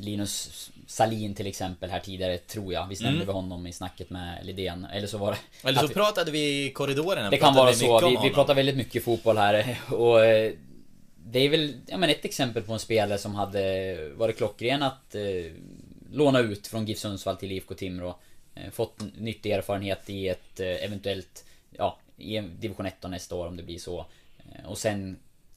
Linus 0.00 0.70
Salin 0.86 1.34
till 1.34 1.46
exempel 1.46 1.90
här 1.90 2.00
tidigare, 2.00 2.38
tror 2.38 2.72
jag. 2.72 2.86
Visst 2.88 3.02
nämnde 3.02 3.16
Mm. 3.22 3.26
vi 3.26 3.32
honom 3.32 3.66
i 3.66 3.72
snacket 3.72 4.10
med 4.10 4.46
Lidén? 4.46 4.84
Eller 4.84 5.06
så 5.06 5.18
var 5.18 5.32
det... 5.32 5.68
Eller 5.68 5.80
så 5.80 5.86
vi- 5.86 5.94
pratade 5.94 6.30
vi 6.30 6.64
i 6.66 6.70
korridorerna. 6.70 7.30
Det 7.30 7.36
kan 7.38 7.54
vara 7.54 7.72
så. 7.72 8.08
Vi, 8.08 8.18
vi 8.22 8.30
pratar 8.30 8.54
väldigt 8.54 8.76
mycket 8.76 9.04
fotboll 9.04 9.36
här 9.38 9.78
och 9.90 10.24
eh, 10.24 10.52
det 11.28 11.38
är 11.38 11.48
väl 11.48 11.74
ja, 11.86 11.96
men 11.96 12.10
ett 12.10 12.24
exempel 12.24 12.62
på 12.62 12.72
en 12.72 12.78
spelare 12.78 13.18
som 13.18 13.34
hade 13.34 13.96
varit 14.14 14.36
klockren 14.36 14.82
att 14.82 15.14
eh, 15.14 15.22
låna 16.12 16.38
ut 16.38 16.66
från 16.66 16.86
GIF 16.86 16.98
Sundsvall 16.98 17.36
till 17.36 17.52
IFK 17.52 17.74
Timrå. 17.74 18.18
Eh, 18.54 18.70
fått 18.70 19.00
nyttig 19.18 19.50
erfarenhet 19.52 20.10
i 20.10 20.28
ett 20.28 20.60
eh, 20.60 20.66
eventuellt, 20.84 21.44
ja, 21.76 21.98
i 22.16 22.40
division 22.40 22.86
1 22.86 22.94
nästa 23.02 23.34
år 23.34 23.46
om 23.46 23.56
det 23.56 23.62
blir 23.62 23.78
så. 23.78 24.06
Eh, 24.38 24.66
och 24.70 24.78
sen 24.78 25.16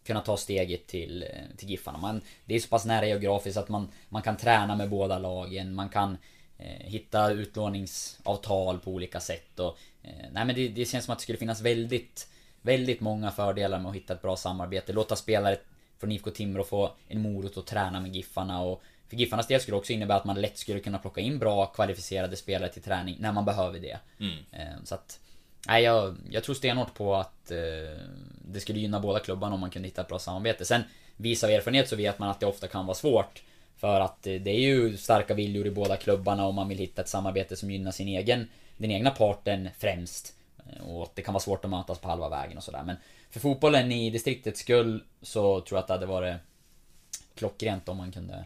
kunna 0.10 0.22
ta 0.22 0.38
steget 0.38 0.88
till, 0.88 1.24
eh, 1.24 1.58
till 1.58 1.70
Giffarna. 1.70 1.98
Man, 1.98 2.22
det 2.46 2.56
är 2.56 2.60
så 2.60 2.68
pass 2.68 2.86
nära 2.86 3.06
geografiskt 3.06 3.58
att 3.58 3.70
man, 3.70 3.92
man 4.10 4.22
kan 4.22 4.38
träna 4.38 4.76
med 4.76 4.90
båda 4.90 5.20
lagen. 5.20 5.76
Man 5.76 5.90
kan 5.90 6.18
eh, 6.58 6.86
hitta 6.86 7.32
utlåningsavtal 7.32 8.80
på 8.80 8.92
olika 8.92 9.20
sätt. 9.20 9.60
Och, 9.60 9.78
eh, 10.04 10.26
nej 10.32 10.46
men 10.46 10.56
det, 10.56 10.68
det 10.68 10.86
känns 10.86 11.06
som 11.06 11.12
att 11.12 11.20
det 11.20 11.24
skulle 11.24 11.38
finnas 11.38 11.62
väldigt, 11.62 12.28
väldigt 12.62 13.02
många 13.02 13.32
fördelar 13.32 13.80
med 13.80 13.90
att 13.90 13.96
hitta 13.96 14.14
ett 14.14 14.22
bra 14.22 14.36
samarbete. 14.36 14.94
Låta 14.94 15.16
spelare 15.16 15.58
från 16.00 16.12
IFK 16.12 16.32
Timrå 16.32 16.64
få 16.64 16.92
en 17.08 17.22
morot 17.22 17.58
att 17.58 17.68
träna 17.68 18.00
med 18.00 18.16
Giffarna. 18.16 18.62
Och 18.62 18.82
för 19.08 19.18
Giffarnas 19.18 19.48
del 19.48 19.62
skulle 19.62 19.76
det 19.76 19.80
också 19.80 19.94
innebära 19.94 20.18
att 20.18 20.26
man 20.26 20.42
lätt 20.42 20.58
skulle 20.58 20.80
kunna 20.80 20.98
plocka 20.98 21.22
in 21.22 21.40
bra 21.40 21.66
kvalificerade 21.66 22.36
spelare 22.36 22.72
till 22.72 22.82
träning 22.82 23.18
när 23.20 23.32
man 23.32 23.46
behöver 23.46 23.80
det. 23.80 24.00
Mm. 24.20 24.38
Eh, 24.52 24.84
Så 24.84 24.96
att 24.96 25.20
Nej, 25.68 25.84
jag, 25.84 26.16
jag 26.30 26.44
tror 26.44 26.56
stenhårt 26.56 26.94
på 26.94 27.16
att 27.16 27.52
eh, 27.52 27.58
det 28.42 28.60
skulle 28.60 28.80
gynna 28.80 29.00
båda 29.00 29.20
klubbarna 29.20 29.54
om 29.54 29.60
man 29.60 29.70
kunde 29.70 29.88
hitta 29.88 30.02
ett 30.02 30.08
bra 30.08 30.20
samarbete. 30.20 30.66
Sen, 30.66 30.84
vis 31.18 31.44
av 31.44 31.50
erfarenhet 31.50 31.90
så 31.90 31.96
vet 31.96 32.20
man 32.20 32.30
att 32.30 32.40
det 32.40 32.46
ofta 32.46 32.68
kan 32.68 32.86
vara 32.86 32.96
svårt. 32.96 33.44
För 33.78 34.00
att 34.00 34.28
eh, 34.28 34.34
det 34.34 34.52
är 34.52 34.60
ju 34.60 34.98
starka 34.98 35.34
viljor 35.34 35.68
i 35.68 35.72
båda 35.72 35.98
klubbarna 35.98 36.48
och 36.48 36.54
man 36.54 36.70
vill 36.70 36.78
hitta 36.78 37.02
ett 37.02 37.10
samarbete 37.10 37.56
som 37.56 37.72
gynnar 37.72 37.92
sin 37.92 38.08
egen, 38.08 38.48
den 38.78 38.92
egna 38.92 39.12
parten 39.12 39.70
främst. 39.78 40.34
Eh, 40.58 40.88
och 40.88 41.04
att 41.04 41.16
det 41.16 41.22
kan 41.22 41.34
vara 41.34 41.42
svårt 41.42 41.66
att 41.66 41.72
mötas 41.72 42.00
på 42.00 42.08
halva 42.08 42.30
vägen 42.30 42.58
och 42.58 42.64
sådär. 42.64 42.84
Men 42.84 42.96
för 43.30 43.40
fotbollen 43.40 43.92
i 43.92 44.10
distriktets 44.10 44.60
skull 44.60 45.04
så 45.22 45.62
tror 45.62 45.78
jag 45.78 45.82
att 45.82 45.88
det 45.88 45.94
hade 45.94 46.06
varit 46.06 46.38
klockrent 47.36 47.90
om 47.90 47.98
man 47.98 48.12
kunde 48.12 48.46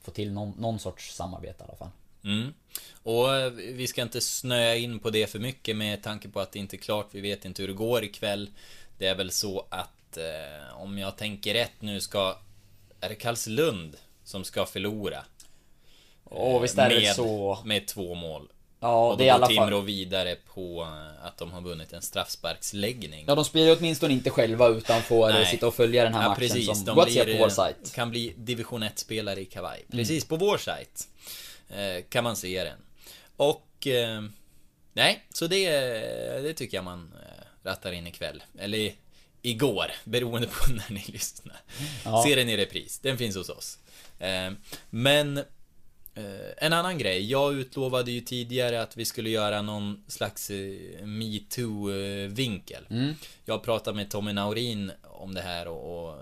få 0.00 0.10
till 0.10 0.32
någon, 0.32 0.54
någon 0.58 0.78
sorts 0.78 1.14
samarbete 1.14 1.64
i 1.64 1.64
alla 1.68 1.76
fall. 1.76 1.90
Mm. 2.24 2.54
Och 3.02 3.34
eh, 3.34 3.50
vi 3.52 3.86
ska 3.86 4.02
inte 4.02 4.20
snöa 4.20 4.76
in 4.76 4.98
på 4.98 5.10
det 5.10 5.26
för 5.26 5.38
mycket 5.38 5.76
med 5.76 6.02
tanke 6.02 6.28
på 6.28 6.40
att 6.40 6.52
det 6.52 6.58
inte 6.58 6.76
är 6.76 6.78
klart. 6.78 7.08
Vi 7.10 7.20
vet 7.20 7.44
inte 7.44 7.62
hur 7.62 7.68
det 7.68 7.74
går 7.74 8.04
ikväll. 8.04 8.50
Det 8.98 9.06
är 9.06 9.14
väl 9.14 9.30
så 9.30 9.66
att 9.68 10.16
eh, 10.16 10.80
om 10.82 10.98
jag 10.98 11.16
tänker 11.16 11.54
rätt 11.54 11.80
nu 11.82 12.00
ska... 12.00 12.36
Är 13.00 13.08
det 13.08 13.14
Karlslund 13.14 13.96
som 14.24 14.44
ska 14.44 14.66
förlora? 14.66 15.24
Och 16.24 16.64
visst 16.64 16.78
är 16.78 16.88
det 16.88 17.00
med, 17.00 17.14
så. 17.14 17.58
Med 17.64 17.86
två 17.86 18.14
mål. 18.14 18.48
Ja, 18.80 19.10
och 19.10 19.18
det 19.18 19.24
är 19.24 19.26
i 19.26 19.30
alla 19.30 19.46
Timrå 19.46 19.76
fall... 19.76 19.86
vidare 19.86 20.36
på 20.54 20.82
eh, 20.82 21.26
att 21.26 21.38
de 21.38 21.52
har 21.52 21.60
vunnit 21.60 21.92
en 21.92 22.02
straffsparksläggning. 22.02 23.24
Ja, 23.28 23.34
de 23.34 23.44
spelar 23.44 23.66
ju 23.66 23.76
åtminstone 23.76 24.12
inte 24.12 24.30
själva 24.30 24.68
utan 24.68 25.02
får 25.02 25.28
Nej. 25.28 25.46
sitta 25.46 25.66
och 25.66 25.74
följa 25.74 26.04
den 26.04 26.14
här 26.14 26.22
Ja, 26.22 26.28
matchen 26.28 26.40
precis. 26.40 26.84
som 26.84 26.94
går 26.94 27.02
att 27.02 27.12
se 27.12 27.24
på 27.24 27.38
vår 27.38 27.48
sajt. 27.48 27.92
Kan 27.94 28.10
bli 28.10 28.34
division 28.36 28.82
1-spelare 28.82 29.40
i 29.40 29.44
kavaj. 29.44 29.78
Mm. 29.78 29.98
Precis, 29.98 30.24
på 30.24 30.36
vår 30.36 30.58
sajt. 30.58 31.08
Eh, 31.70 32.04
kan 32.08 32.24
man 32.24 32.36
se 32.36 32.64
den. 32.64 32.78
Och... 33.36 33.86
Eh, 33.86 34.22
nej, 34.92 35.26
så 35.34 35.46
det, 35.46 35.70
det 36.42 36.54
tycker 36.54 36.76
jag 36.76 36.84
man 36.84 37.12
eh, 37.22 37.44
rattar 37.68 37.92
in 37.92 38.06
ikväll. 38.06 38.42
Eller 38.58 38.92
igår, 39.42 39.86
beroende 40.04 40.48
på 40.48 40.72
när 40.72 40.90
ni 40.90 41.04
lyssnar. 41.06 41.60
Ja. 42.04 42.22
Se 42.26 42.34
den 42.34 42.48
i 42.48 42.56
repris. 42.56 42.98
Den 42.98 43.18
finns 43.18 43.36
hos 43.36 43.48
oss. 43.48 43.78
Men... 44.90 45.44
En 46.56 46.72
annan 46.72 46.98
grej. 46.98 47.30
Jag 47.30 47.54
utlovade 47.54 48.10
ju 48.10 48.20
tidigare 48.20 48.82
att 48.82 48.96
vi 48.96 49.04
skulle 49.04 49.30
göra 49.30 49.62
någon 49.62 50.04
slags 50.06 50.50
metoo-vinkel. 51.02 52.86
Mm. 52.90 53.14
Jag 53.44 53.62
pratade 53.62 53.96
med 53.96 54.10
Tommy 54.10 54.32
Naurin 54.32 54.92
om 55.02 55.34
det 55.34 55.40
här 55.40 55.68
och, 55.68 56.08
och, 56.08 56.18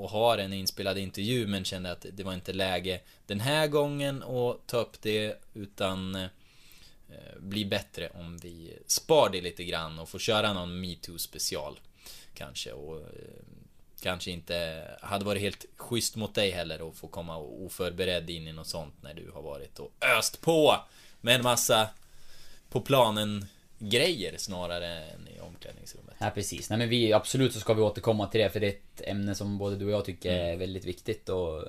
och 0.00 0.10
har 0.10 0.38
en 0.38 0.52
inspelad 0.52 0.98
intervju 0.98 1.46
men 1.46 1.64
kände 1.64 1.92
att 1.92 2.06
det 2.12 2.22
var 2.22 2.34
inte 2.34 2.52
läge 2.52 3.00
den 3.26 3.40
här 3.40 3.66
gången 3.66 4.22
att 4.22 4.66
ta 4.66 4.76
upp 4.76 5.02
det 5.02 5.40
utan 5.54 6.14
eh, 6.14 6.28
bli 7.38 7.64
bättre 7.64 8.10
om 8.14 8.38
vi 8.38 8.78
spar 8.86 9.28
det 9.30 9.40
lite 9.40 9.64
grann 9.64 9.98
och 9.98 10.08
får 10.08 10.18
köra 10.18 10.52
någon 10.52 10.80
metoo 10.80 11.18
special 11.18 11.80
kanske 12.34 12.72
och 12.72 13.00
eh, 13.00 13.06
kanske 14.02 14.30
inte 14.30 14.86
hade 15.02 15.24
varit 15.24 15.42
helt 15.42 15.64
schysst 15.76 16.16
mot 16.16 16.34
dig 16.34 16.50
heller 16.50 16.88
att 16.88 16.96
få 16.96 17.08
komma 17.08 17.36
oförberedd 17.36 18.30
in 18.30 18.48
i 18.48 18.52
något 18.52 18.66
sånt 18.66 18.94
när 19.02 19.14
du 19.14 19.30
har 19.34 19.42
varit 19.42 19.78
och 19.78 19.92
öst 20.18 20.40
på 20.40 20.76
med 21.20 21.34
en 21.34 21.42
massa 21.42 21.88
på 22.70 22.80
planen 22.80 23.46
grejer 23.78 24.34
snarare 24.38 25.04
än 25.04 25.28
i 25.28 25.40
omklädningsrummet. 25.40 25.99
Ja, 26.20 26.30
precis. 26.34 26.70
Nej 26.70 26.78
men 26.78 26.88
vi, 26.88 27.12
absolut 27.12 27.52
så 27.54 27.60
ska 27.60 27.74
vi 27.74 27.82
återkomma 27.82 28.26
till 28.26 28.40
det 28.40 28.50
för 28.50 28.60
det 28.60 28.66
är 28.66 28.70
ett 28.70 29.00
ämne 29.08 29.34
som 29.34 29.58
både 29.58 29.76
du 29.76 29.84
och 29.84 29.90
jag 29.92 30.04
tycker 30.04 30.34
Mm. 30.34 30.52
är 30.52 30.56
väldigt 30.56 30.84
viktigt 30.84 31.28
och 31.28 31.64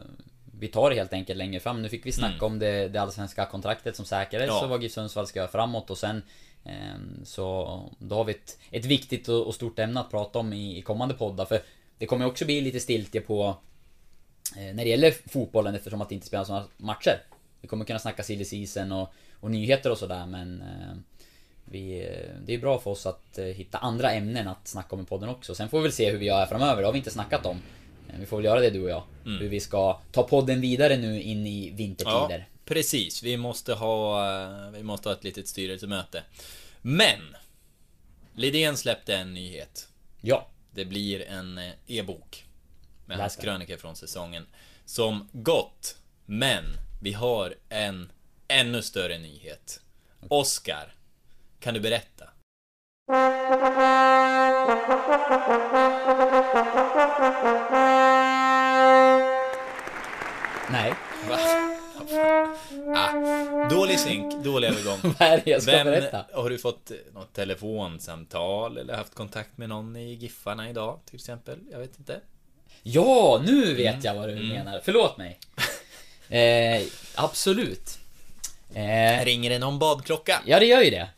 vi 0.60 0.68
tar 0.68 0.90
det 0.90 0.96
helt 0.96 1.14
enkelt 1.14 1.38
längre 1.38 1.60
fram. 1.60 1.82
Nu 1.82 1.90
fick 1.90 2.06
vi 2.06 2.12
snacka 2.12 2.34
Mm. 2.36 2.46
om 2.46 2.60
det, 2.60 2.88
det 2.88 3.02
allsvenska 3.02 3.46
kontraktet 3.46 3.96
som 3.96 4.06
säkrades 4.06 4.48
Ja. 4.48 4.64
och 4.64 4.70
vad 4.70 4.84
GIF 4.84 4.92
Sundsvall 4.92 5.28
ska 5.28 5.40
göra 5.40 5.48
framåt 5.52 5.90
och 5.90 5.98
sen 5.98 6.22
ehm, 6.64 7.26
Så 7.26 7.80
då 8.00 8.16
har 8.16 8.24
vi 8.24 8.32
ett, 8.34 8.60
ett 8.72 8.86
viktigt 8.86 9.28
och, 9.28 9.48
och 9.48 9.56
stort 9.56 9.80
ämne 9.80 10.00
att 10.00 10.12
prata 10.12 10.40
om 10.40 10.54
i, 10.54 10.78
i 10.78 10.82
kommande 10.82 11.14
poddar 11.16 11.46
för 11.46 11.62
Det 11.98 12.06
kommer 12.06 12.26
också 12.26 12.46
bli 12.46 12.62
lite 12.62 12.80
stiltje 12.80 13.22
på 13.22 13.58
eh, 14.58 14.76
När 14.76 14.84
det 14.84 14.90
gäller 14.90 15.12
fotbollen 15.30 15.76
eftersom 15.76 16.02
att 16.02 16.10
det 16.10 16.16
inte 16.16 16.28
spelas 16.28 16.50
några 16.50 16.64
matcher 16.78 17.22
Vi 17.62 17.68
kommer 17.68 17.86
kunna 17.86 18.00
snacka 18.00 18.24
silly 18.24 18.46
season 18.46 18.92
och, 18.92 19.14
och 19.40 19.52
nyheter 19.52 19.92
och 19.92 19.98
sådär 19.98 20.26
men 20.26 20.62
eh, 20.62 20.98
vi, 21.72 22.00
eh, 22.06 22.36
det 22.46 22.54
är 22.54 22.58
bra 22.58 22.80
för 22.80 22.92
oss 22.92 23.06
att 23.06 23.38
eh, 23.38 23.46
hitta 23.46 23.78
andra 23.78 24.12
ämnen 24.12 24.48
att 24.48 24.68
snacka 24.68 24.96
om 24.96 25.02
i 25.02 25.06
podden 25.06 25.30
också. 25.30 25.56
Sen 25.56 25.70
får 25.70 25.78
vi 25.80 25.84
väl 25.84 25.92
se 25.92 26.12
hur 26.12 26.18
vi 26.18 26.26
gör 26.26 26.38
här 26.40 26.46
framöver. 26.46 26.82
Det 26.82 26.88
har 26.88 26.94
vi 26.94 26.98
inte 26.98 27.12
snackat 27.12 27.46
om. 27.46 27.62
Eh, 28.10 28.20
Vi 28.20 28.26
får 28.26 28.38
väl 28.38 28.46
göra 28.46 28.60
det 28.60 28.70
du 28.70 28.84
och 28.84 28.90
jag. 28.90 29.04
Mm. 29.26 29.40
Hur 29.42 29.50
vi 29.50 29.60
ska 29.60 30.00
ta 30.12 30.24
podden 30.24 30.62
vidare 30.62 30.98
nu 30.98 31.22
in 31.22 31.48
i 31.48 31.70
vintertider. 31.70 32.40
Ja, 32.40 32.60
precis. 32.66 33.24
Vi 33.24 33.38
måste 33.38 33.74
ha, 33.74 34.22
vi 34.74 34.84
måste 34.84 35.10
ha 35.10 35.14
ett 35.16 35.24
litet 35.24 35.48
styrelsemöte. 35.48 36.24
Men! 36.82 37.36
Lidén 38.36 38.78
släppte 38.78 39.16
en 39.16 39.34
nyhet. 39.34 39.88
Ja. 40.22 40.48
Det 40.74 40.86
blir 40.86 41.22
en 41.28 41.60
e-bok. 41.88 42.46
Med 43.06 43.18
hans 43.18 43.36
den. 43.36 43.44
krönikor 43.46 43.78
från 43.78 43.96
säsongen. 43.96 44.46
Som 44.86 45.30
gått. 45.32 45.98
Men 46.26 46.64
vi 47.02 47.14
har 47.14 47.56
en 47.70 48.12
ännu 48.48 48.82
större 48.82 49.18
nyhet. 49.18 49.82
Oscar, 50.30 50.94
kan 51.62 51.74
du 51.74 51.80
berätta? 51.80 52.26
Nej. 60.72 60.94
Va? 61.30 61.38
Ah, 62.96 63.12
dålig 63.70 64.00
synk, 64.00 64.44
dålig 64.44 64.68
övergång. 64.68 64.98
Vad 65.20 65.28
är 65.30 65.42
det 65.46 65.52
jag 65.52 65.62
ska 65.62 65.72
Vem, 65.72 65.86
berätta? 65.86 66.26
Har 66.34 66.50
du 66.50 66.58
fått 66.58 66.92
något 67.14 67.34
telefonsamtal 67.34 68.78
eller 68.78 68.94
haft 68.96 69.16
kontakt 69.16 69.58
med 69.58 69.70
någon 69.70 69.96
i 69.96 70.14
Giffarna 70.14 70.70
idag 70.70 71.00
till 71.06 71.16
exempel? 71.16 71.60
Jag 71.72 71.80
vet 71.80 71.98
inte. 72.00 72.20
Ja, 72.84 73.42
nu 73.46 73.74
vet 73.76 74.04
jag 74.04 74.14
vad 74.16 74.28
du 74.30 74.34
Mm. 74.34 74.48
menar. 74.48 74.82
Förlåt 74.84 75.18
mig. 75.18 75.40
Eh, 76.30 76.82
absolut. 77.16 78.00
Eh, 78.74 79.26
Ringer 79.26 79.50
det 79.50 79.60
någon 79.60 79.80
badklocka? 79.80 80.42
ja, 80.46 80.60
det 80.60 80.66
gör 80.66 80.82
ju 80.82 80.90
det. 80.90 81.10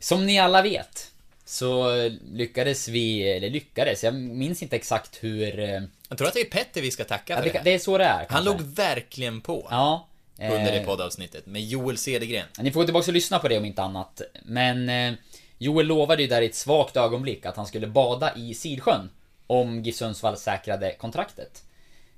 Som 0.00 0.26
ni 0.26 0.38
alla 0.38 0.62
vet. 0.62 1.10
Så 1.44 1.92
lyckades 2.32 2.88
vi, 2.88 3.30
eller 3.32 3.50
lyckades, 3.50 4.04
jag 4.04 4.14
minns 4.14 4.62
inte 4.62 4.76
exakt 4.76 5.18
hur... 5.24 5.60
eh, 5.60 5.82
Jag 6.08 6.18
tror 6.18 6.28
att 6.28 6.34
det 6.34 6.40
är 6.40 6.44
Petter 6.44 6.80
vi 6.82 6.90
ska 6.90 7.04
tacka 7.04 7.32
Ja, 7.32 7.36
för 7.38 7.44
det, 7.44 7.52
det 7.52 7.60
det 7.64 7.74
är 7.74 7.78
så 7.78 7.98
det 7.98 8.04
är 8.04 8.16
Han 8.16 8.26
kanske. 8.26 8.44
låg 8.44 8.60
verkligen 8.60 9.40
på 9.40 9.66
Ja. 9.70 10.06
under 10.38 10.72
det 10.72 10.78
eh, 10.80 10.86
poddavsnittet 10.86 11.46
med 11.46 11.62
Joel 11.62 11.98
Cedergren. 11.98 12.46
Ni 12.60 12.70
får 12.72 12.80
gå 12.80 12.84
tillbaka 12.86 13.06
och 13.10 13.14
lyssna 13.14 13.38
på 13.38 13.48
det 13.48 13.58
om 13.58 13.64
inte 13.64 13.82
annat. 13.82 14.20
Men 14.42 14.88
eh, 14.88 15.12
Joel 15.58 15.86
lovade 15.86 16.22
ju 16.22 16.28
där 16.28 16.42
i 16.42 16.46
ett 16.46 16.54
svagt 16.54 16.96
ögonblick 16.96 17.46
att 17.46 17.56
han 17.56 17.66
skulle 17.66 17.86
bada 17.86 18.36
i 18.36 18.54
Sidsjön 18.54 19.10
om 19.46 19.82
GIF 19.82 19.96
Sundsvall 19.96 20.36
säkrade 20.36 20.92
kontraktet. 20.92 21.62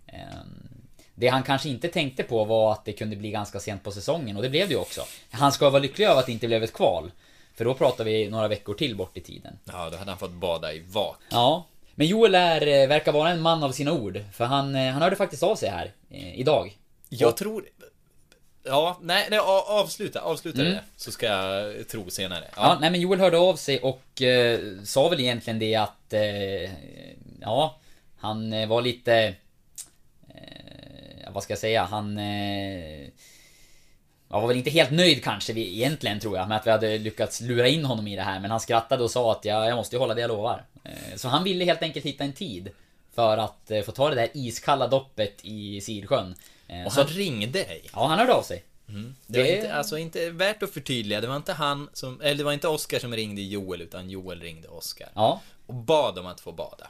Eh, 0.07 0.19
det 1.15 1.29
han 1.29 1.43
kanske 1.43 1.69
inte 1.69 1.89
tänkte 1.89 2.23
på 2.23 2.45
var 2.45 2.73
att 2.73 2.85
det 2.85 2.93
kunde 2.93 3.17
bli 3.17 3.31
ganska 3.31 3.61
sent 3.61 3.85
på 3.85 3.93
säsongen 3.93 4.37
och 4.37 4.43
det 4.43 4.51
blev 4.51 4.69
det 4.69 4.75
ju 4.75 4.81
också. 4.81 5.03
Han 5.31 5.53
ska 5.53 5.71
vara 5.71 5.83
lycklig 5.83 6.05
över 6.07 6.21
att 6.21 6.27
det 6.27 6.33
inte 6.33 6.47
blev 6.47 6.63
ett 6.63 6.73
kval. 6.73 7.11
För 7.63 7.65
då 7.65 7.75
pratar 7.75 8.05
vi 8.05 8.31
några 8.31 8.49
veckor 8.49 8.75
till 8.75 8.97
bort 8.97 9.17
i 9.17 9.21
tiden. 9.21 9.59
Ja, 9.65 9.91
då 9.91 9.97
hade 9.97 10.11
han 10.11 10.19
fått 10.19 10.33
bada 10.33 10.73
i 10.73 10.81
vak. 10.81 11.17
Ja. 11.31 11.67
Men 11.95 12.07
Joel 12.07 12.35
är, 12.35 12.67
eh, 12.67 12.89
verkar 12.89 13.13
vara 13.13 13.31
en 13.31 13.41
man 13.41 13.63
av 13.63 13.73
sina 13.73 13.93
ord. 13.93 14.25
För 14.33 14.45
han, 14.45 14.75
eh, 14.75 14.93
han 14.93 15.03
hörde 15.03 15.17
faktiskt 15.17 15.43
av 15.43 15.57
sig 15.57 15.69
här 15.69 15.93
eh, 16.11 16.41
idag. 16.41 16.77
Jag 17.09 17.37
tror... 17.37 17.65
Ja, 18.65 18.99
nej, 19.03 19.27
nej 19.31 19.39
avsluta, 19.67 20.21
avsluta 20.21 20.63
det. 20.63 20.81
Så 20.97 21.13
ska 21.13 21.27
jag 21.27 21.89
tro 21.89 22.11
senare. 22.11 22.45
Mm. 22.45 22.51
Ja, 22.57 22.79
nej 22.81 22.91
men 22.91 23.01
Joel 23.01 23.21
hörde 23.21 23.39
av 23.39 23.57
sig 23.57 23.81
och 23.81 24.23
eh, 24.23 24.61
sa 24.85 25.09
väl 25.09 25.21
egentligen 25.21 25.59
det 25.59 25.75
att... 25.75 26.13
Eh, 26.13 26.71
ja, 27.41 27.81
han 28.17 28.53
eh, 28.53 28.69
var 28.69 28.83
lite... 28.83 29.35
Vad 31.29 31.43
ska 31.43 31.53
jag 31.53 31.59
säga? 31.59 31.85
Han... 31.85 32.19
Jag 34.33 34.41
var 34.41 34.49
väl 34.49 34.57
inte 34.57 34.71
helt 34.71 34.91
nöjd 34.91 35.25
kanske 35.25 35.53
vi, 35.53 35.75
egentligen 35.77 36.21
tror 36.21 36.37
jag 36.37 36.49
med 36.49 36.57
att 36.59 36.67
vi 36.67 36.71
hade 36.71 36.99
lyckats 36.99 37.41
lura 37.41 37.69
in 37.69 37.85
honom 37.85 38.07
i 38.07 38.17
det 38.17 38.23
här 38.23 38.41
men 38.41 38.51
han 38.51 38.61
skrattade 38.61 39.05
och 39.05 39.11
sa 39.11 39.33
att 39.33 39.45
ja, 39.45 39.67
jag 39.69 39.77
måste 39.77 39.97
ju 39.97 40.01
hålla 40.01 40.15
det 40.15 40.21
jag 40.21 40.29
lovar. 40.29 40.65
Eh, 40.85 41.17
så 41.17 41.29
han 41.29 41.45
ville 41.45 41.65
helt 41.65 41.83
enkelt 41.83 42.07
hitta 42.07 42.25
en 42.25 42.33
tid 42.33 42.71
för 43.15 43.39
att 43.39 43.71
eh, 43.71 43.83
få 43.83 43.93
ta 43.93 44.09
det 44.09 44.15
där 44.15 44.29
iskalla 44.35 44.87
doppet 44.89 45.35
i 45.43 45.81
Sidsjön. 45.81 46.35
Eh, 46.69 46.87
Och 46.87 46.93
så 46.93 47.01
han 47.01 47.09
ringde 47.11 47.47
dig. 47.63 47.83
Ja, 47.93 48.07
han 48.07 48.19
hörde 48.19 48.33
av 48.35 48.43
sig. 48.43 48.65
Det 49.27 49.39
var 49.39 49.45
Det- 49.47 49.57
inte, 49.57 49.75
alltså 49.75 49.99
inte 49.99 50.31
värt 50.31 50.63
att 50.63 50.71
förtydliga. 50.71 51.21
Det 51.21 51.27
var 51.27 51.37
inte 51.37 51.53
han 51.53 51.89
som, 51.93 52.21
eller 52.21 52.35
det 52.35 52.45
var 52.45 52.53
inte 52.53 52.69
Oskar 52.69 52.99
som 52.99 53.15
ringde 53.17 53.43
Joel, 53.43 53.81
utan 53.81 54.11
Joel 54.11 54.41
ringde 54.41 54.69
Oskar. 54.69 55.09
Ja. 55.15 55.41
Och 55.67 55.75
bad 55.75 56.19
om 56.19 56.27
att 56.27 56.41
få 56.41 56.53
bada. 56.53 56.87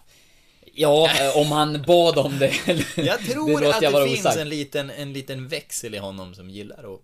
Ja, 0.74 1.08
om 1.34 1.52
han 1.52 1.82
bad 1.86 2.18
om 2.18 2.38
det. 2.38 2.52
Jag 2.66 2.84
det 2.96 3.32
tror 3.32 3.50
låter 3.60 3.70
att 3.76 3.82
jag 3.82 3.92
det 3.92 4.06
finns 4.08 4.20
osagt. 4.20 4.36
en 4.38 4.48
liten, 4.48 4.90
en 4.90 5.12
liten 5.12 5.48
växel 5.48 5.94
i 5.94 5.98
honom 5.98 6.34
som 6.34 6.50
gillar 6.50 6.94
att 6.94 7.00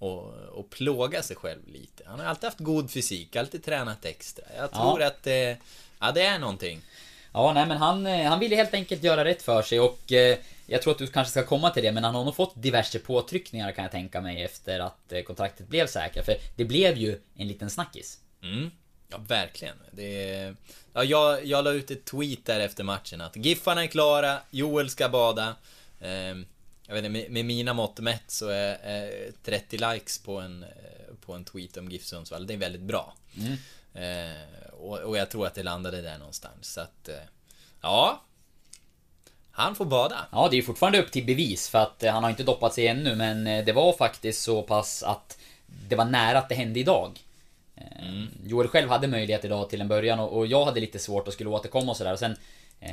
och, 0.00 0.34
och 0.34 0.70
plåga 0.70 1.22
sig 1.22 1.36
själv 1.36 1.68
lite. 1.68 2.04
Han 2.06 2.20
har 2.20 2.26
alltid 2.26 2.44
haft 2.44 2.58
god 2.58 2.90
fysik, 2.90 3.36
alltid 3.36 3.64
tränat 3.64 4.04
extra. 4.04 4.44
Jag 4.56 4.72
tror 4.72 5.02
att 5.02 5.22
det, 5.22 5.56
ja 6.00 6.12
det 6.12 6.22
är 6.22 6.38
någonting. 6.38 6.80
Ja, 7.32 7.52
nej 7.52 7.66
men 7.66 7.76
han, 7.76 8.06
eh, 8.06 8.28
han 8.28 8.38
ville 8.38 8.56
helt 8.56 8.74
enkelt 8.74 9.02
göra 9.02 9.24
rätt 9.24 9.42
för 9.42 9.62
sig 9.62 9.80
och 9.80 10.12
eh, 10.12 10.38
jag 10.66 10.82
tror 10.82 10.92
att 10.92 10.98
du 10.98 11.06
kanske 11.06 11.30
ska 11.30 11.46
komma 11.46 11.70
till 11.70 11.82
det 11.82 11.92
men 11.92 12.04
han 12.04 12.14
har 12.14 12.24
nog 12.24 12.36
fått 12.36 12.62
diverse 12.62 12.98
påtryckningar 12.98 13.72
kan 13.72 13.84
jag 13.84 13.92
tänka 13.92 14.20
mig 14.20 14.42
efter 14.42 14.80
att 14.80 15.12
eh, 15.12 15.22
kontraktet 15.22 15.68
blev 15.68 15.86
säkert. 15.86 16.24
För 16.24 16.34
det 16.56 16.64
blev 16.64 16.96
ju 16.96 17.20
en 17.36 17.48
liten 17.48 17.70
snackis. 17.70 18.18
Mm. 18.42 18.70
Ja, 19.08 19.18
verkligen. 19.28 19.76
Det 19.92 20.54
ja, 20.92 21.04
jag, 21.04 21.44
jag 21.46 21.64
la 21.64 21.72
ut 21.72 21.90
ett 21.90 22.04
tweet 22.04 22.44
där 22.44 22.60
efter 22.60 22.84
matchen 22.84 23.20
att 23.20 23.36
Giffarna 23.36 23.82
är 23.82 23.86
klara, 23.86 24.38
Joel 24.50 24.90
ska 24.90 25.08
bada. 25.08 25.56
Ehm, 26.00 26.46
jag 26.90 26.94
vet 26.94 27.04
inte, 27.04 27.30
med, 27.30 27.44
mina 27.44 27.72
mått 27.74 27.98
mätt 27.98 28.22
så 28.26 28.48
är, 28.48 28.78
är 28.82 29.32
30 29.44 29.92
likes 29.92 30.18
på 30.18 30.40
en, 30.40 30.62
eh, 30.62 31.14
på 31.26 31.32
en 31.32 31.44
tweet 31.44 31.76
om 31.76 31.90
GIF 31.90 32.04
Sundsvall, 32.04 32.46
det 32.46 32.54
är 32.54 32.58
väldigt 32.58 32.82
bra. 32.82 33.14
Eh, 33.94 34.72
och, 34.72 34.98
och 34.98 35.16
jag 35.16 35.30
tror 35.30 35.46
att 35.46 35.54
det 35.54 35.62
landade 35.62 36.02
där 36.02 36.18
någonstans. 36.18 36.72
Så 36.72 36.80
att, 36.80 37.08
eh, 37.08 37.14
ja. 37.80 38.22
Han 39.50 39.74
får 39.74 39.84
bada. 39.84 40.26
Ja, 40.32 40.48
det 40.50 40.58
är 40.58 40.62
fortfarande 40.62 41.02
upp 41.02 41.12
till 41.12 41.26
bevis 41.26 41.68
för 41.68 41.78
att 41.78 42.04
han 42.06 42.22
har 42.22 42.30
inte 42.30 42.42
doppat 42.42 42.74
sig 42.74 42.86
ännu 42.86 43.14
men 43.16 43.64
det 43.64 43.72
var 43.72 43.92
faktiskt 43.92 44.42
så 44.42 44.62
pass 44.62 45.02
att 45.02 45.38
det 45.88 45.96
var 45.96 46.04
nära 46.04 46.38
att 46.38 46.48
det 46.48 46.54
hände 46.54 46.80
idag. 46.80 47.20
Eh, 47.76 48.24
Joel 48.44 48.68
själv 48.68 48.88
hade 48.88 49.06
möjlighet 49.06 49.44
idag 49.44 49.70
till 49.70 49.80
en 49.80 49.88
början 49.88 50.20
och, 50.20 50.38
och 50.38 50.46
jag 50.46 50.64
hade 50.64 50.80
lite 50.80 50.98
svårt 50.98 51.26
och 51.26 51.32
skulle 51.32 51.50
återkomma 51.50 51.90
och 51.90 51.96
sådär. 51.96 52.12
Och 52.12 52.18
Sen, 52.18 52.36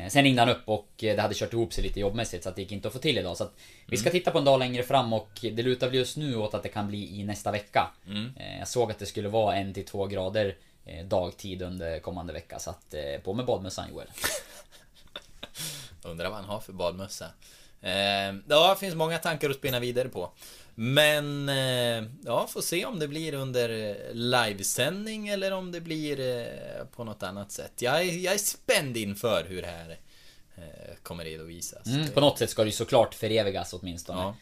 sen 0.09 0.23
ringde 0.23 0.41
han 0.41 0.49
upp 0.49 0.61
och 0.65 0.89
eh, 1.03 1.15
det 1.15 1.21
hade 1.21 1.35
kört 1.35 1.53
ihop 1.53 1.73
sig 1.73 1.83
lite 1.83 1.99
jobbmässigt 1.99 2.43
så 2.43 2.49
att 2.49 2.55
det 2.55 2.61
gick 2.61 2.71
inte 2.71 2.87
att 2.87 2.93
få 2.93 2.99
till 2.99 3.17
idag. 3.17 3.37
Så 3.37 3.43
att 3.43 3.53
vi 3.85 3.97
ska 3.97 4.09
titta 4.09 4.31
på 4.31 4.37
en 4.37 4.45
dag 4.45 4.59
längre 4.59 4.83
fram 4.83 5.13
och 5.13 5.29
det 5.41 5.63
lutar 5.63 5.87
väl 5.87 5.95
just 5.95 6.17
nu 6.17 6.35
åt 6.35 6.53
att 6.53 6.63
det 6.63 6.69
kan 6.69 6.87
bli 6.87 7.19
i 7.19 7.23
nästa 7.23 7.51
vecka. 7.51 7.91
Eh, 8.37 8.59
Jag 8.59 8.67
såg 8.67 8.91
att 8.91 8.99
det 8.99 9.05
skulle 9.05 9.29
vara 9.29 9.55
en 9.55 9.73
till 9.73 9.85
två 9.85 10.05
grader 10.05 10.55
eh, 10.85 11.05
dagtid 11.05 11.61
under 11.61 11.99
kommande 11.99 12.33
vecka. 12.33 12.59
Så 12.59 12.69
att 12.69 12.93
eh, 12.93 13.21
på 13.23 13.33
med 13.33 13.45
badmössan 13.45 13.89
Joel. 13.89 14.07
Undrar 16.03 16.29
vad 16.29 16.35
han 16.39 16.45
har 16.49 16.59
för 16.59 16.73
badmössa. 16.73 17.25
Eh, 17.81 17.91
ja, 18.47 18.69
det 18.73 18.79
finns 18.79 18.95
många 18.95 19.17
tankar 19.17 19.49
att 19.49 19.55
spinna 19.55 19.79
vidare 19.79 20.09
på. 20.09 20.31
Men, 20.79 21.49
eh, 21.49 22.09
ja, 22.25 22.47
får 22.47 22.61
se 22.61 22.85
om 22.85 22.99
det 22.99 23.07
blir 23.07 23.33
under 23.33 23.69
eh, 23.69 24.13
livesändning 24.13 25.27
eller 25.27 25.51
om 25.51 25.71
det 25.71 25.81
blir 25.81 26.19
eh, 26.19 26.85
på 26.85 27.03
något 27.03 27.23
annat 27.23 27.51
sätt. 27.51 27.81
Jag 27.81 28.01
är, 28.01 28.17
jag 28.17 28.33
är 28.33 28.37
spänd 28.37 28.97
inför 28.97 29.45
hur 29.49 29.61
det 29.61 29.67
här 29.67 29.97
kommer 31.03 31.23
redovisas. 31.23 31.87
Mm, 31.87 32.09
på 32.09 32.21
något 32.21 32.37
sätt 32.37 32.49
ska 32.49 32.61
det 32.63 32.67
ju 32.67 32.71
såklart 32.71 33.15
förevigas 33.15 33.73
åtminstone. 33.73 34.19
Ja. 34.19 34.35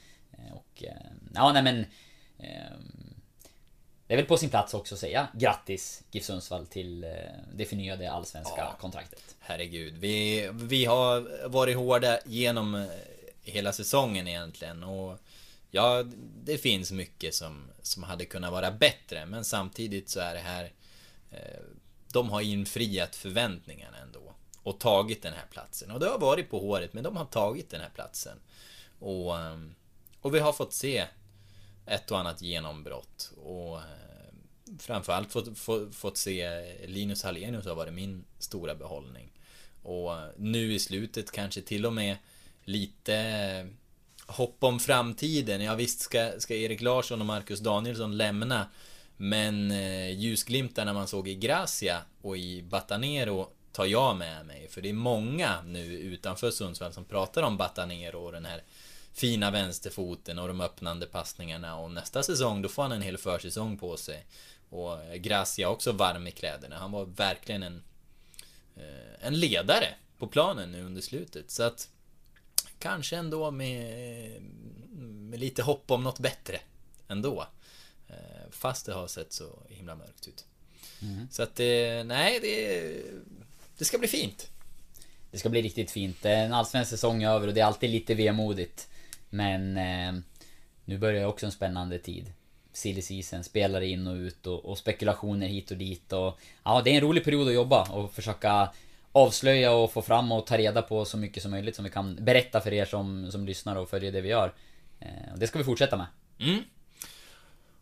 Och, 0.54 0.84
ja, 1.34 1.54
nej 1.54 1.64
men... 1.64 1.86
Det 4.08 4.14
är 4.14 4.18
väl 4.18 4.26
på 4.26 4.38
sin 4.38 4.50
plats 4.50 4.74
också 4.74 4.96
att 4.96 5.00
säga 5.00 5.28
grattis 5.34 6.04
GIF 6.12 6.24
Sundsvall 6.24 6.68
till 6.68 7.02
det 7.56 7.66
förnyade 7.66 8.12
allsvenska 8.12 8.58
Ja. 8.58 8.76
kontraktet. 8.82 9.36
Herregud, 9.40 9.98
vi, 9.98 10.50
vi 10.54 10.86
har 10.86 11.48
varit 11.48 11.76
hårda 11.76 12.20
genom 12.26 12.88
hela 13.44 13.74
säsongen 13.74 14.28
egentligen 14.28 14.84
och 14.84 15.20
ja, 15.76 16.03
det 16.43 16.57
finns 16.57 16.91
mycket 16.91 17.36
som, 17.36 17.71
som 17.82 18.03
hade 18.03 18.26
kunnat 18.26 18.51
vara 18.51 18.71
bättre 18.71 19.26
men 19.26 19.45
samtidigt 19.45 20.09
så 20.09 20.19
är 20.19 20.34
det 20.34 20.39
här 20.39 20.71
eh, 21.32 21.61
de 22.13 22.30
har 22.30 22.41
infriat 22.41 23.15
förväntningarna 23.15 23.97
ändå 23.97 24.36
och 24.63 24.80
tagit 24.80 25.21
den 25.21 25.34
här 25.34 25.45
platsen. 25.51 25.91
Och 25.91 25.99
det 25.99 26.09
har 26.09 26.19
varit 26.19 26.49
på 26.49 26.59
håret 26.59 26.93
men 26.93 27.03
de 27.03 27.17
har 27.17 27.26
tagit 27.26 27.69
den 27.69 27.82
här 27.82 27.89
platsen. 27.89 28.38
Och, 28.99 29.39
eh, 29.39 29.59
och 30.21 30.36
vi 30.36 30.39
har 30.39 30.53
fått 30.53 30.73
se 30.73 31.05
ett 31.86 32.11
och 32.11 32.19
annat 32.19 32.41
genombrott. 32.41 33.32
Och 33.43 33.78
eh, 33.78 33.86
framförallt 34.80 35.32
fått, 35.32 35.57
få, 35.57 35.91
fått 35.91 36.17
se 36.17 36.65
Linus 36.88 37.23
Hallenius 37.23 37.65
har 37.65 37.76
varit 37.76 37.93
min 37.93 38.26
stora 38.39 38.76
behållning. 38.76 39.32
Och 39.84 40.13
eh, 40.13 40.30
nu 40.38 40.73
i 40.73 40.80
slutet 40.80 41.32
kanske 41.32 41.61
till 41.61 41.86
och 41.86 41.93
med 41.93 42.17
lite 42.63 43.15
hopp 44.28 44.63
om 44.63 44.80
framtiden. 44.80 45.61
Ja 45.61 45.76
visst 45.76 45.99
ska, 45.99 46.32
ska 46.38 46.55
Erik 46.55 46.82
Larsson 46.82 47.19
och 47.19 47.26
Marcus 47.26 47.59
Danielsson 47.59 48.17
lämna. 48.17 48.67
Men 49.17 49.71
eh, 49.71 50.11
ljusglimtarna 50.11 50.93
man 50.93 51.07
såg 51.07 51.28
i 51.28 51.36
Gracia 51.36 52.01
och 52.21 52.38
i 52.38 52.63
Batanero 52.63 53.49
tar 53.71 53.86
jag 53.86 54.15
med 54.15 54.45
mig. 54.45 54.67
För 54.67 54.82
det 54.82 54.89
är 54.89 54.93
många 54.93 55.61
nu 55.65 55.86
utanför 55.86 56.51
Sundsvall 56.51 56.93
som 56.93 57.05
pratar 57.05 57.43
om 57.43 57.57
Batanero 57.57 58.17
och 58.17 58.32
den 58.32 58.45
här 58.45 58.63
fina 59.13 59.51
vänsterfoten 59.51 60.39
och 60.39 60.47
de 60.47 60.61
öppnande 60.61 61.05
passningarna 61.05 61.76
och 61.76 61.91
nästa 61.91 62.23
säsong 62.23 62.61
då 62.61 62.69
får 62.69 62.84
han 62.84 62.91
en 62.91 63.01
hel 63.01 63.17
försäsong 63.17 63.78
på 63.78 63.97
sig. 63.97 64.26
Och 64.69 64.97
Gracia 65.15 65.69
också 65.69 65.91
varm 65.91 66.28
i 66.28 66.32
kläderna. 66.32 66.78
Han 66.78 66.91
var 66.91 67.05
verkligen 67.05 67.63
en 67.63 67.84
eh, 68.76 69.28
en 69.28 69.39
ledare 69.39 69.88
på 70.17 70.28
planen 70.28 70.71
nu 70.71 70.84
under 70.84 71.01
slutet. 71.01 71.51
Så 71.51 71.63
att 71.63 71.89
kanske 72.80 73.17
ändå 73.17 73.51
med, 73.51 74.41
med 74.99 75.39
lite 75.39 75.63
hopp 75.63 75.91
om 75.91 76.03
något 76.03 76.19
bättre 76.19 76.59
ändå. 77.07 77.47
Eh, 78.07 78.15
Fast 78.51 78.86
det 78.86 78.93
har 78.93 79.07
sett 79.07 79.34
så 79.34 79.59
himla 79.69 79.95
mörkt 79.95 80.28
ut. 80.28 80.45
Så 81.32 81.43
att 81.43 81.55
det, 81.55 82.03
nej 82.03 82.39
det, 82.39 82.93
det 83.78 83.86
ska 83.86 83.97
bli 83.97 84.07
fint. 84.07 84.49
Det 85.32 85.38
ska 85.38 85.49
bli 85.49 85.61
riktigt 85.61 85.91
fint. 85.91 86.17
Det 86.21 86.30
är 86.30 86.45
en 86.45 86.53
allsvensk 86.53 86.89
säsong 86.89 87.23
över 87.23 87.47
och 87.47 87.53
det 87.53 87.61
är 87.61 87.65
alltid 87.65 87.89
lite 87.89 88.13
vemodigt. 88.13 88.88
Men 89.30 89.78
eh, 89.78 90.21
nu 90.86 90.97
börjar 90.97 91.28
också 91.28 91.45
en 91.45 91.51
spännande 91.51 91.99
tid. 91.99 92.32
Silly 92.73 93.01
season, 93.01 93.43
spelare 93.43 93.88
in 93.88 94.07
och 94.07 94.15
ut 94.15 94.47
och, 94.47 94.65
och 94.65 94.78
spekulationer 94.78 95.47
hit 95.47 95.71
och 95.71 95.78
dit 95.78 96.13
och... 96.13 96.39
Ja, 96.63 96.82
det 96.82 96.89
är 96.89 96.95
en 96.95 97.01
rolig 97.01 97.23
period 97.23 97.47
att 97.47 97.53
jobba 97.53 97.91
och 97.91 98.13
försöka 98.13 98.73
avslöja 99.16 99.72
och 99.72 99.93
få 99.93 100.01
fram 100.01 100.32
och 100.32 100.47
ta 100.47 100.57
reda 100.57 100.82
på 100.82 101.05
så 101.05 101.18
mycket 101.18 101.43
som 101.43 101.51
möjligt 101.51 101.76
som 101.76 101.86
vi 101.86 101.91
kan 101.91 102.16
berätta 102.26 102.61
för 102.61 102.74
er 102.74 102.86
som, 102.86 103.32
som 103.32 103.45
lyssnar 103.45 103.76
och 103.76 103.89
följer 103.89 104.11
det 104.11 104.22
vi 104.22 104.30
gör. 104.30 104.53
Eh, 104.99 105.07
det 105.38 105.47
ska 105.47 105.57
vi 105.57 105.63
fortsätta 105.63 105.97
med. 105.97 106.07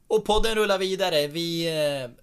Och 0.07 0.25
podden 0.25 0.55
rullar 0.55 0.77
vidare. 0.77 1.27
Vi 1.27 1.67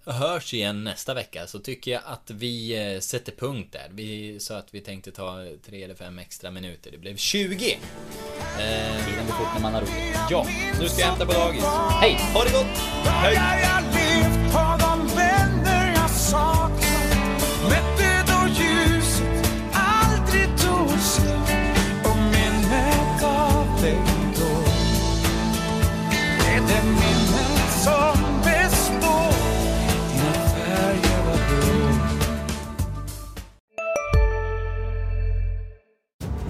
eh, 0.07 0.13
hörs 0.15 0.55
igen 0.55 0.85
nästa 0.85 1.15
vecka. 1.15 1.47
Så 1.47 1.59
tycker 1.59 1.91
jag 1.91 2.03
att 2.05 2.31
vi 2.31 2.85
eh, 2.95 3.01
sätter 3.01 3.33
punkt 3.33 3.73
där. 3.73 3.89
Vi 3.91 4.41
sa 4.41 4.57
att 4.57 4.75
vi 4.75 4.81
tänkte 4.81 5.11
ta 5.11 5.47
tre 5.67 5.85
eller 5.85 5.95
fem 5.95 6.19
extra 6.19 6.51
minuter. 6.51 6.91
Det 6.91 6.99
blev 6.99 7.17
20. 7.17 7.71
Eh, 7.73 9.07
Tiden 9.07 9.27
går 9.27 9.33
fort 9.33 9.55
när 9.55 9.63
man 9.63 9.75
har 9.75 9.81
roligt. 9.81 10.19
ja, 10.31 10.47
nu 10.81 10.89
ska 10.89 11.01
jag 11.01 11.07
hämta 11.09 11.27
på 11.27 11.33
dagis. 11.33 11.65
Hej! 12.01 12.19
Ha 12.35 12.45
det 12.45 12.53
gott! 12.53 12.79
Hej! 13.05 14.00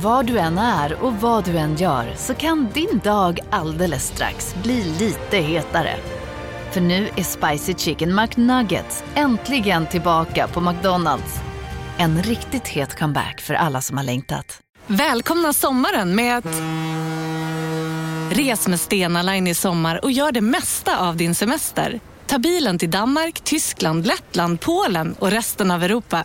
Var 0.02 0.22
du 0.22 0.38
än 0.38 0.58
är 0.58 1.02
och 1.02 1.14
vad 1.14 1.44
du 1.44 1.58
än 1.58 1.76
gör 1.76 2.14
så 2.16 2.34
kan 2.34 2.68
din 2.74 3.00
dag 3.04 3.40
alldeles 3.50 4.06
strax 4.06 4.54
bli 4.62 4.84
lite 4.98 5.36
hetare. 5.36 5.96
För 6.70 6.80
nu 6.80 7.08
är 7.16 7.22
Spicy 7.22 7.74
Chicken 7.74 8.14
McNuggets 8.14 9.04
äntligen 9.14 9.86
tillbaka 9.86 10.48
på 10.48 10.60
McDonalds. 10.60 11.40
En 11.98 12.22
riktigt 12.22 12.68
het 12.68 12.98
comeback 12.98 13.40
för 13.40 13.54
alla 13.54 13.80
som 13.80 13.96
har 13.96 14.04
längtat. 14.04 14.60
Välkomna 14.86 15.52
sommaren 15.52 16.14
med 16.14 16.36
att... 16.38 16.62
Res 18.36 18.68
med 18.68 18.80
Stena 18.80 19.22
Line 19.22 19.46
i 19.46 19.54
sommar 19.54 20.04
och 20.04 20.12
gör 20.12 20.32
det 20.32 20.40
mesta 20.40 20.98
av 21.08 21.16
din 21.16 21.34
semester. 21.34 22.00
Ta 22.26 22.38
bilen 22.38 22.78
till 22.78 22.90
Danmark, 22.90 23.40
Tyskland, 23.40 24.06
Lettland, 24.06 24.60
Polen 24.60 25.14
och 25.18 25.30
resten 25.30 25.70
av 25.70 25.82
Europa. 25.82 26.24